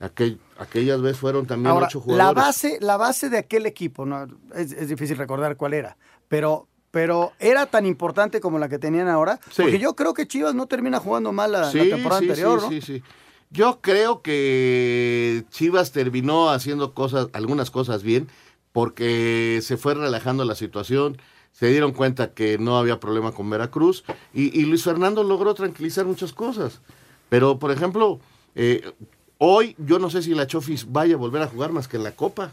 Aquel- 0.00 0.38
aquellas 0.58 1.00
veces 1.02 1.18
fueron 1.18 1.46
también 1.46 1.70
Ahora, 1.72 1.86
ocho 1.86 1.98
la 1.98 2.04
jugadores. 2.04 2.34
base, 2.44 2.78
la 2.80 2.96
base 2.96 3.28
de 3.30 3.38
aquel 3.38 3.66
equipo, 3.66 4.04
no, 4.06 4.26
es, 4.54 4.72
es 4.72 4.88
difícil 4.88 5.16
recordar 5.18 5.56
cuál 5.56 5.74
era, 5.74 5.96
pero, 6.28 6.66
pero 6.92 7.32
era 7.40 7.66
tan 7.66 7.86
importante 7.86 8.40
como 8.40 8.60
la 8.60 8.68
que 8.68 8.78
tenían 8.78 9.08
ahora, 9.08 9.40
Sí. 9.50 9.62
porque 9.62 9.80
yo 9.80 9.96
creo 9.96 10.14
que 10.14 10.28
Chivas 10.28 10.54
no 10.54 10.66
termina 10.66 11.00
jugando 11.00 11.32
mal 11.32 11.50
la, 11.50 11.72
temporada 11.72 12.20
sí, 12.20 12.28
anterior, 12.28 12.60
sí, 12.60 12.64
¿no? 12.66 12.70
sí, 12.70 12.80
sí. 12.80 13.02
Yo 13.50 13.80
creo 13.80 14.22
que 14.22 15.44
Chivas 15.50 15.90
terminó 15.90 16.50
haciendo 16.50 16.94
cosas, 16.94 17.28
algunas 17.32 17.70
cosas 17.70 18.02
bien, 18.02 18.28
porque 18.72 19.60
se 19.62 19.76
fue 19.76 19.94
relajando 19.94 20.44
la 20.44 20.54
situación, 20.54 21.18
se 21.52 21.66
dieron 21.66 21.92
cuenta 21.92 22.32
que 22.32 22.56
no 22.58 22.78
había 22.78 23.00
problema 23.00 23.32
con 23.32 23.50
Veracruz 23.50 24.04
y, 24.32 24.58
y 24.58 24.64
Luis 24.64 24.84
Fernando 24.84 25.22
logró 25.22 25.54
tranquilizar 25.54 26.06
muchas 26.06 26.32
cosas. 26.32 26.80
Pero, 27.28 27.58
por 27.58 27.70
ejemplo, 27.70 28.20
eh, 28.54 28.92
hoy 29.38 29.74
yo 29.78 29.98
no 29.98 30.10
sé 30.10 30.22
si 30.22 30.34
la 30.34 30.46
Chofis 30.46 30.90
vaya 30.92 31.14
a 31.14 31.18
volver 31.18 31.42
a 31.42 31.46
jugar 31.46 31.72
más 31.72 31.88
que 31.88 31.96
en 31.96 32.04
la 32.04 32.12
Copa, 32.12 32.52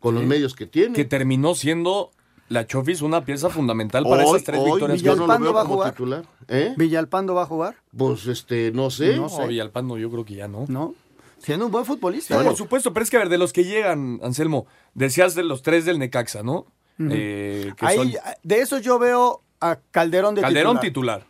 con 0.00 0.14
los 0.14 0.24
medios 0.24 0.54
que 0.54 0.66
tiene. 0.66 0.94
Que 0.94 1.04
terminó 1.04 1.54
siendo 1.54 2.10
la 2.54 2.66
Chofis 2.66 3.02
una 3.02 3.24
pieza 3.24 3.50
fundamental 3.50 4.04
para 4.04 4.24
Hoy- 4.24 4.30
esas 4.36 4.44
tres 4.44 4.60
hoy 4.60 4.70
victorias. 4.72 5.02
no 5.02 5.12
Villalpando 5.14 5.52
va 5.52 5.60
a 5.60 5.64
jugar. 5.66 5.90
titular. 5.92 6.24
¿Eh? 6.48 6.74
¿Villalpando 6.76 7.34
va 7.34 7.42
a 7.42 7.46
jugar? 7.46 7.76
Pues 7.96 8.26
este, 8.26 8.70
no 8.72 8.90
sé. 8.90 9.16
No, 9.16 9.28
Villalpando 9.46 9.98
yo 9.98 10.10
creo 10.10 10.24
que 10.24 10.34
ya 10.34 10.48
no. 10.48 10.64
No. 10.68 10.94
Siendo 11.38 11.66
un 11.66 11.72
buen 11.72 11.84
futbolista. 11.84 12.42
Por 12.42 12.56
supuesto, 12.56 12.94
pero 12.94 13.04
es 13.04 13.10
que 13.10 13.16
a 13.16 13.20
ver, 13.20 13.28
de 13.28 13.36
los 13.36 13.52
que 13.52 13.64
llegan, 13.64 14.18
Anselmo, 14.22 14.66
decías 14.94 15.34
de 15.34 15.42
los 15.44 15.60
tres 15.62 15.84
del 15.84 15.98
Necaxa, 15.98 16.42
¿no? 16.42 16.64
Eh, 16.98 17.72
que 17.76 17.84
Ahí, 17.86 17.96
son 17.96 18.12
de 18.42 18.58
esos 18.60 18.80
yo 18.82 18.98
veo 18.98 19.42
a 19.60 19.76
Calderón 19.90 20.34
de 20.36 20.40
Calderón 20.42 20.80
titular. 20.80 21.26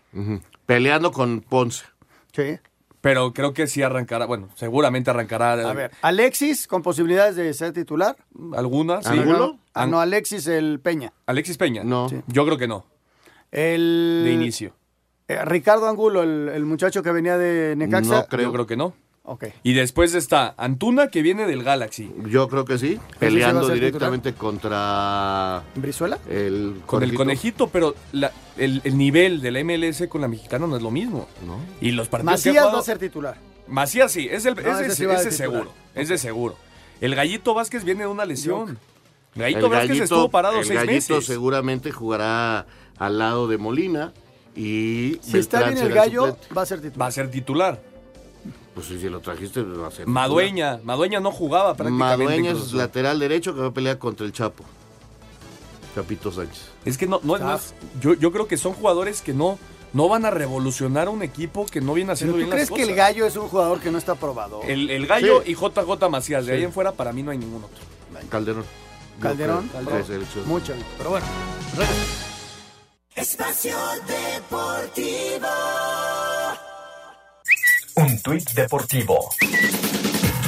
Peleando 0.66 1.10
con 1.10 1.40
Ponce. 1.40 1.84
Sí. 2.32 2.58
Pero 3.04 3.34
creo 3.34 3.52
que 3.52 3.66
sí 3.66 3.82
arrancará, 3.82 4.24
bueno, 4.24 4.48
seguramente 4.54 5.10
arrancará. 5.10 5.52
A 5.52 5.74
ver, 5.74 5.90
Alexis 6.00 6.66
con 6.66 6.80
posibilidades 6.80 7.36
de 7.36 7.52
ser 7.52 7.74
titular. 7.74 8.16
Algunas, 8.56 9.04
sí. 9.04 9.10
¿Angulo? 9.12 9.58
Ah, 9.74 9.84
no, 9.86 10.00
Alexis 10.00 10.46
el 10.46 10.80
Peña. 10.80 11.12
Alexis 11.26 11.58
Peña. 11.58 11.84
No. 11.84 12.06
Yo 12.28 12.46
creo 12.46 12.56
que 12.56 12.66
no. 12.66 12.86
El... 13.52 14.22
De 14.24 14.32
inicio. 14.32 14.72
Eh, 15.28 15.44
Ricardo 15.44 15.86
Angulo, 15.86 16.22
el, 16.22 16.48
el 16.48 16.64
muchacho 16.64 17.02
que 17.02 17.12
venía 17.12 17.36
de 17.36 17.76
Necaxa. 17.76 18.20
No 18.20 18.26
creo. 18.26 18.46
Yo 18.46 18.52
creo 18.54 18.66
que 18.66 18.76
no. 18.78 18.94
Ok. 19.26 19.46
Y 19.62 19.72
después 19.72 20.14
está 20.14 20.54
Antuna, 20.58 21.08
que 21.08 21.22
viene 21.22 21.46
del 21.46 21.62
Galaxy. 21.62 22.12
Yo 22.28 22.46
creo 22.48 22.66
que 22.66 22.76
sí, 22.78 23.00
peleando 23.18 23.66
directamente 23.68 24.34
contra... 24.34 25.62
¿Brizuela? 25.76 26.18
El 26.28 26.82
Con 26.84 27.02
el 27.02 27.14
conejito, 27.14 27.68
pero 27.68 27.94
la- 28.12 28.32
el, 28.58 28.82
el 28.84 28.98
nivel 28.98 29.40
de 29.40 29.50
la 29.50 29.64
MLS 29.64 30.06
con 30.08 30.20
la 30.20 30.28
mexicana 30.28 30.66
no 30.66 30.76
es 30.76 30.82
lo 30.82 30.90
mismo. 30.90 31.26
¿No? 31.46 31.56
Y 31.80 31.92
los 31.92 32.08
partidos 32.08 32.42
que 32.42 32.50
ha 32.50 32.52
Macías 32.52 32.62
jugado- 32.64 32.76
va 32.76 32.80
a 32.80 32.84
ser 32.84 32.98
titular. 32.98 33.36
Macías 33.66 34.12
sí, 34.12 34.28
es, 34.30 34.44
el, 34.44 34.56
No, 34.56 34.60
es, 34.60 34.66
ese 34.66 34.88
de- 34.88 34.94
sí 34.94 35.04
va 35.06 35.14
es 35.14 35.18
de 35.20 35.24
de 35.24 35.30
titular. 35.30 35.52
seguro. 35.62 35.72
Es 35.94 36.08
de 36.10 36.18
seguro. 36.18 36.56
El 37.00 37.14
Gallito 37.14 37.54
Vázquez 37.54 37.82
viene 37.84 38.00
de 38.02 38.08
una 38.08 38.26
lesión. 38.26 38.78
Gallito 39.34 39.66
El 39.66 39.72
Vázquez 39.72 39.88
Gallito- 39.88 40.04
estuvo 40.04 40.30
parado 40.30 40.58
el 40.58 40.64
seis 40.66 40.80
Gallito 40.80 41.14
meses. 41.14 41.24
seguramente 41.26 41.92
jugará 41.92 42.66
al 42.98 43.18
lado 43.18 43.48
de 43.48 43.56
Molina 43.56 44.12
y 44.54 45.18
Si 45.22 45.38
está 45.38 45.60
Beltrán 45.60 45.74
bien 45.74 45.86
el 45.86 45.94
gallo, 45.94 46.26
suplente. 46.26 46.54
va 46.54 46.62
a 46.62 46.66
ser 46.66 46.80
titular. 46.82 47.00
Va 47.02 47.06
a 47.06 47.10
ser 47.10 47.30
titular. 47.30 47.93
Pues 48.74 48.86
sí, 48.86 48.98
si 48.98 49.08
lo 49.08 49.20
trajiste 49.20 49.62
va 49.62 49.86
a 49.88 49.90
ser 49.90 50.06
Madueña. 50.08 50.80
Madueña 50.82 51.20
no 51.20 51.30
jugaba 51.30 51.74
prácticamente. 51.74 52.24
Madueña 52.24 52.50
es 52.50 52.72
lateral 52.72 53.18
derecho 53.20 53.54
que 53.54 53.60
va 53.60 53.68
a 53.68 53.72
pelear 53.72 53.98
contra 53.98 54.26
el 54.26 54.32
Chapo. 54.32 54.64
Chapito 55.94 56.32
Sánchez. 56.32 56.70
Es 56.84 56.98
que 56.98 57.06
no, 57.06 57.20
no, 57.22 57.36
es- 57.54 57.72
yo, 58.00 58.14
yo 58.14 58.32
creo 58.32 58.48
que 58.48 58.56
son 58.56 58.72
jugadores 58.72 59.22
que 59.22 59.32
no, 59.32 59.60
no 59.92 60.08
van 60.08 60.24
a 60.24 60.30
revolucionar 60.32 61.08
un 61.08 61.22
equipo 61.22 61.66
que 61.66 61.80
no 61.80 61.94
viene 61.94 62.08
¿Pero 62.08 62.12
haciendo 62.14 62.32
tú 62.34 62.38
bien 62.38 62.50
crees 62.50 62.68
las 62.70 62.76
que 62.76 62.82
el 62.82 62.96
gallo 62.96 63.26
es 63.26 63.36
un 63.36 63.46
jugador 63.48 63.78
que 63.78 63.92
no 63.92 63.98
está 63.98 64.16
probado? 64.16 64.60
El, 64.64 64.90
el 64.90 65.06
gallo 65.06 65.42
Sí. 65.44 65.52
y 65.52 65.54
JJ 65.54 66.08
Macías. 66.10 66.46
De 66.46 66.52
Sí. 66.52 66.58
ahí 66.58 66.64
en 66.64 66.72
fuera, 66.72 66.90
para 66.90 67.12
mí 67.12 67.22
no 67.22 67.30
hay 67.30 67.38
ningún 67.38 67.62
otro. 67.62 67.78
Calderón. 68.28 68.64
Calderón. 69.20 69.70
Es 70.00 70.06
selección. 70.08 70.48
Mucho. 70.48 70.72
Pero 70.98 71.10
bueno. 71.10 71.26
Espacio 73.14 73.76
Deportivo. 74.08 75.46
Un 77.96 78.20
tuit 78.20 78.50
deportivo. 78.54 79.30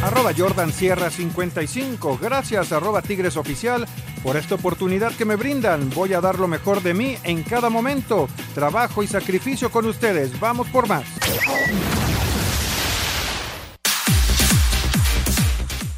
Arroba 0.03 0.33
Jordan 0.37 0.73
Sierra 0.73 1.11
55. 1.11 2.19
Gracias, 2.21 2.73
arroba 2.73 3.03
Tigres 3.03 3.37
Oficial, 3.37 3.87
por 4.25 4.37
esta 4.37 4.57
oportunidad 4.57 5.13
que 5.13 5.25
me 5.25 5.37
brindan. 5.37 5.91
Voy 5.91 6.13
a 6.15 6.21
dar 6.21 6.41
lo 6.41 6.49
mejor 6.49 6.83
de 6.83 6.95
mí 6.95 7.17
en 7.23 7.45
cada 7.45 7.71
momento. 7.71 8.29
Trabajo 8.55 9.03
y 9.03 9.07
sacrificio 9.07 9.71
con 9.71 9.87
ustedes. 9.87 10.39
Vamos 10.41 10.67
por 10.69 10.89
más. 10.89 11.05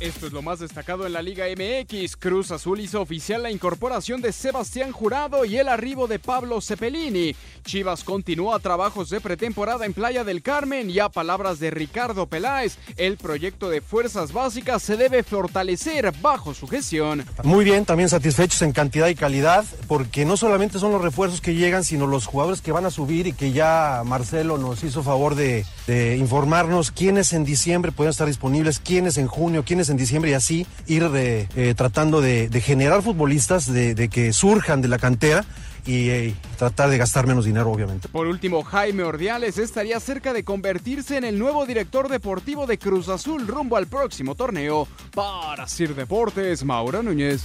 Esto 0.00 0.28
es 0.28 0.32
lo 0.32 0.42
más 0.42 0.60
destacado 0.60 1.06
en 1.06 1.12
la 1.12 1.22
Liga 1.22 1.46
MX. 1.46 2.16
Cruz 2.16 2.52
Azul 2.52 2.78
hizo 2.78 3.00
oficial 3.00 3.42
la 3.42 3.50
incorporación 3.50 4.22
de 4.22 4.30
Sebastián 4.30 4.92
Jurado 4.92 5.44
y 5.44 5.56
el 5.56 5.66
arribo 5.66 6.06
de 6.06 6.20
Pablo 6.20 6.60
Cepelini. 6.60 7.34
Chivas 7.64 8.04
continúa 8.04 8.60
trabajos 8.60 9.10
de 9.10 9.20
pretemporada 9.20 9.84
en 9.84 9.92
Playa 9.92 10.22
del 10.22 10.40
Carmen 10.40 10.88
y 10.88 11.00
a 11.00 11.08
palabras 11.08 11.58
de 11.58 11.72
Ricardo 11.72 12.26
Peláez, 12.26 12.78
el 12.96 13.16
proyecto 13.16 13.70
de 13.70 13.80
fuerzas 13.80 14.32
básicas 14.32 14.84
se 14.84 14.96
debe 14.96 15.24
fortalecer 15.24 16.12
bajo 16.22 16.54
su 16.54 16.68
gestión. 16.68 17.24
Muy 17.42 17.64
bien, 17.64 17.84
también 17.84 18.08
satisfechos 18.08 18.62
en 18.62 18.70
cantidad 18.70 19.08
y 19.08 19.16
calidad, 19.16 19.64
porque 19.88 20.24
no 20.24 20.36
solamente 20.36 20.78
son 20.78 20.92
los 20.92 21.02
refuerzos 21.02 21.40
que 21.40 21.56
llegan, 21.56 21.82
sino 21.82 22.06
los 22.06 22.24
jugadores 22.24 22.60
que 22.60 22.70
van 22.70 22.86
a 22.86 22.92
subir 22.92 23.26
y 23.26 23.32
que 23.32 23.50
ya 23.50 24.02
Marcelo 24.06 24.58
nos 24.58 24.84
hizo 24.84 25.02
favor 25.02 25.34
de, 25.34 25.66
de 25.88 26.16
informarnos 26.16 26.92
quiénes 26.92 27.32
en 27.32 27.44
diciembre 27.44 27.90
pueden 27.90 28.10
estar 28.10 28.28
disponibles, 28.28 28.78
quiénes 28.78 29.18
en 29.18 29.26
junio, 29.26 29.64
quiénes 29.64 29.88
en 29.90 29.97
diciembre 29.98 30.30
y 30.30 30.34
así 30.34 30.66
ir 30.86 31.10
de, 31.10 31.48
eh, 31.56 31.74
tratando 31.76 32.20
de, 32.20 32.48
de 32.48 32.60
generar 32.60 33.02
futbolistas, 33.02 33.72
de, 33.72 33.94
de 33.94 34.08
que 34.08 34.32
surjan 34.32 34.80
de 34.80 34.88
la 34.88 34.98
cantera 34.98 35.44
y 35.88 36.10
eh, 36.10 36.34
tratar 36.58 36.90
de 36.90 36.98
gastar 36.98 37.26
menos 37.26 37.46
dinero, 37.46 37.70
obviamente. 37.70 38.08
Por 38.08 38.26
último, 38.26 38.62
Jaime 38.62 39.04
Ordiales 39.04 39.56
estaría 39.56 39.98
cerca 40.00 40.32
de 40.34 40.44
convertirse 40.44 41.16
en 41.16 41.24
el 41.24 41.38
nuevo 41.38 41.64
director 41.64 42.08
deportivo 42.08 42.66
de 42.66 42.78
Cruz 42.78 43.08
Azul 43.08 43.46
rumbo 43.46 43.76
al 43.76 43.86
próximo 43.86 44.34
torneo. 44.34 44.86
Para 45.14 45.66
Sir 45.66 45.94
Deportes, 45.94 46.62
Mauro 46.62 47.02
Núñez. 47.02 47.42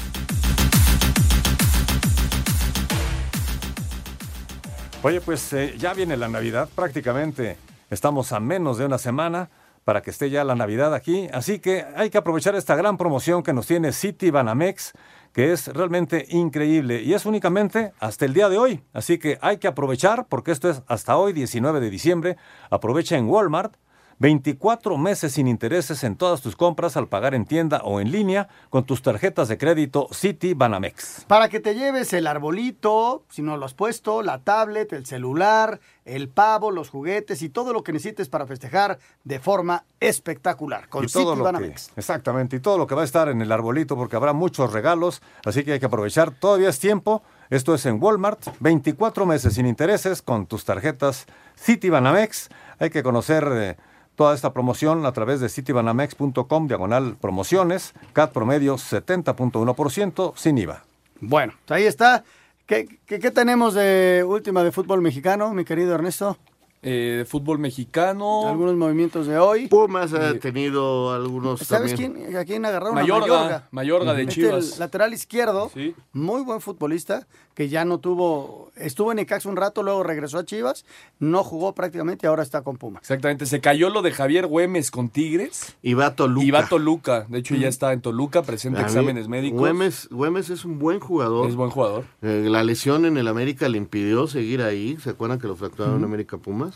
Oye, 5.04 5.22
pues 5.22 5.52
eh, 5.54 5.76
ya 5.78 5.94
viene 5.94 6.18
la 6.18 6.28
Navidad, 6.28 6.70
prácticamente 6.74 7.58
estamos 7.90 8.32
a 8.32 8.40
menos 8.40 8.78
de 8.78 8.86
una 8.86 8.98
semana 8.98 9.50
para 9.84 10.02
que 10.02 10.12
esté 10.12 10.30
ya 10.30 10.44
la 10.44 10.56
Navidad 10.56 10.94
aquí, 10.94 11.28
así 11.34 11.60
que 11.60 11.86
hay 11.96 12.10
que 12.10 12.18
aprovechar 12.18 12.56
esta 12.56 12.76
gran 12.76 12.98
promoción 12.98 13.44
que 13.44 13.54
nos 13.54 13.68
tiene 13.68 13.92
City 13.92 14.32
Banamex, 14.32 14.94
que 15.34 15.52
es 15.52 15.68
realmente 15.68 16.26
increíble. 16.30 17.02
Y 17.02 17.14
es 17.14 17.26
únicamente 17.26 17.94
hasta 18.00 18.26
el 18.26 18.34
día 18.34 18.50
de 18.50 18.58
hoy, 18.58 18.84
así 18.94 19.18
que 19.18 19.38
hay 19.42 19.58
que 19.58 19.68
aprovechar 19.68 20.28
porque 20.28 20.52
esto 20.52 20.70
es 20.70 20.84
hasta 20.88 21.18
hoy, 21.18 21.34
19 21.34 21.80
de 21.80 21.90
diciembre, 21.90 22.38
aprovecha 22.70 23.18
en 23.18 23.28
Walmart. 23.28 23.76
24 24.24 24.98
meses 24.98 25.34
sin 25.34 25.50
intereses 25.50 26.02
en 26.06 26.16
todas 26.16 26.40
tus 26.40 26.56
compras 26.56 26.96
al 26.96 27.10
pagar 27.10 27.36
en 27.36 27.44
tienda 27.44 27.82
o 27.84 28.00
en 28.00 28.10
línea 28.10 28.48
con 28.70 28.86
tus 28.86 29.02
tarjetas 29.02 29.50
de 29.50 29.58
crédito 29.58 30.08
City 30.14 30.54
Banamex. 30.54 31.26
Para 31.28 31.50
que 31.50 31.60
te 31.60 31.76
lleves 31.76 32.14
el 32.14 32.26
arbolito, 32.26 33.26
si 33.30 33.42
no 33.42 33.58
lo 33.58 33.66
has 33.66 33.74
puesto, 33.74 34.22
la 34.22 34.40
tablet, 34.40 34.94
el 34.94 35.06
celular, 35.06 35.82
el 36.06 36.30
pavo, 36.30 36.72
los 36.72 36.90
juguetes 36.90 37.42
y 37.42 37.50
todo 37.50 37.74
lo 37.74 37.84
que 37.84 37.92
necesites 37.92 38.30
para 38.30 38.48
festejar 38.48 38.98
de 39.26 39.40
forma 39.42 39.84
espectacular. 40.00 40.88
Con 40.88 41.04
y 41.04 41.08
todo 41.08 41.32
City 41.32 41.38
lo 41.40 41.44
Banamex. 41.44 41.88
que, 41.90 42.00
exactamente, 42.00 42.56
y 42.56 42.60
todo 42.62 42.78
lo 42.78 42.88
que 42.88 42.96
va 42.96 43.02
a 43.02 43.06
estar 43.06 43.28
en 43.28 43.42
el 43.42 43.52
arbolito 43.52 43.98
porque 43.98 44.16
habrá 44.16 44.32
muchos 44.32 44.72
regalos, 44.72 45.22
así 45.44 45.66
que 45.66 45.74
hay 45.74 45.82
que 45.82 45.88
aprovechar, 45.88 46.32
todavía 46.32 46.70
es 46.70 46.80
tiempo. 46.80 47.24
Esto 47.50 47.76
es 47.76 47.86
en 47.86 48.02
Walmart, 48.02 48.40
24 48.62 49.26
meses 49.26 49.56
sin 49.56 49.66
intereses 49.66 50.22
con 50.22 50.46
tus 50.46 50.64
tarjetas 50.64 51.26
City 51.56 51.90
Banamex. 51.90 52.48
Hay 52.80 52.90
que 52.90 53.04
conocer 53.04 53.48
eh, 53.52 53.78
toda 54.16 54.36
esta 54.36 54.54
promoción 54.54 55.06
a 55.06 55.12
través 55.12 55.40
de 55.40 55.50
citibanamex.com, 55.50 56.68
diagonal 56.68 57.16
promociones, 57.20 57.94
CAT 58.14 58.32
promedio 58.32 58.76
70.1% 58.76 60.34
sin 60.36 60.58
IVA. 60.58 60.84
Bueno, 61.20 61.54
ahí 61.70 61.84
está. 61.84 62.24
¿Qué, 62.66 62.88
qué, 63.06 63.20
qué 63.20 63.32
tenemos 63.32 63.74
de 63.74 64.24
última 64.26 64.64
de 64.64 64.72
fútbol 64.72 65.02
mexicano, 65.02 65.54
mi 65.54 65.66
querido 65.66 65.96
Ernesto? 65.96 66.38
Eh, 66.84 67.16
de 67.20 67.26
fútbol 67.26 67.60
mexicano. 67.60 68.48
Algunos 68.48 68.76
movimientos 68.76 69.26
de 69.28 69.38
hoy. 69.40 69.68
Pumas 69.68 70.14
ha 70.14 70.34
tenido 70.40 71.14
algunos 71.14 71.62
¿Sabes 71.62 71.92
también. 71.96 72.14
quién, 72.26 72.36
a 72.38 72.44
quién 72.46 72.66
agarraron? 72.66 72.96
Mayorga, 72.96 73.26
a 73.26 73.30
Mayorga. 73.30 73.68
Mayorga 73.72 74.14
de 74.14 74.22
Este, 74.24 74.34
Chivas. 74.36 74.74
el 74.74 74.80
lateral 74.80 75.14
izquierdo, 75.14 75.72
muy 76.12 76.42
buen 76.44 76.60
futbolista, 76.62 77.26
que 77.54 77.70
ya 77.70 77.86
no 77.86 78.00
tuvo, 78.00 78.72
estuvo 78.76 79.12
en 79.12 79.20
Icax 79.20 79.46
un 79.46 79.56
rato, 79.56 79.82
luego 79.84 80.04
regresó 80.04 80.40
a 80.40 80.46
Chivas, 80.46 80.86
no 81.20 81.44
jugó 81.44 81.74
prácticamente 81.74 82.26
y 82.26 82.28
ahora 82.28 82.44
está 82.44 82.64
con 82.64 82.78
Pumas. 82.78 83.02
Exactamente, 83.04 83.46
se 83.46 83.62
cayó 83.62 83.90
lo 83.90 84.02
de 84.02 84.12
Javier 84.12 84.48
Güemes 84.48 84.92
con 84.92 85.08
Tigres. 85.10 85.76
Y 85.82 85.94
va 85.94 86.08
a 86.08 86.16
Toluca. 86.16 86.46
Y 86.46 86.52
va 86.52 86.60
a 86.60 86.68
Toluca. 86.68 87.26
De 87.30 87.40
hecho, 87.40 87.56
ya 87.56 87.68
está 87.70 87.94
en 87.94 88.02
Toluca, 88.02 88.42
presenta 88.44 88.80
mí, 88.80 88.86
exámenes 88.86 89.28
médicos. 89.28 89.60
Güemes, 89.60 90.10
Güemes 90.12 90.50
es 90.50 90.66
un 90.66 90.80
buen 90.80 91.00
jugador. 91.00 91.48
Es 91.48 91.56
buen 91.56 91.70
jugador. 91.70 92.04
Eh, 92.22 92.48
la 92.50 92.64
lesión 92.64 93.06
en 93.06 93.18
el 93.18 93.28
América 93.28 93.70
le 93.70 93.78
impidió 93.78 94.28
seguir 94.28 94.62
ahí. 94.64 94.98
¿Se 95.02 95.12
acuerdan 95.12 95.40
que 95.40 95.48
lo 95.48 95.56
fracturaron 95.56 96.00
en. 96.00 96.04
América 96.04 96.38
Pumas? 96.38 96.73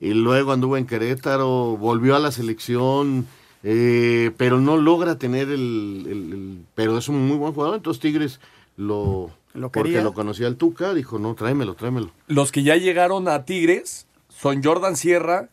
Y 0.00 0.12
luego 0.14 0.52
anduvo 0.52 0.76
en 0.76 0.86
Querétaro, 0.86 1.76
volvió 1.76 2.16
a 2.16 2.18
la 2.18 2.30
selección, 2.32 3.26
eh, 3.62 4.30
pero 4.36 4.60
no 4.60 4.76
logra 4.76 5.18
tener 5.18 5.48
el, 5.48 6.04
el- 6.08 6.32
el- 6.32 6.58
Pero 6.74 6.98
es 6.98 7.08
un 7.08 7.26
muy 7.26 7.36
buen 7.36 7.52
jugador. 7.54 7.76
Entonces 7.76 8.00
Tigres 8.00 8.40
lo... 8.76 9.30
Lo 9.54 9.72
porque 9.72 10.02
lo 10.02 10.12
conocía 10.12 10.48
el 10.48 10.56
Tuca, 10.56 10.92
dijo, 10.92 11.18
no, 11.18 11.34
tráemelo, 11.34 11.74
tráemelo. 11.76 12.10
Los 12.26 12.52
que 12.52 12.62
ya 12.62 12.76
llegaron 12.76 13.26
a 13.26 13.46
Tigres 13.46 14.06
son 14.28 14.62
Jordan 14.62 14.96
Sierra 14.98 15.48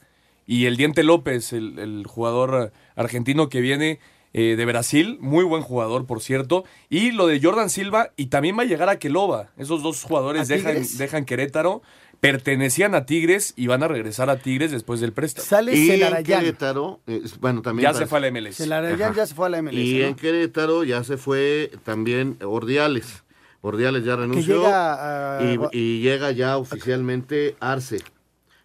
y 0.46 0.66
el 0.66 0.76
Diente 0.76 1.04
López, 1.04 1.54
el, 1.54 1.80
el 1.80 2.06
jugador 2.06 2.74
argentino 2.98 3.48
que 3.48 3.62
viene 3.62 4.00
eh, 4.34 4.56
de 4.58 4.66
Brasil. 4.66 5.18
Muy 5.22 5.46
buen 5.46 5.62
jugador, 5.62 6.06
por 6.06 6.20
cierto. 6.22 6.66
Y 6.90 7.12
lo 7.12 7.28
de 7.28 7.40
Jordan 7.42 7.70
Silva 7.70 8.10
y 8.18 8.26
también 8.26 8.58
va 8.58 8.64
a 8.64 8.66
llegar 8.66 8.90
a 8.90 9.00
Queloba. 9.00 9.52
Esos 9.56 9.82
dos 9.84 10.04
jugadores 10.04 10.50
dejan 10.50 11.24
Querétaro. 11.24 11.82
Pertenecían 12.24 12.96
a 12.96 13.06
Tigres 13.06 13.52
y 13.58 13.68
van 13.68 13.84
a 13.84 13.90
regresar 13.90 14.30
a 14.30 14.38
Tigres 14.38 14.72
después 14.72 15.02
del 15.02 15.12
préstamo. 15.12 15.46
Sale 15.46 15.76
y 15.76 15.90
en 15.90 15.98
Celarayán. 16.00 16.40
Querétaro, 16.40 17.02
eh, 17.06 17.22
bueno, 17.42 17.62
también... 17.62 17.92
Ya 17.92 17.98
se 17.98 18.06
fue 18.06 18.20
a 18.20 18.22
la 18.22 18.32
MLS. 18.32 18.56
Celarayán 18.56 19.02
Ajá. 19.02 19.14
ya 19.14 19.26
se 19.26 19.36
fue 19.36 19.48
a 19.48 19.50
la 19.50 19.62
MLS. 19.62 19.74
Y 19.76 20.00
¿no? 20.00 20.06
en 20.08 20.16
Querétaro 20.16 20.86
ya 20.86 21.04
se 21.04 21.18
fue 21.18 21.70
también 21.84 22.38
Ordiales. 22.42 23.24
Ordiales 23.60 24.06
ya 24.06 24.16
renunció. 24.16 24.56
llega 24.64 25.38
a- 25.40 25.44
y, 25.74 25.78
y 25.78 26.02
llega 26.02 26.32
ya 26.32 26.56
oficialmente 26.58 27.58
Arce. 27.60 27.98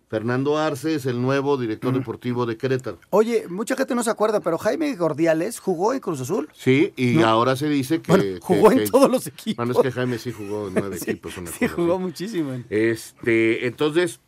Fernando 0.08 0.56
Arce 0.56 0.94
es 0.94 1.04
el 1.06 1.20
nuevo 1.20 1.56
director 1.58 1.92
deportivo 1.92 2.46
de 2.46 2.56
Querétaro. 2.56 2.98
Oye, 3.10 3.46
mucha 3.48 3.76
gente 3.76 3.94
no 3.94 4.02
se 4.02 4.10
acuerda, 4.10 4.40
pero 4.40 4.56
Jaime 4.56 4.94
Gordiales 4.96 5.60
jugó 5.60 5.92
en 5.92 6.00
Cruz 6.00 6.20
Azul. 6.22 6.48
Sí, 6.54 6.94
y 6.96 7.16
No. 7.16 7.26
ahora 7.26 7.56
se 7.56 7.68
dice 7.68 8.00
que... 8.00 8.10
Bueno, 8.12 8.24
que- 8.24 8.38
jugó 8.40 8.72
en 8.72 8.78
que- 8.78 8.86
todos 8.90 9.10
los 9.10 9.26
equipos. 9.26 9.56
Bueno, 9.66 9.72
es 9.72 9.78
que 9.86 9.92
Jaime 9.92 10.18
sí 10.18 10.32
jugó 10.32 10.68
en 10.68 10.74
nueve 10.74 10.96
Sí, 11.00 11.10
equipos. 11.10 11.36
una 11.36 11.50
sí, 11.50 11.58
cosa 11.66 11.74
jugó 11.74 11.94
así. 11.96 12.02
muchísimo. 12.02 12.52
Este, 12.70 13.66
entonces, 13.66 14.20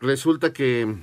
resulta 0.00 0.52
que 0.54 0.96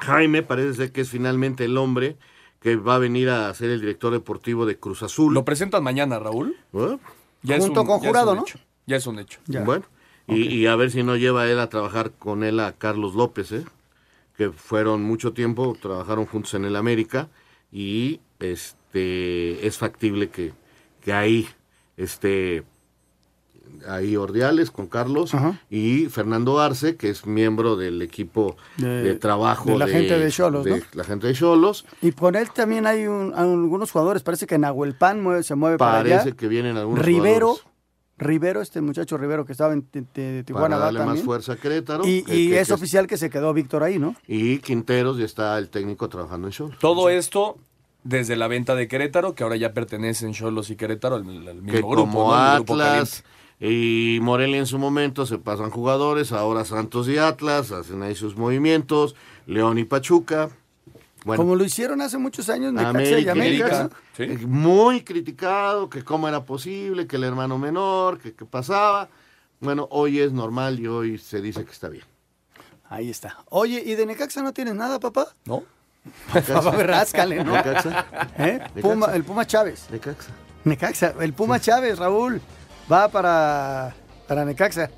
Jaime 0.00 0.42
parece 0.42 0.74
ser 0.74 0.92
que 0.92 1.00
es 1.00 1.08
finalmente 1.08 1.64
el 1.64 1.76
hombre 1.78 2.16
que 2.60 2.76
va 2.76 2.96
a 2.96 2.98
venir 2.98 3.30
a 3.30 3.52
ser 3.54 3.70
el 3.70 3.80
director 3.80 4.12
deportivo 4.12 4.66
de 4.66 4.78
Cruz 4.78 5.02
Azul. 5.02 5.32
Lo 5.32 5.44
presentan 5.44 5.82
mañana, 5.82 6.18
Raúl. 6.18 6.56
¿Eh? 6.74 6.98
Ya 7.42 7.56
es 7.56 7.64
Junto 7.64 7.82
un- 7.82 7.86
con 7.86 7.96
ya 8.00 8.02
es 8.02 8.08
Jurado, 8.08 8.30
un 8.32 8.36
¿no? 8.38 8.42
hecho. 8.42 8.58
Ya 8.86 8.96
es 8.96 9.06
un 9.06 9.18
hecho. 9.18 9.40
Bueno, 9.64 9.84
y, 10.28 10.42
y 10.54 10.66
a 10.66 10.76
ver 10.76 10.90
si 10.90 11.02
no 11.02 11.16
lleva 11.16 11.46
él 11.48 11.58
a 11.60 11.68
trabajar 11.68 12.12
con 12.12 12.42
él 12.44 12.60
a 12.60 12.72
Carlos 12.72 13.14
López, 13.14 13.52
¿eh? 13.52 13.64
que 14.36 14.50
fueron 14.50 15.02
mucho 15.02 15.32
tiempo, 15.32 15.76
trabajaron 15.80 16.26
juntos 16.26 16.54
en 16.54 16.64
el 16.64 16.76
América 16.76 17.28
y 17.72 18.20
este 18.40 19.66
es 19.66 19.78
factible 19.78 20.28
que, 20.28 20.52
que 21.02 21.12
ahí 21.12 21.48
esté 21.96 22.64
ahí 23.88 24.16
Ordiales 24.16 24.70
con 24.70 24.86
Carlos 24.86 25.32
y 25.70 26.06
Fernando 26.06 26.60
Arce, 26.60 26.96
que 26.96 27.10
es 27.10 27.26
miembro 27.26 27.76
del 27.76 28.00
equipo 28.02 28.56
de, 28.76 29.02
De- 29.02 29.14
trabajo 29.16 29.70
de 29.70 29.78
la 29.78 29.86
gente 29.88 30.18
de 30.18 30.30
¿no? 30.66 30.76
la 30.94 31.04
gente 31.04 31.26
de 31.26 31.34
Cholos. 31.34 31.84
Y 32.00 32.12
con 32.12 32.36
él 32.36 32.48
también 32.50 32.86
hay 32.86 33.06
un- 33.06 33.34
algunos 33.34 33.90
jugadores. 33.90 34.22
Parece 34.22 34.46
que 34.46 34.56
Nahuelpan 34.58 35.22
mueve- 35.22 35.42
se 35.42 35.54
mueve 35.56 35.78
para 35.78 35.98
Parece 35.98 36.14
allá. 36.28 36.32
que 36.36 36.48
vienen 36.48 36.76
algunos 36.76 37.04
Rivero, 37.04 37.48
jugadores 37.54 37.75
Rivero, 38.18 38.62
este 38.62 38.80
muchacho 38.80 39.18
Rivero 39.18 39.44
que 39.44 39.52
estaba 39.52 39.72
en 39.74 39.82
Ti- 39.82 40.02
Ti- 40.02 40.42
Tijuana. 40.44 40.76
para 40.76 40.78
darle 40.78 41.04
más 41.04 41.20
fuerza 41.20 41.52
a 41.52 41.56
Querétaro. 41.56 42.06
Y, 42.06 42.22
que- 42.22 42.34
y 42.36 42.48
que- 42.50 42.60
es 42.60 42.68
que- 42.68 42.74
oficial 42.74 43.06
que 43.06 43.18
se 43.18 43.28
quedó 43.28 43.52
Víctor 43.52 43.82
ahí, 43.82 43.98
¿no? 43.98 44.14
Y 44.26 44.58
Quinteros 44.58 45.18
ya 45.18 45.24
está 45.26 45.58
el 45.58 45.68
técnico 45.68 46.08
trabajando 46.08 46.48
en 46.48 46.52
Cholos. 46.52 46.78
Todo 46.78 47.10
esto 47.10 47.58
desde 48.04 48.36
la 48.36 48.48
venta 48.48 48.74
de 48.74 48.88
Querétaro, 48.88 49.34
que 49.34 49.42
ahora 49.42 49.56
ya 49.56 49.72
pertenecen 49.74 50.32
Cholos 50.32 50.70
y 50.70 50.76
Querétaro 50.76 51.16
al, 51.16 51.22
al 51.48 51.56
mismo 51.56 51.72
que 51.72 51.78
grupo, 51.78 51.94
como 51.96 52.30
¿no? 52.34 52.46
El 52.52 52.54
grupo 52.64 52.74
Atlas 52.74 53.24
y 53.60 54.18
Morelia 54.22 54.58
en 54.58 54.66
su 54.66 54.78
momento 54.78 55.26
se 55.26 55.38
pasan 55.38 55.70
jugadores, 55.70 56.32
ahora 56.32 56.64
Santos 56.64 57.08
y 57.08 57.18
Atlas 57.18 57.72
hacen 57.72 58.02
ahí 58.02 58.14
sus 58.14 58.36
movimientos, 58.36 59.14
León 59.46 59.78
y 59.78 59.84
Pachuca. 59.84 60.50
Bueno, 61.26 61.42
Como 61.42 61.56
lo 61.56 61.64
hicieron 61.64 62.00
hace 62.02 62.18
muchos 62.18 62.48
años 62.48 62.72
Necaxa 62.72 63.18
y 63.18 63.28
América, 63.28 63.32
América. 63.80 63.90
eh, 64.18 64.38
muy 64.46 65.02
criticado, 65.02 65.90
que 65.90 66.04
cómo 66.04 66.28
era 66.28 66.44
posible, 66.44 67.08
que 67.08 67.16
el 67.16 67.24
hermano 67.24 67.58
menor, 67.58 68.18
que 68.20 68.32
qué 68.32 68.44
pasaba. 68.44 69.08
Bueno, 69.58 69.88
hoy 69.90 70.20
es 70.20 70.30
normal 70.32 70.78
y 70.78 70.86
hoy 70.86 71.18
se 71.18 71.40
dice 71.40 71.64
que 71.64 71.72
está 71.72 71.88
bien. 71.88 72.04
Ahí 72.88 73.10
está. 73.10 73.38
Oye, 73.48 73.82
¿y 73.84 73.96
de 73.96 74.06
Necaxa 74.06 74.40
no 74.40 74.52
tienes 74.52 74.76
nada, 74.76 75.00
papá? 75.00 75.26
No. 75.46 75.64
Papá, 76.32 76.70
ráscale, 76.84 77.42
¿no? 77.42 77.50
Necaxa. 77.56 78.06
¿Eh? 78.38 78.60
Necaxa. 78.60 78.80
Puma- 78.82 79.14
el 79.16 79.24
Puma 79.24 79.44
Chávez. 79.44 79.88
Necaxa. 79.90 80.30
Necaxa. 80.62 81.14
El 81.20 81.32
Puma 81.32 81.58
Chávez, 81.58 81.98
Raúl. 81.98 82.40
Va 82.90 83.08
para, 83.08 83.92
para 84.28 84.44
Necaxa. 84.44 84.88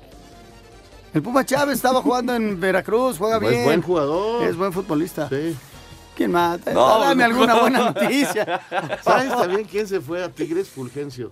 El 1.11 1.23
Puma 1.23 1.43
Chávez 1.43 1.77
estaba 1.77 2.03
jugando 2.03 2.35
en 2.35 2.59
Veracruz, 2.59 3.17
juega 3.17 3.37
Es 3.37 3.49
bien. 3.49 3.63
buen 3.63 3.81
jugador. 3.81 4.43
Es 4.43 4.55
buen 4.55 4.71
futbolista. 4.71 5.27
Sí. 5.27 5.57
¿Quién 6.19 6.31
mata? 6.33 6.73
No, 6.73 6.99
Dame 6.99 7.23
no. 7.23 7.29
alguna 7.29 7.61
buena 7.61 7.79
noticia. 7.93 8.59
¿Sabes 9.01 9.29
también 9.29 9.63
quién 9.63 9.87
se 9.87 10.01
fue 10.01 10.21
a 10.21 10.27
Tigres? 10.27 10.67
Fulgencio. 10.67 11.29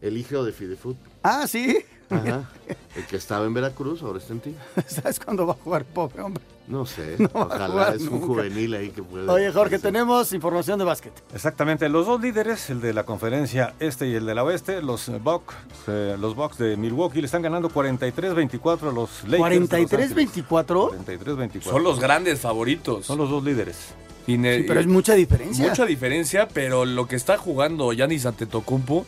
El 0.00 0.16
hijo 0.16 0.42
de 0.42 0.50
Fidefut. 0.52 0.96
Ah, 1.22 1.46
sí. 1.46 1.78
Ajá. 2.10 2.48
El 2.96 3.04
que 3.04 3.16
estaba 3.16 3.46
en 3.46 3.54
Veracruz, 3.54 4.02
ahora 4.02 4.18
está 4.18 4.32
en 4.32 4.40
Tigres. 4.40 4.62
¿Sabes 4.86 5.20
cuándo 5.20 5.46
va 5.46 5.52
a 5.52 5.56
jugar, 5.56 5.84
pobre 5.84 6.20
hombre? 6.22 6.42
No 6.66 6.84
sé. 6.84 7.16
No 7.18 7.28
Ojalá 7.32 7.94
es 7.94 8.02
un 8.02 8.10
nunca. 8.20 8.26
juvenil 8.26 8.74
ahí 8.74 8.90
que 8.90 9.02
puede. 9.02 9.28
Oye, 9.30 9.52
Jorge, 9.52 9.78
tenemos 9.78 10.32
información 10.32 10.78
de 10.78 10.84
básquet. 10.84 11.12
Exactamente, 11.32 11.88
los 11.88 12.06
dos 12.06 12.20
líderes, 12.20 12.70
el 12.70 12.80
de 12.80 12.92
la 12.92 13.04
conferencia 13.04 13.74
este 13.78 14.06
y 14.08 14.14
el 14.14 14.26
de 14.26 14.34
la 14.34 14.42
oeste, 14.44 14.82
los 14.82 15.10
Bucks, 15.22 15.54
eh, 15.86 16.16
los 16.18 16.34
Bucks 16.34 16.58
de 16.58 16.76
Milwaukee 16.76 17.20
le 17.20 17.26
están 17.26 17.42
ganando 17.42 17.70
43-24 17.70 18.88
a 18.88 18.92
los 18.92 19.24
Lakers. 19.24 19.50
de 19.50 19.60
Los 19.60 19.72
Ángeles. 19.72 20.14
¿43-24? 20.14 20.90
43-24. 21.06 21.62
Son 21.62 21.82
los 21.84 22.00
grandes 22.00 22.40
favoritos. 22.40 23.06
Son 23.06 23.18
los 23.18 23.30
dos 23.30 23.44
líderes. 23.44 23.94
Sí, 24.26 24.36
pero 24.66 24.78
es 24.80 24.86
mucha 24.86 25.14
diferencia. 25.14 25.66
Mucha 25.66 25.86
diferencia, 25.86 26.48
pero 26.48 26.84
lo 26.84 27.06
que 27.08 27.16
está 27.16 27.38
jugando 27.38 27.94
Yanis 27.94 28.26
Antetokounmpo 28.26 29.06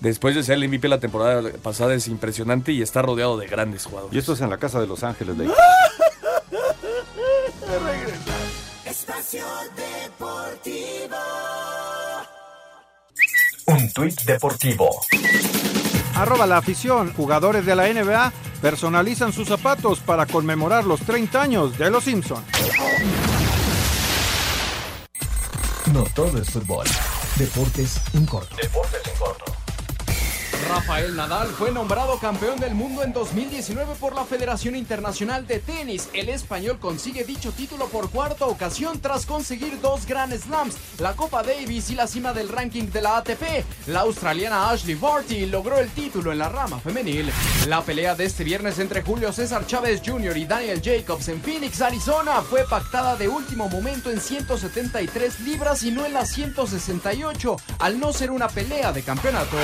después 0.00 0.34
de 0.34 0.42
ser 0.42 0.56
el 0.56 0.68
MVP 0.68 0.88
la 0.88 1.00
temporada 1.00 1.42
pasada 1.62 1.94
es 1.94 2.08
impresionante 2.08 2.72
y 2.72 2.82
está 2.82 3.02
rodeado 3.02 3.36
de 3.36 3.46
grandes 3.46 3.84
jugadores. 3.84 4.14
Y 4.14 4.18
esto 4.18 4.32
es 4.32 4.40
en 4.40 4.50
la 4.50 4.58
casa 4.58 4.80
de 4.80 4.86
Los 4.86 5.02
Ángeles 5.02 5.36
Lakers. 5.36 5.58
Espacio 8.84 9.44
Deportivo. 9.76 11.16
Un 13.66 13.92
tuit 13.92 14.20
deportivo. 14.22 15.00
Arroba 16.14 16.46
la 16.46 16.58
afición. 16.58 17.12
Jugadores 17.12 17.66
de 17.66 17.74
la 17.74 17.88
NBA 17.88 18.32
personalizan 18.62 19.32
sus 19.32 19.48
zapatos 19.48 19.98
para 20.00 20.24
conmemorar 20.26 20.84
los 20.84 21.00
30 21.00 21.42
años 21.42 21.76
de 21.76 21.90
los 21.90 22.04
Simpsons. 22.04 22.46
No 25.92 26.04
todo 26.14 26.38
es 26.40 26.48
fútbol. 26.50 26.86
Deportes 27.36 28.00
en 28.14 28.26
corto. 28.26 28.56
Deportes 28.56 29.02
en 29.04 29.18
corto. 29.18 29.55
Rafael 30.68 31.14
Nadal 31.14 31.48
fue 31.48 31.70
nombrado 31.70 32.18
campeón 32.18 32.58
del 32.58 32.74
mundo 32.74 33.02
en 33.02 33.12
2019 33.12 33.94
por 34.00 34.14
la 34.14 34.24
Federación 34.24 34.74
Internacional 34.74 35.46
de 35.46 35.58
Tenis. 35.58 36.08
El 36.12 36.28
español 36.28 36.78
consigue 36.78 37.24
dicho 37.24 37.52
título 37.52 37.86
por 37.88 38.10
cuarta 38.10 38.46
ocasión 38.46 39.00
tras 39.00 39.26
conseguir 39.26 39.80
dos 39.80 40.06
Grand 40.06 40.32
Slams, 40.36 40.76
la 40.98 41.14
Copa 41.14 41.42
Davis 41.42 41.90
y 41.90 41.94
la 41.94 42.06
cima 42.06 42.32
del 42.32 42.48
ranking 42.48 42.84
de 42.84 43.02
la 43.02 43.18
ATP. 43.18 43.64
La 43.88 44.00
australiana 44.00 44.70
Ashley 44.70 44.94
Barty 44.94 45.46
logró 45.46 45.78
el 45.78 45.90
título 45.90 46.32
en 46.32 46.38
la 46.38 46.48
rama 46.48 46.80
femenil. 46.80 47.30
La 47.68 47.82
pelea 47.82 48.14
de 48.14 48.24
este 48.24 48.44
viernes 48.44 48.78
entre 48.78 49.02
Julio 49.02 49.32
César 49.32 49.66
Chávez 49.66 50.02
Jr. 50.04 50.36
y 50.36 50.46
Daniel 50.46 50.80
Jacobs 50.82 51.28
en 51.28 51.40
Phoenix, 51.40 51.80
Arizona, 51.80 52.42
fue 52.42 52.64
pactada 52.68 53.16
de 53.16 53.28
último 53.28 53.68
momento 53.68 54.10
en 54.10 54.20
173 54.20 55.40
libras 55.40 55.82
y 55.82 55.90
no 55.90 56.06
en 56.06 56.14
las 56.14 56.30
168, 56.32 57.56
al 57.78 58.00
no 58.00 58.12
ser 58.12 58.30
una 58.30 58.48
pelea 58.48 58.92
de 58.92 59.02
campeonato. 59.02 59.56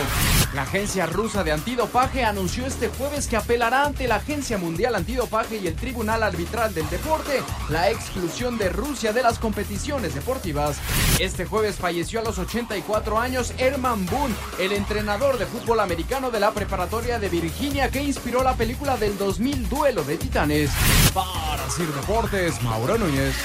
Agencia 0.82 1.06
rusa 1.06 1.44
de 1.44 1.52
antidopaje 1.52 2.24
anunció 2.24 2.66
este 2.66 2.88
jueves 2.88 3.28
que 3.28 3.36
apelará 3.36 3.84
ante 3.84 4.08
la 4.08 4.16
Agencia 4.16 4.58
Mundial 4.58 4.96
Antidopaje 4.96 5.58
y 5.58 5.68
el 5.68 5.76
Tribunal 5.76 6.24
Arbitral 6.24 6.74
del 6.74 6.90
Deporte 6.90 7.40
la 7.68 7.88
exclusión 7.88 8.58
de 8.58 8.68
Rusia 8.68 9.12
de 9.12 9.22
las 9.22 9.38
competiciones 9.38 10.12
deportivas. 10.12 10.78
Este 11.20 11.46
jueves 11.46 11.76
falleció 11.76 12.18
a 12.18 12.24
los 12.24 12.36
84 12.40 13.16
años 13.16 13.54
Herman 13.58 14.06
Boone, 14.06 14.34
el 14.58 14.72
entrenador 14.72 15.38
de 15.38 15.46
fútbol 15.46 15.78
americano 15.78 16.32
de 16.32 16.40
la 16.40 16.50
preparatoria 16.50 17.20
de 17.20 17.28
Virginia 17.28 17.88
que 17.88 18.02
inspiró 18.02 18.42
la 18.42 18.54
película 18.54 18.96
del 18.96 19.16
2000 19.16 19.68
Duelo 19.68 20.02
de 20.02 20.16
Titanes. 20.16 20.72
Para 21.14 21.70
Sir 21.70 21.86
Deportes, 21.94 22.60
Mauro 22.60 22.98
Núñez. 22.98 23.36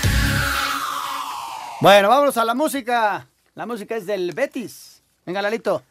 Bueno, 1.82 2.10
vámonos 2.10 2.36
a 2.38 2.46
la 2.46 2.56
música. 2.56 3.28
La 3.54 3.68
música 3.68 3.96
es 3.96 4.08
del 4.08 4.32
Betis. 4.34 5.04
Venga, 5.24 5.44
Lalito. 5.44 5.84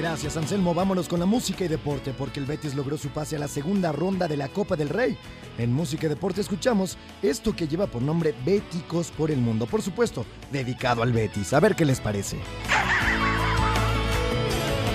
Gracias, 0.00 0.38
Anselmo. 0.38 0.72
Vámonos 0.72 1.08
con 1.08 1.20
la 1.20 1.26
música 1.26 1.62
y 1.62 1.68
deporte, 1.68 2.14
porque 2.16 2.40
el 2.40 2.46
Betis 2.46 2.74
logró 2.74 2.96
su 2.96 3.10
pase 3.10 3.36
a 3.36 3.38
la 3.38 3.48
segunda 3.48 3.92
ronda 3.92 4.28
de 4.28 4.38
la 4.38 4.48
Copa 4.48 4.74
del 4.74 4.88
Rey. 4.88 5.18
En 5.58 5.74
música 5.74 6.06
y 6.06 6.08
deporte 6.08 6.40
escuchamos 6.40 6.96
esto 7.20 7.54
que 7.54 7.68
lleva 7.68 7.86
por 7.86 8.00
nombre 8.00 8.34
Béticos 8.42 9.10
por 9.10 9.30
el 9.30 9.40
Mundo. 9.40 9.66
Por 9.66 9.82
supuesto, 9.82 10.24
dedicado 10.50 11.02
al 11.02 11.12
Betis. 11.12 11.52
A 11.52 11.60
ver 11.60 11.76
qué 11.76 11.84
les 11.84 12.00
parece. 12.00 12.38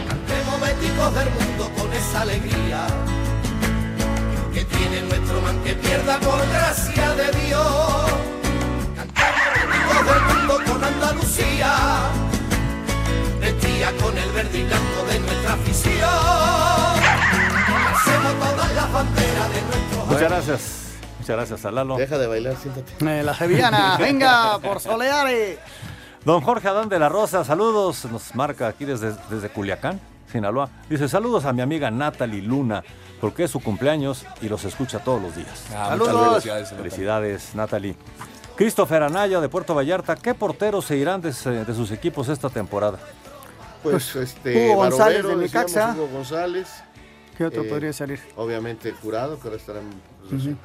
Cantemos 0.08 0.60
béticos 0.60 1.14
del 1.14 1.30
mundo 1.30 1.72
con 1.78 1.93
esa 1.93 2.22
alegría 2.22 2.88
que 4.51 4.66
tiene 4.66 5.01
nuestro 5.03 5.39
man 5.41 5.64
que 5.64 5.74
pierda 5.74 6.20
por 6.20 6.39
gracia 6.49 7.14
de 7.14 7.45
Dios. 7.45 8.06
Cantemos 8.95 9.53
béticos 9.53 10.06
del 10.08 10.24
mundo 10.36 10.62
con 10.66 10.84
Andalucía, 10.84 12.10
con 14.02 14.18
el 14.18 14.32
verde 14.32 14.58
y 14.60 14.64
blanco 14.64 15.06
de 15.08 15.20
nuestra 15.20 15.54
afición. 15.54 16.10
Hacemos 17.93 18.34
todas 18.39 18.76
las 18.76 18.91
banderas 18.93 19.50
de 19.54 19.62
nuestro 19.62 20.06
Muchas 20.08 20.30
gracias. 20.30 20.82
Muchas 21.20 21.36
gracias 21.36 21.66
a 21.66 21.72
Lalo. 21.72 21.98
Deja 21.98 22.18
de 22.18 22.28
bailar, 22.28 22.56
siéntate. 22.56 23.20
Eh, 23.20 23.24
la 23.24 23.36
sevillana, 23.36 23.98
venga, 24.00 24.58
por 24.60 24.80
Soleare. 24.80 25.60
Don 26.24 26.41
Jorge 26.41 26.68
Adán 26.68 26.89
de 26.89 26.98
la 26.98 27.08
Rosa, 27.10 27.43
saludos. 27.43 28.06
Nos 28.06 28.34
marca 28.34 28.68
aquí 28.68 28.86
desde, 28.86 29.14
desde 29.30 29.50
Culiacán, 29.50 30.00
Sinaloa. 30.32 30.70
Dice, 30.89 31.08
saludos 31.08 31.46
a 31.46 31.54
mi 31.54 31.62
amiga 31.62 31.91
Natalie 31.91 32.41
Luna, 32.41 32.84
porque 33.22 33.43
es 33.43 33.52
su 33.52 33.60
cumpleaños 33.60 34.26
y 34.41 34.50
los 34.50 34.66
escucha 34.66 35.00
todos 35.00 35.22
los 35.22 35.36
días. 35.36 35.66
Ah, 35.76 35.89
Saludos. 35.89 36.30
felicidades, 36.43 36.70
Felicidades, 36.70 37.56
Natalie. 37.56 37.96
Christopher 38.56 39.04
Anaya 39.04 39.39
de 39.39 39.50
Puerto 39.50 39.76
Vallarta, 39.76 40.16
¿qué 40.16 40.34
porteros 40.34 40.86
se 40.86 40.96
irán 40.98 41.22
de 41.22 41.34
sus 41.34 41.91
equipos 41.91 42.30
esta 42.30 42.50
temporada? 42.50 42.98
Pues 43.92 44.16
este. 44.16 44.66
Hugo 44.72 44.76
González 44.78 45.18
Barovero, 45.24 45.40
de 45.40 45.46
Necaxa. 45.46 45.94
Hugo 45.96 46.08
González. 46.08 46.68
¿Qué 47.38 47.46
otro 47.46 47.64
Eh, 47.64 47.70
podría 47.70 47.94
salir? 47.94 48.20
Obviamente 48.36 48.92
jurado, 48.92 49.40
que 49.40 49.48
ahora 49.48 49.58
estará 49.58 49.80
en 49.82 50.38
Azul. 50.38 50.58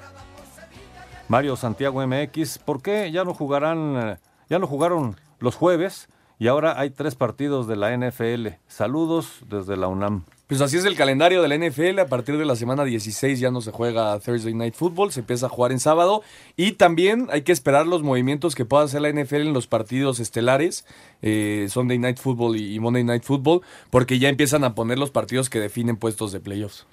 Mario 1.29 1.57
Santiago 1.57 2.05
MX, 2.07 2.59
¿por 2.59 2.83
qué 2.83 3.11
ya 3.12 3.25
no 3.25 3.35
jugarán, 3.35 4.18
ya 4.49 4.59
no 4.59 4.66
jugaron 4.66 5.16
los 5.39 5.55
jueves 5.55 6.09
y 6.39 6.49
ahora 6.49 6.79
hay 6.81 6.91
tres 6.91 7.14
partidos 7.14 7.66
de 7.68 7.77
la 7.77 7.93
NFL. 7.97 8.49
Saludos 8.66 9.41
desde 9.49 9.77
la 9.77 9.89
UNAM. 9.89 10.25
Pues 10.51 10.61
así 10.62 10.78
es 10.78 10.84
el 10.84 10.96
calendario 10.96 11.42
de 11.42 11.48
la 11.48 11.57
NFL. 11.57 12.01
A 12.01 12.09
partir 12.09 12.36
de 12.36 12.44
la 12.44 12.57
semana 12.57 12.84
16 12.84 13.38
ya 13.38 13.53
no 13.53 13.61
se 13.61 13.70
juega 13.70 14.18
Thursday 14.18 14.53
Night 14.53 14.74
Football, 14.74 15.12
se 15.12 15.20
empieza 15.20 15.46
a 15.46 15.48
jugar 15.48 15.70
en 15.70 15.78
sábado. 15.78 16.24
Y 16.57 16.72
también 16.72 17.28
hay 17.30 17.42
que 17.42 17.53
esperar 17.53 17.86
los 17.86 18.03
movimientos 18.03 18.57
que 18.57 18.64
pueda 18.64 18.82
hacer 18.82 19.01
la 19.01 19.12
NFL 19.12 19.42
en 19.42 19.53
los 19.53 19.68
partidos 19.68 20.18
estelares, 20.18 20.84
eh, 21.22 21.68
Sunday 21.70 21.98
Night 21.98 22.18
Football 22.18 22.57
y 22.57 22.80
Monday 22.80 23.05
Night 23.05 23.22
Football, 23.22 23.61
porque 23.90 24.18
ya 24.18 24.28
empiezan 24.28 24.64
a 24.64 24.74
poner 24.74 24.98
los 24.98 25.12
partidos 25.12 25.48
que 25.51 25.61
definen 25.61 25.96
puestos 25.96 26.32
de 26.32 26.40
playoffs. 26.40 26.84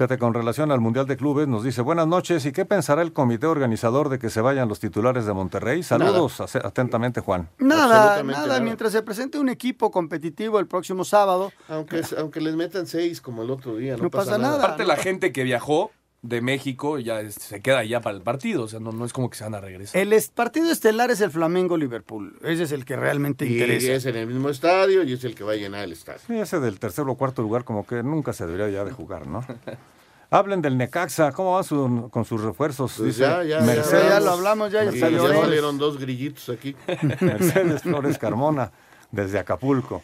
Fíjate, 0.00 0.16
con 0.16 0.32
relación 0.32 0.72
al 0.72 0.80
Mundial 0.80 1.04
de 1.04 1.18
Clubes, 1.18 1.46
nos 1.46 1.62
dice, 1.62 1.82
buenas 1.82 2.06
noches, 2.06 2.46
¿y 2.46 2.52
qué 2.52 2.64
pensará 2.64 3.02
el 3.02 3.12
comité 3.12 3.46
organizador 3.46 4.08
de 4.08 4.18
que 4.18 4.30
se 4.30 4.40
vayan 4.40 4.66
los 4.66 4.80
titulares 4.80 5.26
de 5.26 5.34
Monterrey? 5.34 5.82
Saludos 5.82 6.40
atentamente, 6.40 7.20
Juan. 7.20 7.50
Nada, 7.58 8.22
nada, 8.22 8.60
mientras 8.60 8.92
se 8.92 9.02
presente 9.02 9.38
un 9.38 9.50
equipo 9.50 9.90
competitivo 9.90 10.58
el 10.58 10.66
próximo 10.66 11.04
sábado. 11.04 11.52
Aunque, 11.68 12.00
aunque 12.16 12.40
les 12.40 12.56
metan 12.56 12.86
seis 12.86 13.20
como 13.20 13.42
el 13.42 13.50
otro 13.50 13.76
día, 13.76 13.98
no, 13.98 14.08
pasa, 14.08 14.38
nada. 14.38 14.64
Aparte 14.64 14.86
la 14.86 14.96
gente 14.96 15.32
que 15.32 15.44
viajó 15.44 15.90
de 16.22 16.42
México 16.42 16.98
ya 16.98 17.28
se 17.30 17.62
queda 17.62 17.82
ya 17.84 18.00
para 18.00 18.16
el 18.16 18.22
partido, 18.22 18.64
o 18.64 18.68
sea, 18.68 18.78
no, 18.78 18.92
no 18.92 19.04
es 19.04 19.12
como 19.12 19.30
que 19.30 19.38
se 19.38 19.44
van 19.44 19.54
a 19.54 19.60
regresar. 19.60 20.00
El 20.00 20.14
partido 20.34 20.70
estelar 20.70 21.10
es 21.10 21.20
el 21.20 21.30
Flamengo-Liverpool, 21.30 22.38
ese 22.42 22.64
es 22.64 22.72
el 22.72 22.84
que 22.84 22.96
realmente 22.96 23.46
interesa. 23.46 23.86
Y 23.86 23.90
es 23.90 24.06
en 24.06 24.16
el 24.16 24.26
mismo 24.26 24.50
estadio 24.50 25.02
y 25.02 25.14
es 25.14 25.24
el 25.24 25.34
que 25.34 25.44
va 25.44 25.52
a 25.52 25.56
llenar 25.56 25.84
el 25.84 25.92
estadio. 25.92 26.20
Sí, 26.26 26.38
ese 26.38 26.60
del 26.60 26.78
tercer 26.78 27.06
o 27.08 27.14
cuarto 27.14 27.42
lugar 27.42 27.64
como 27.64 27.86
que 27.86 28.02
nunca 28.02 28.32
se 28.32 28.46
debería 28.46 28.68
ya 28.68 28.84
de 28.84 28.92
jugar, 28.92 29.26
¿no? 29.26 29.44
Hablen 30.32 30.62
del 30.62 30.76
Necaxa, 30.76 31.32
¿cómo 31.32 31.54
van 31.54 32.08
con 32.08 32.24
sus 32.24 32.40
refuerzos? 32.40 32.94
Pues 32.98 33.16
ya, 33.16 33.42
ya, 33.42 33.60
Mercedes, 33.62 34.10
ya, 34.10 34.20
lo 34.20 34.30
hablamos, 34.30 34.70
ya, 34.70 34.84
ya, 34.84 34.92
ya 34.92 35.18
salieron 35.18 35.76
dos 35.76 35.98
grillitos 35.98 36.48
aquí. 36.50 36.76
Mercedes 37.20 37.82
Flores 37.82 38.16
Carmona, 38.16 38.70
desde 39.10 39.40
Acapulco. 39.40 40.02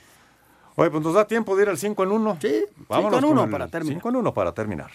Oye, 0.75 0.91
pues 0.91 1.03
nos 1.03 1.15
da 1.15 1.27
tiempo 1.27 1.57
de 1.57 1.63
ir 1.63 1.69
al 1.69 1.79
5 1.79 2.03
en 2.03 2.11
1. 2.11 2.39
Sí, 2.41 2.65
5 2.89 3.19
en 3.19 3.25
1 3.25 3.51
para 3.51 3.69
terminar. 3.69 3.95
5 3.95 4.09
en 4.09 4.17
1 4.17 4.35
para 4.35 4.53
terminar. 4.53 4.91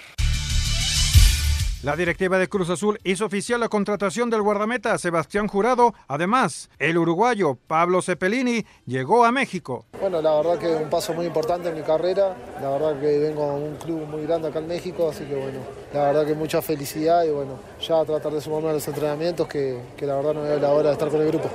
La 1.84 1.96
directiva 1.96 2.38
de 2.38 2.48
Cruz 2.48 2.70
Azul 2.70 3.00
hizo 3.04 3.26
oficial 3.26 3.60
la 3.60 3.68
contratación 3.68 4.30
del 4.30 4.44
guardameta 4.44 4.96
Sebastián 5.00 5.48
Jurado. 5.48 5.96
Además, 6.08 6.70
el 6.78 6.96
uruguayo 6.96 7.58
Pablo 7.66 8.04
Cepelini 8.04 8.64
llegó 8.86 9.26
a 9.26 9.32
México. 9.32 9.86
Bueno, 10.00 10.22
la 10.22 10.36
verdad 10.36 10.60
que 10.60 10.68
un 10.68 10.92
paso 10.92 11.12
muy 11.16 11.26
importante 11.26 11.70
en 11.70 11.76
mi 11.76 11.82
carrera. 11.82 12.38
La 12.62 12.70
verdad 12.70 13.02
que 13.02 13.18
vengo 13.18 13.46
a 13.46 13.56
un 13.56 13.78
club 13.78 14.06
muy 14.06 14.22
grande 14.28 14.50
acá 14.50 14.60
en 14.60 14.68
México, 14.68 15.10
así 15.10 15.24
que 15.24 15.34
bueno, 15.34 15.58
la 15.92 16.04
verdad 16.04 16.28
que 16.28 16.36
mucha 16.36 16.62
felicidad 16.62 17.24
y 17.24 17.32
bueno, 17.32 17.58
ya 17.82 18.06
tratar 18.06 18.32
de 18.32 18.42
sumarme 18.42 18.70
a 18.70 18.74
los 18.74 18.88
entrenamientos 18.88 19.48
que, 19.48 19.82
que 19.98 20.06
la 20.06 20.18
verdad 20.18 20.36
no 20.36 20.44
da 20.44 20.58
la 20.58 20.70
hora 20.70 20.90
de 20.90 20.94
estar 20.94 21.10
con 21.10 21.20
el 21.20 21.28
grupo. 21.30 21.50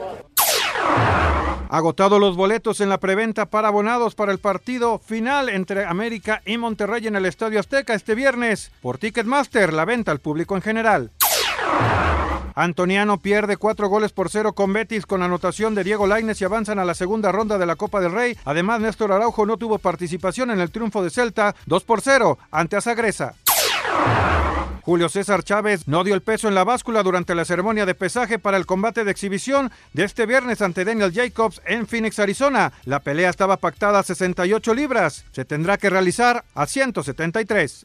Agotados 1.69 2.21
los 2.21 2.37
boletos 2.37 2.81
en 2.81 2.89
la 2.89 2.99
preventa 2.99 3.47
para 3.47 3.69
abonados 3.69 4.15
para 4.15 4.33
el 4.33 4.39
partido 4.39 4.99
final 4.99 5.49
entre 5.49 5.85
América 5.85 6.43
y 6.47 6.59
Monterrey 6.59 7.07
en 7.07 7.17
el 7.17 7.27
Estadio 7.27 7.59
Azteca 7.59 7.95
este 7.95 8.15
viernes. 8.15 8.71
Por 8.81 8.99
Ticketmaster, 8.99 9.73
la 9.73 9.85
venta 9.85 10.13
al 10.13 10.21
público 10.21 10.55
en 10.55 10.63
general. 10.63 11.11
Antoniano 12.55 13.19
pierde 13.19 13.59
cuatro 13.59 13.89
goles 13.89 14.13
por 14.13 14.31
cero 14.31 14.55
con 14.55 14.73
Betis 14.73 15.05
con 15.05 15.23
anotación 15.23 15.75
de 15.75 15.85
Diego 15.85 16.07
Laines 16.07 16.41
y 16.41 16.45
avanzan 16.45 16.79
a 16.79 16.87
la 16.87 16.95
segunda 16.95 17.31
ronda 17.31 17.59
de 17.59 17.67
la 17.67 17.77
Copa 17.77 18.01
del 18.01 18.13
Rey. 18.13 18.37
Además, 18.47 18.81
Néstor 18.81 19.13
Araujo 19.13 19.45
no 19.45 19.59
tuvo 19.59 19.79
participación 19.79 20.51
en 20.51 20.61
el 20.61 20.71
triunfo 20.71 21.03
de 21.03 21.11
Celta 21.11 21.55
2 21.67 21.85
por 21.85 22.01
0 22.01 22.39
ante 22.51 22.77
Azagresa. 22.77 23.35
Julio 24.87 25.09
César 25.09 25.43
Chávez 25.43 25.89
no 25.89 26.05
dio 26.05 26.15
el 26.15 26.23
peso 26.23 26.47
en 26.47 26.55
la 26.55 26.63
báscula 26.63 27.03
durante 27.03 27.35
la 27.35 27.45
ceremonia 27.45 27.87
de 27.87 27.97
pesaje 27.97 28.39
para 28.39 28.57
el 28.57 28.67
combate 28.67 29.03
de 29.03 29.11
exhibición 29.11 29.73
de 29.95 30.05
este 30.05 30.27
viernes 30.27 30.63
ante 30.63 30.85
Daniel 30.85 31.13
Jacobs 31.13 31.61
en 31.67 31.89
Phoenix, 31.89 32.21
Arizona. 32.21 32.73
La 32.85 33.01
pelea 33.01 33.29
estaba 33.29 33.57
pactada 33.57 33.99
a 33.99 34.05
68 34.05 34.75
libras. 34.75 35.25
Se 35.33 35.45
tendrá 35.45 35.77
que 35.77 35.91
realizar 35.91 36.45
a 36.55 36.67
173. 36.67 37.83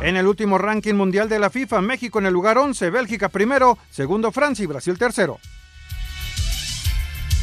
En 0.00 0.16
el 0.16 0.26
último 0.26 0.58
ranking 0.58 0.94
mundial 0.94 1.28
de 1.28 1.38
la 1.38 1.48
FIFA, 1.48 1.80
México 1.80 2.18
en 2.18 2.26
el 2.26 2.32
lugar 2.32 2.58
11, 2.58 2.90
Bélgica 2.90 3.28
primero, 3.28 3.78
segundo 3.88 4.32
Francia 4.32 4.64
y 4.64 4.66
Brasil 4.66 4.98
tercero. 4.98 5.38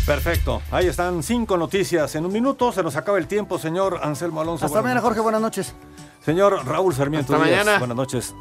Perfecto. 0.05 0.61
Ahí 0.71 0.87
están 0.87 1.23
cinco 1.23 1.55
noticias. 1.55 2.13
En 2.15 2.25
un 2.25 2.33
minuto 2.33 2.73
se 2.73 2.83
nos 2.83 2.97
acaba 2.97 3.17
el 3.17 3.27
tiempo, 3.27 3.57
señor 3.57 4.01
Anselmo 4.03 4.41
Alonso. 4.41 4.65
Hasta 4.65 4.81
mañana, 4.81 4.99
Jorge. 4.99 5.21
Buenas 5.21 5.41
noches. 5.41 5.73
Señor 6.25 6.65
Raúl 6.65 6.93
Sarmiento. 6.93 7.35
Hasta 7.35 7.45
mañana. 7.45 7.77
Buenas 7.77 7.95
noches. 7.95 8.33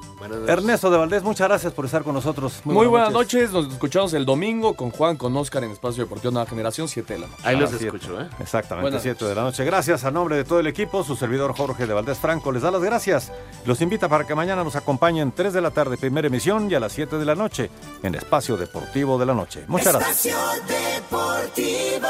Ernesto 0.48 0.90
de 0.90 0.96
Valdés, 0.96 1.22
muchas 1.22 1.48
gracias 1.48 1.74
por 1.74 1.84
estar 1.84 2.02
con 2.02 2.14
nosotros. 2.14 2.62
Muy, 2.64 2.86
buenas, 2.86 3.12
noches. 3.12 3.52
Nos 3.52 3.70
escuchamos 3.70 4.14
el 4.14 4.24
domingo 4.24 4.74
con 4.74 4.90
Juan, 4.90 5.16
con 5.16 5.36
Oscar 5.36 5.64
en 5.64 5.70
Espacio 5.70 6.04
Deportivo 6.04 6.32
Nueva 6.32 6.48
Generación, 6.48 6.88
7 6.88 7.12
de 7.12 7.18
la 7.20 7.26
noche. 7.26 7.42
Ahí 7.44 7.56
los 7.56 7.70
escucho, 7.74 8.18
¿eh? 8.18 8.28
Exactamente, 8.40 8.98
7 8.98 9.24
de 9.26 9.34
la 9.34 9.42
noche. 9.42 9.66
Gracias 9.66 10.04
a 10.04 10.10
nombre 10.10 10.36
de 10.36 10.44
todo 10.44 10.60
el 10.60 10.66
equipo. 10.66 11.04
Su 11.04 11.14
servidor 11.14 11.54
Jorge 11.54 11.86
de 11.86 11.92
Valdés 11.92 12.18
Franco 12.18 12.52
les 12.52 12.62
da 12.62 12.70
las 12.70 12.82
gracias. 12.82 13.30
Los 13.66 13.82
invita 13.82 14.08
para 14.08 14.26
que 14.26 14.34
mañana 14.34 14.64
nos 14.64 14.76
acompañen 14.76 15.32
3 15.32 15.52
de 15.52 15.60
la 15.60 15.70
tarde, 15.70 15.98
primera 15.98 16.28
emisión, 16.28 16.70
y 16.70 16.74
a 16.74 16.80
las 16.80 16.92
7 16.92 17.18
de 17.18 17.24
la 17.26 17.34
noche 17.34 17.70
en 18.02 18.14
Espacio 18.14 18.56
Deportivo 18.56 19.18
de 19.18 19.26
la 19.26 19.34
Noche. 19.34 19.64
Muchas 19.68 19.92
gracias. 19.92 20.26
Espacio 20.26 20.38
Deportivo. 20.66 22.08